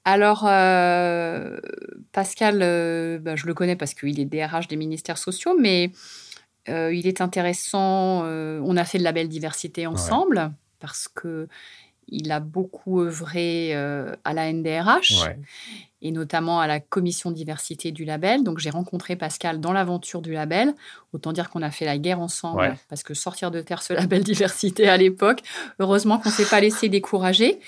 Alors, 0.07 0.45
euh, 0.47 1.57
Pascal, 2.11 2.59
euh, 2.61 3.17
bah, 3.19 3.35
je 3.35 3.47
le 3.47 3.53
connais 3.55 3.75
parce 3.75 3.95
qu'il 3.95 4.19
est 4.19 4.25
DRH 4.25 4.67
des 4.67 4.75
ministères 4.75 5.17
sociaux, 5.17 5.55
mais 5.59 5.91
euh, 6.69 6.93
il 6.93 7.07
est 7.07 7.21
intéressant. 7.21 8.23
on 8.23 8.77
a 8.77 8.85
fait 8.85 8.99
le 8.99 9.03
label 9.03 9.27
diversité 9.27 9.87
ensemble 9.87 10.51
parce 10.79 11.07
que 11.07 11.47
il 12.07 12.31
a 12.31 12.39
beaucoup 12.39 13.01
œuvré 13.01 13.73
à 13.73 14.33
la 14.33 14.53
NDRH 14.53 15.23
Ouais. 15.25 15.39
et 16.03 16.11
notamment 16.11 16.59
à 16.59 16.67
la 16.67 16.79
commission 16.79 17.31
diversité 17.31 17.91
du 17.91 18.05
label. 18.05 18.43
Donc 18.43 18.59
j'ai 18.59 18.69
rencontré 18.69 19.15
Pascal 19.15 19.59
dans 19.59 19.73
l'aventure 19.73 20.21
du 20.21 20.33
label. 20.33 20.75
Autant 21.13 21.33
dire 21.33 21.49
qu'on 21.49 21.63
a 21.63 21.71
fait 21.71 21.85
la 21.85 21.97
guerre 21.97 22.19
ensemble 22.19 22.59
Ouais. 22.59 22.73
parce 22.89 23.01
que 23.01 23.15
sortir 23.15 23.49
de 23.49 23.59
terre 23.61 23.81
ce 23.81 23.93
label 23.93 24.23
diversité 24.23 24.87
à 24.87 24.97
l'époque, 24.97 25.41
heureusement 25.79 26.19
qu'on 26.19 26.29
ne 26.29 26.35
s'est 26.35 26.45
pas 26.45 26.59
laissé 26.61 26.89
décourager. 26.89 27.59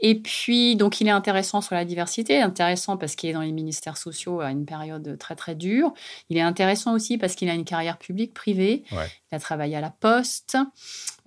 Et 0.00 0.20
puis, 0.20 0.76
donc, 0.76 1.00
il 1.00 1.06
est 1.06 1.10
intéressant 1.10 1.60
sur 1.60 1.74
la 1.74 1.84
diversité, 1.84 2.40
intéressant 2.40 2.96
parce 2.96 3.14
qu'il 3.16 3.30
est 3.30 3.32
dans 3.32 3.40
les 3.40 3.52
ministères 3.52 3.96
sociaux 3.96 4.40
à 4.40 4.50
une 4.50 4.66
période 4.66 5.16
très, 5.18 5.36
très 5.36 5.54
dure. 5.54 5.94
Il 6.28 6.36
est 6.36 6.42
intéressant 6.42 6.94
aussi 6.94 7.16
parce 7.16 7.34
qu'il 7.34 7.48
a 7.48 7.54
une 7.54 7.64
carrière 7.64 7.98
publique, 7.98 8.34
privée. 8.34 8.84
Ouais. 8.92 9.06
Il 9.32 9.36
a 9.36 9.40
travaillé 9.40 9.76
à 9.76 9.80
la 9.80 9.90
Poste, 9.90 10.58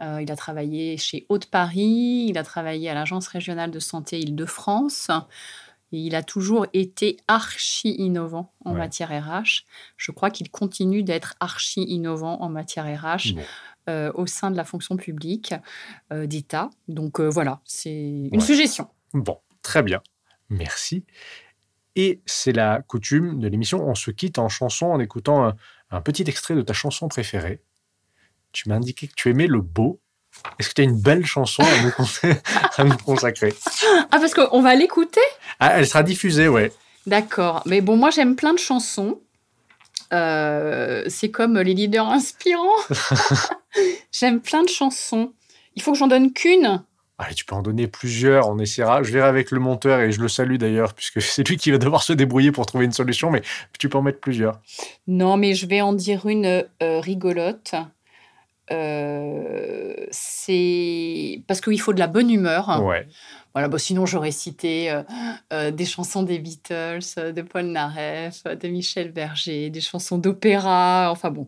euh, 0.02 0.22
il 0.22 0.32
a 0.32 0.36
travaillé 0.36 0.98
chez 0.98 1.26
Haute-Paris, 1.30 2.28
il 2.30 2.38
a 2.38 2.44
travaillé 2.44 2.90
à 2.90 2.94
l'Agence 2.94 3.28
régionale 3.28 3.72
de 3.72 3.80
santé 3.80 4.20
Île-de-France. 4.20 5.10
Il 5.92 6.16
a 6.16 6.24
toujours 6.24 6.66
été 6.74 7.18
archi 7.28 7.92
innovant 7.98 8.54
en 8.66 8.72
Ouais. 8.74 8.78
matière 8.80 9.10
RH. 9.10 9.64
Je 9.96 10.12
crois 10.12 10.30
qu'il 10.30 10.50
continue 10.52 11.02
d'être 11.04 11.36
archi 11.40 11.82
innovant 11.84 12.42
en 12.42 12.50
matière 12.50 12.86
RH 12.86 13.34
Bon. 13.36 13.42
euh, 13.90 14.12
au 14.16 14.26
sein 14.26 14.52
de 14.52 14.58
la 14.58 14.66
fonction 14.66 14.98
publique 14.98 15.54
euh, 16.12 16.26
d'État. 16.28 16.70
Donc 16.90 17.20
euh, 17.22 17.30
voilà, 17.30 17.62
c'est 17.64 17.90
une 17.92 18.30
Ouais. 18.34 18.40
suggestion. 18.42 18.90
Bon, 19.14 19.40
très 19.62 19.82
bien. 19.82 20.02
Merci. 20.50 21.06
Et 21.96 22.22
c'est 22.26 22.52
la 22.54 22.82
coutume 22.82 23.40
de 23.40 23.48
l'émission. 23.48 23.88
On 23.88 23.96
se 23.96 24.12
quitte 24.12 24.38
en 24.40 24.50
chanson 24.50 24.88
en 24.88 25.00
écoutant 25.00 25.46
un, 25.46 25.56
un 25.90 26.02
petit 26.02 26.24
extrait 26.28 26.54
de 26.56 26.62
ta 26.62 26.74
chanson 26.74 27.08
préférée. 27.08 27.62
Tu 28.52 28.70
m'as 28.70 28.76
indiqué 28.76 29.08
que 29.08 29.14
tu 29.16 29.30
aimais 29.30 29.48
le 29.48 29.62
beau. 29.62 30.00
Est-ce 30.60 30.70
que 30.70 30.74
tu 30.76 30.82
as 30.82 30.84
une 30.84 31.02
belle 31.02 31.26
chanson 31.26 31.64
à 31.64 31.82
nous, 31.84 31.92
con- 31.98 32.06
à 32.78 32.84
nous 32.84 32.98
consacrer? 32.98 33.54
Ah, 34.12 34.20
parce 34.20 34.34
qu'on 34.36 34.62
va 34.62 34.76
l'écouter? 34.76 35.22
Ah, 35.60 35.80
Elle 35.80 35.88
sera 35.88 36.04
diffusée, 36.04 36.48
ouais. 36.48 36.72
D'accord. 37.06 37.64
Mais 37.66 37.82
bon, 37.82 37.96
moi, 37.96 38.10
j'aime 38.10 38.36
plein 38.36 38.54
de 38.54 38.60
chansons. 38.60 39.20
Euh, 40.14 41.04
c'est 41.08 41.32
comme 41.32 41.60
les 41.60 41.74
leaders 41.74 42.10
inspirants. 42.10 42.64
j'aime 44.12 44.42
plein 44.42 44.64
de 44.64 44.70
chansons. 44.70 45.34
Il 45.76 45.82
faut 45.82 45.92
que 45.92 45.98
j'en 45.98 46.08
donne 46.08 46.34
qu'une. 46.34 46.84
Allez, 47.20 47.34
tu 47.34 47.46
peux 47.46 47.56
en 47.56 47.64
donner 47.64 47.88
plusieurs, 47.88 48.48
on 48.48 48.60
essaiera. 48.60 49.02
Je 49.02 49.12
verrai 49.12 49.28
avec 49.28 49.50
le 49.50 49.60
monteur 49.60 50.00
et 50.02 50.12
je 50.12 50.22
le 50.22 50.28
salue 50.28 50.58
d'ailleurs, 50.58 50.94
puisque 50.94 51.22
c'est 51.22 51.48
lui 51.48 51.58
qui 51.58 51.72
va 51.72 51.78
devoir 51.78 52.04
se 52.04 52.14
débrouiller 52.14 52.52
pour 52.52 52.66
trouver 52.66 52.86
une 52.86 52.92
solution, 52.92 53.32
mais 53.32 53.42
tu 53.80 53.90
peux 53.90 53.98
en 53.98 54.04
mettre 54.04 54.20
plusieurs. 54.20 54.60
Non, 55.08 55.38
mais 55.38 55.56
je 55.56 55.66
vais 55.66 55.82
en 55.82 55.94
dire 55.94 56.28
une 56.28 56.46
euh, 56.84 57.00
rigolote. 57.00 57.74
Euh, 58.72 59.94
c'est 60.12 61.42
parce 61.48 61.62
qu'il 61.62 61.80
faut 61.80 61.94
de 61.94 62.00
la 62.00 62.08
bonne 62.08 62.30
humeur. 62.30 62.84
Ouais. 62.84 63.08
Voilà, 63.58 63.70
bon, 63.70 63.80
sinon 63.80 64.06
j'aurais 64.06 64.30
cité 64.30 64.92
euh, 64.92 65.02
euh, 65.52 65.72
des 65.72 65.86
chansons 65.86 66.22
des 66.22 66.38
Beatles, 66.38 67.00
euh, 67.18 67.32
de 67.32 67.42
Paul 67.42 67.64
Naref, 67.64 68.44
de 68.44 68.68
Michel 68.68 69.12
Berger, 69.12 69.72
des 69.72 69.82
chansons 69.82 70.20
d'opéra. 70.20 71.08
Enfin 71.12 71.32
bon, 71.32 71.48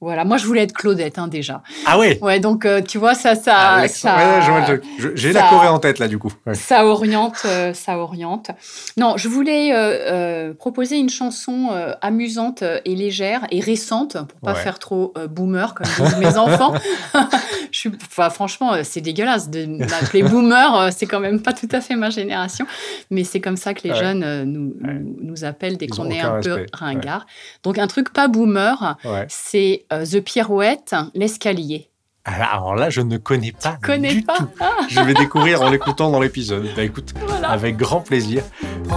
voilà. 0.00 0.24
Moi, 0.24 0.36
je 0.36 0.46
voulais 0.48 0.62
être 0.64 0.72
Claudette 0.72 1.16
hein, 1.16 1.28
déjà. 1.28 1.62
Ah 1.86 1.96
ouais? 1.96 2.18
Ouais, 2.20 2.40
donc 2.40 2.64
euh, 2.64 2.82
tu 2.82 2.98
vois, 2.98 3.14
ça, 3.14 3.36
ça, 3.36 3.52
Ah, 3.56 3.86
ça, 3.86 4.40
ouais, 4.48 4.80
J'ai 5.14 5.32
la 5.32 5.48
Corée 5.48 5.68
en 5.68 5.78
tête 5.78 6.00
là, 6.00 6.08
du 6.08 6.18
coup. 6.18 6.32
Ouais. 6.44 6.54
ça 6.54 6.84
oriente, 6.86 7.46
ça 7.72 7.98
oriente. 7.98 8.50
Non, 8.96 9.16
je 9.16 9.28
voulais 9.28 10.52
proposer 10.58 10.96
une 10.96 11.08
chanson 11.10 11.68
amusante 12.00 12.64
et 12.84 12.96
légère 12.96 13.46
et 13.52 13.60
récente 13.60 14.16
pour 14.26 14.40
pas 14.40 14.54
Ouais. 14.54 14.60
faire 14.60 14.80
trop 14.80 15.14
boomer 15.30 15.72
comme 15.74 15.86
disent 15.86 16.16
mes 16.18 16.36
enfants. 16.36 16.74
je 17.70 17.78
suis, 17.78 17.90
enfin, 18.08 18.28
franchement, 18.30 18.72
c'est 18.82 19.00
dégueulasse 19.00 19.50
de 19.50 19.66
m'appeler 19.66 20.24
boomer. 20.24 20.88
c'est 20.92 21.06
quand 21.06 21.20
même 21.20 21.43
pas 21.44 21.52
tout 21.52 21.68
à 21.70 21.80
fait 21.80 21.94
ma 21.96 22.10
génération, 22.10 22.66
mais 23.10 23.22
c'est 23.22 23.40
comme 23.40 23.56
ça 23.56 23.74
que 23.74 23.82
les 23.84 23.90
Ouais. 23.90 24.00
jeunes 24.00 24.22
euh, 24.24 24.44
nous, 24.44 24.74
Ouais. 24.82 24.94
nous, 24.94 25.16
nous 25.20 25.44
appellent 25.44 25.76
dès 25.76 25.86
qu'on 25.86 26.10
est 26.10 26.20
un 26.20 26.40
peu 26.40 26.66
ringard. 26.72 27.26
Donc 27.62 27.78
un 27.78 27.86
truc 27.86 28.12
pas 28.12 28.26
boomer, 28.28 28.96
c'est 29.28 29.84
euh, 29.92 30.04
The 30.04 30.20
Pirouette, 30.20 30.94
l'escalier. 31.14 31.90
Ah, 32.26 32.54
Alors 32.56 32.74
là, 32.74 32.88
je 32.88 33.02
ne 33.02 33.18
connais 33.18 33.52
pas. 33.52 33.76
Connais 33.82 34.14
du 34.14 34.22
pas 34.22 34.38
tout. 34.38 34.48
Je 34.88 34.98
vais 35.00 35.12
découvrir 35.12 35.60
en 35.60 35.68
l'écoutant 35.70 36.10
dans 36.10 36.20
l'épisode. 36.20 36.66
Bah 36.74 36.82
écoute, 36.82 37.12
Voilà. 37.26 37.50
avec 37.50 37.76
grand 37.76 38.00
plaisir. 38.00 38.42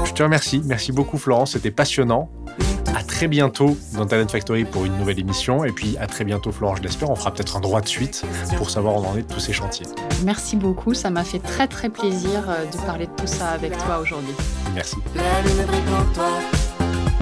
Je 0.06 0.14
te 0.14 0.24
remercie. 0.24 0.62
Merci 0.64 0.94
beaucoup, 0.94 1.18
Florence. 1.18 1.52
C'était 1.52 1.72
passionnant. 1.72 2.30
À 2.96 3.04
très 3.04 3.28
bientôt 3.28 3.78
dans 3.94 4.06
Talent 4.06 4.28
Factory 4.28 4.66
pour 4.66 4.86
une 4.86 4.98
nouvelle 4.98 5.20
émission. 5.20 5.64
Et 5.64 5.72
puis 5.72 5.98
à 5.98 6.08
très 6.08 6.24
bientôt, 6.24 6.52
Florence, 6.52 6.80
je 6.80 6.84
l'espère. 6.84 7.10
On 7.10 7.16
fera 7.16 7.32
peut-être 7.34 7.58
un 7.58 7.60
droit 7.60 7.82
de 7.82 7.88
suite 7.88 8.24
pour 8.58 8.70
savoir 8.70 8.96
où 8.96 9.00
on 9.00 9.10
en 9.10 9.18
est 9.18 9.24
de 9.24 9.34
tous 9.34 9.40
ces 9.40 9.54
chantiers. 9.54 9.86
Merci 10.24 10.56
beaucoup, 10.56 10.94
ça 10.94 11.10
m'a 11.10 11.24
fait 11.24 11.40
très 11.40 11.68
très 11.68 11.90
plaisir 11.90 12.50
euh, 12.50 12.66
de 12.66 12.78
parler 12.86 13.08
de 13.08 13.12
tout 13.12 13.28
ça 13.28 13.50
avec 13.50 13.78
toi 13.78 14.00
aujourd'hui. 14.00 14.34
Merci. 14.74 14.98
La 15.16 15.42
lune 15.42 15.66
brille 15.66 15.82
pour 15.82 16.14
toi. 16.14 16.30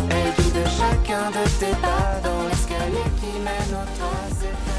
Elle 0.09 0.43
guide 0.43 0.63
chacun 0.77 1.29
de 1.31 1.49
tes 1.59 1.75
pas 1.81 2.21
dans 2.23 2.47
l'escalier 2.47 3.03
qui 3.19 3.39
mène 3.39 3.71
au 3.71 3.97
toit. 3.97 4.74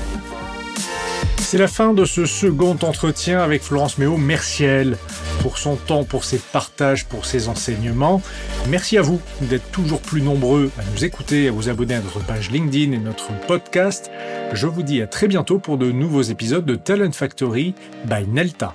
C'est 1.49 1.59
la 1.59 1.69
fin 1.69 1.95
de 1.95 2.05
ce 2.05 2.27
second 2.27 2.77
entretien 2.83 3.41
avec 3.41 3.63
Florence 3.63 3.99
Méo. 3.99 4.17
Merci 4.17 4.65
elle 4.65 4.99
pour 5.43 5.59
son 5.59 5.77
temps, 5.77 6.03
pour 6.03 6.25
ses 6.25 6.39
partages, 6.39 7.07
pour 7.07 7.25
ses 7.25 7.49
enseignements. 7.49 8.21
Merci 8.69 8.99
à 8.99 9.03
vous 9.03 9.21
d'être 9.43 9.71
toujours 9.71 10.01
plus 10.01 10.23
nombreux 10.23 10.73
à 10.77 10.83
nous 10.93 11.05
écouter, 11.05 11.47
à 11.47 11.53
vous 11.53 11.69
abonner 11.69 11.95
à 11.95 12.01
notre 12.01 12.19
page 12.19 12.51
LinkedIn 12.51 12.91
et 12.91 12.99
notre 12.99 13.29
podcast. 13.47 14.11
Je 14.55 14.67
vous 14.67 14.83
dis 14.83 15.01
à 15.01 15.07
très 15.07 15.29
bientôt 15.29 15.61
pour 15.61 15.79
de 15.79 15.93
nouveaux 15.93 16.23
épisodes 16.23 16.67
de 16.67 16.75
Talent 16.75 17.13
Factory 17.13 17.77
by 18.07 18.27
Nelta. 18.27 18.75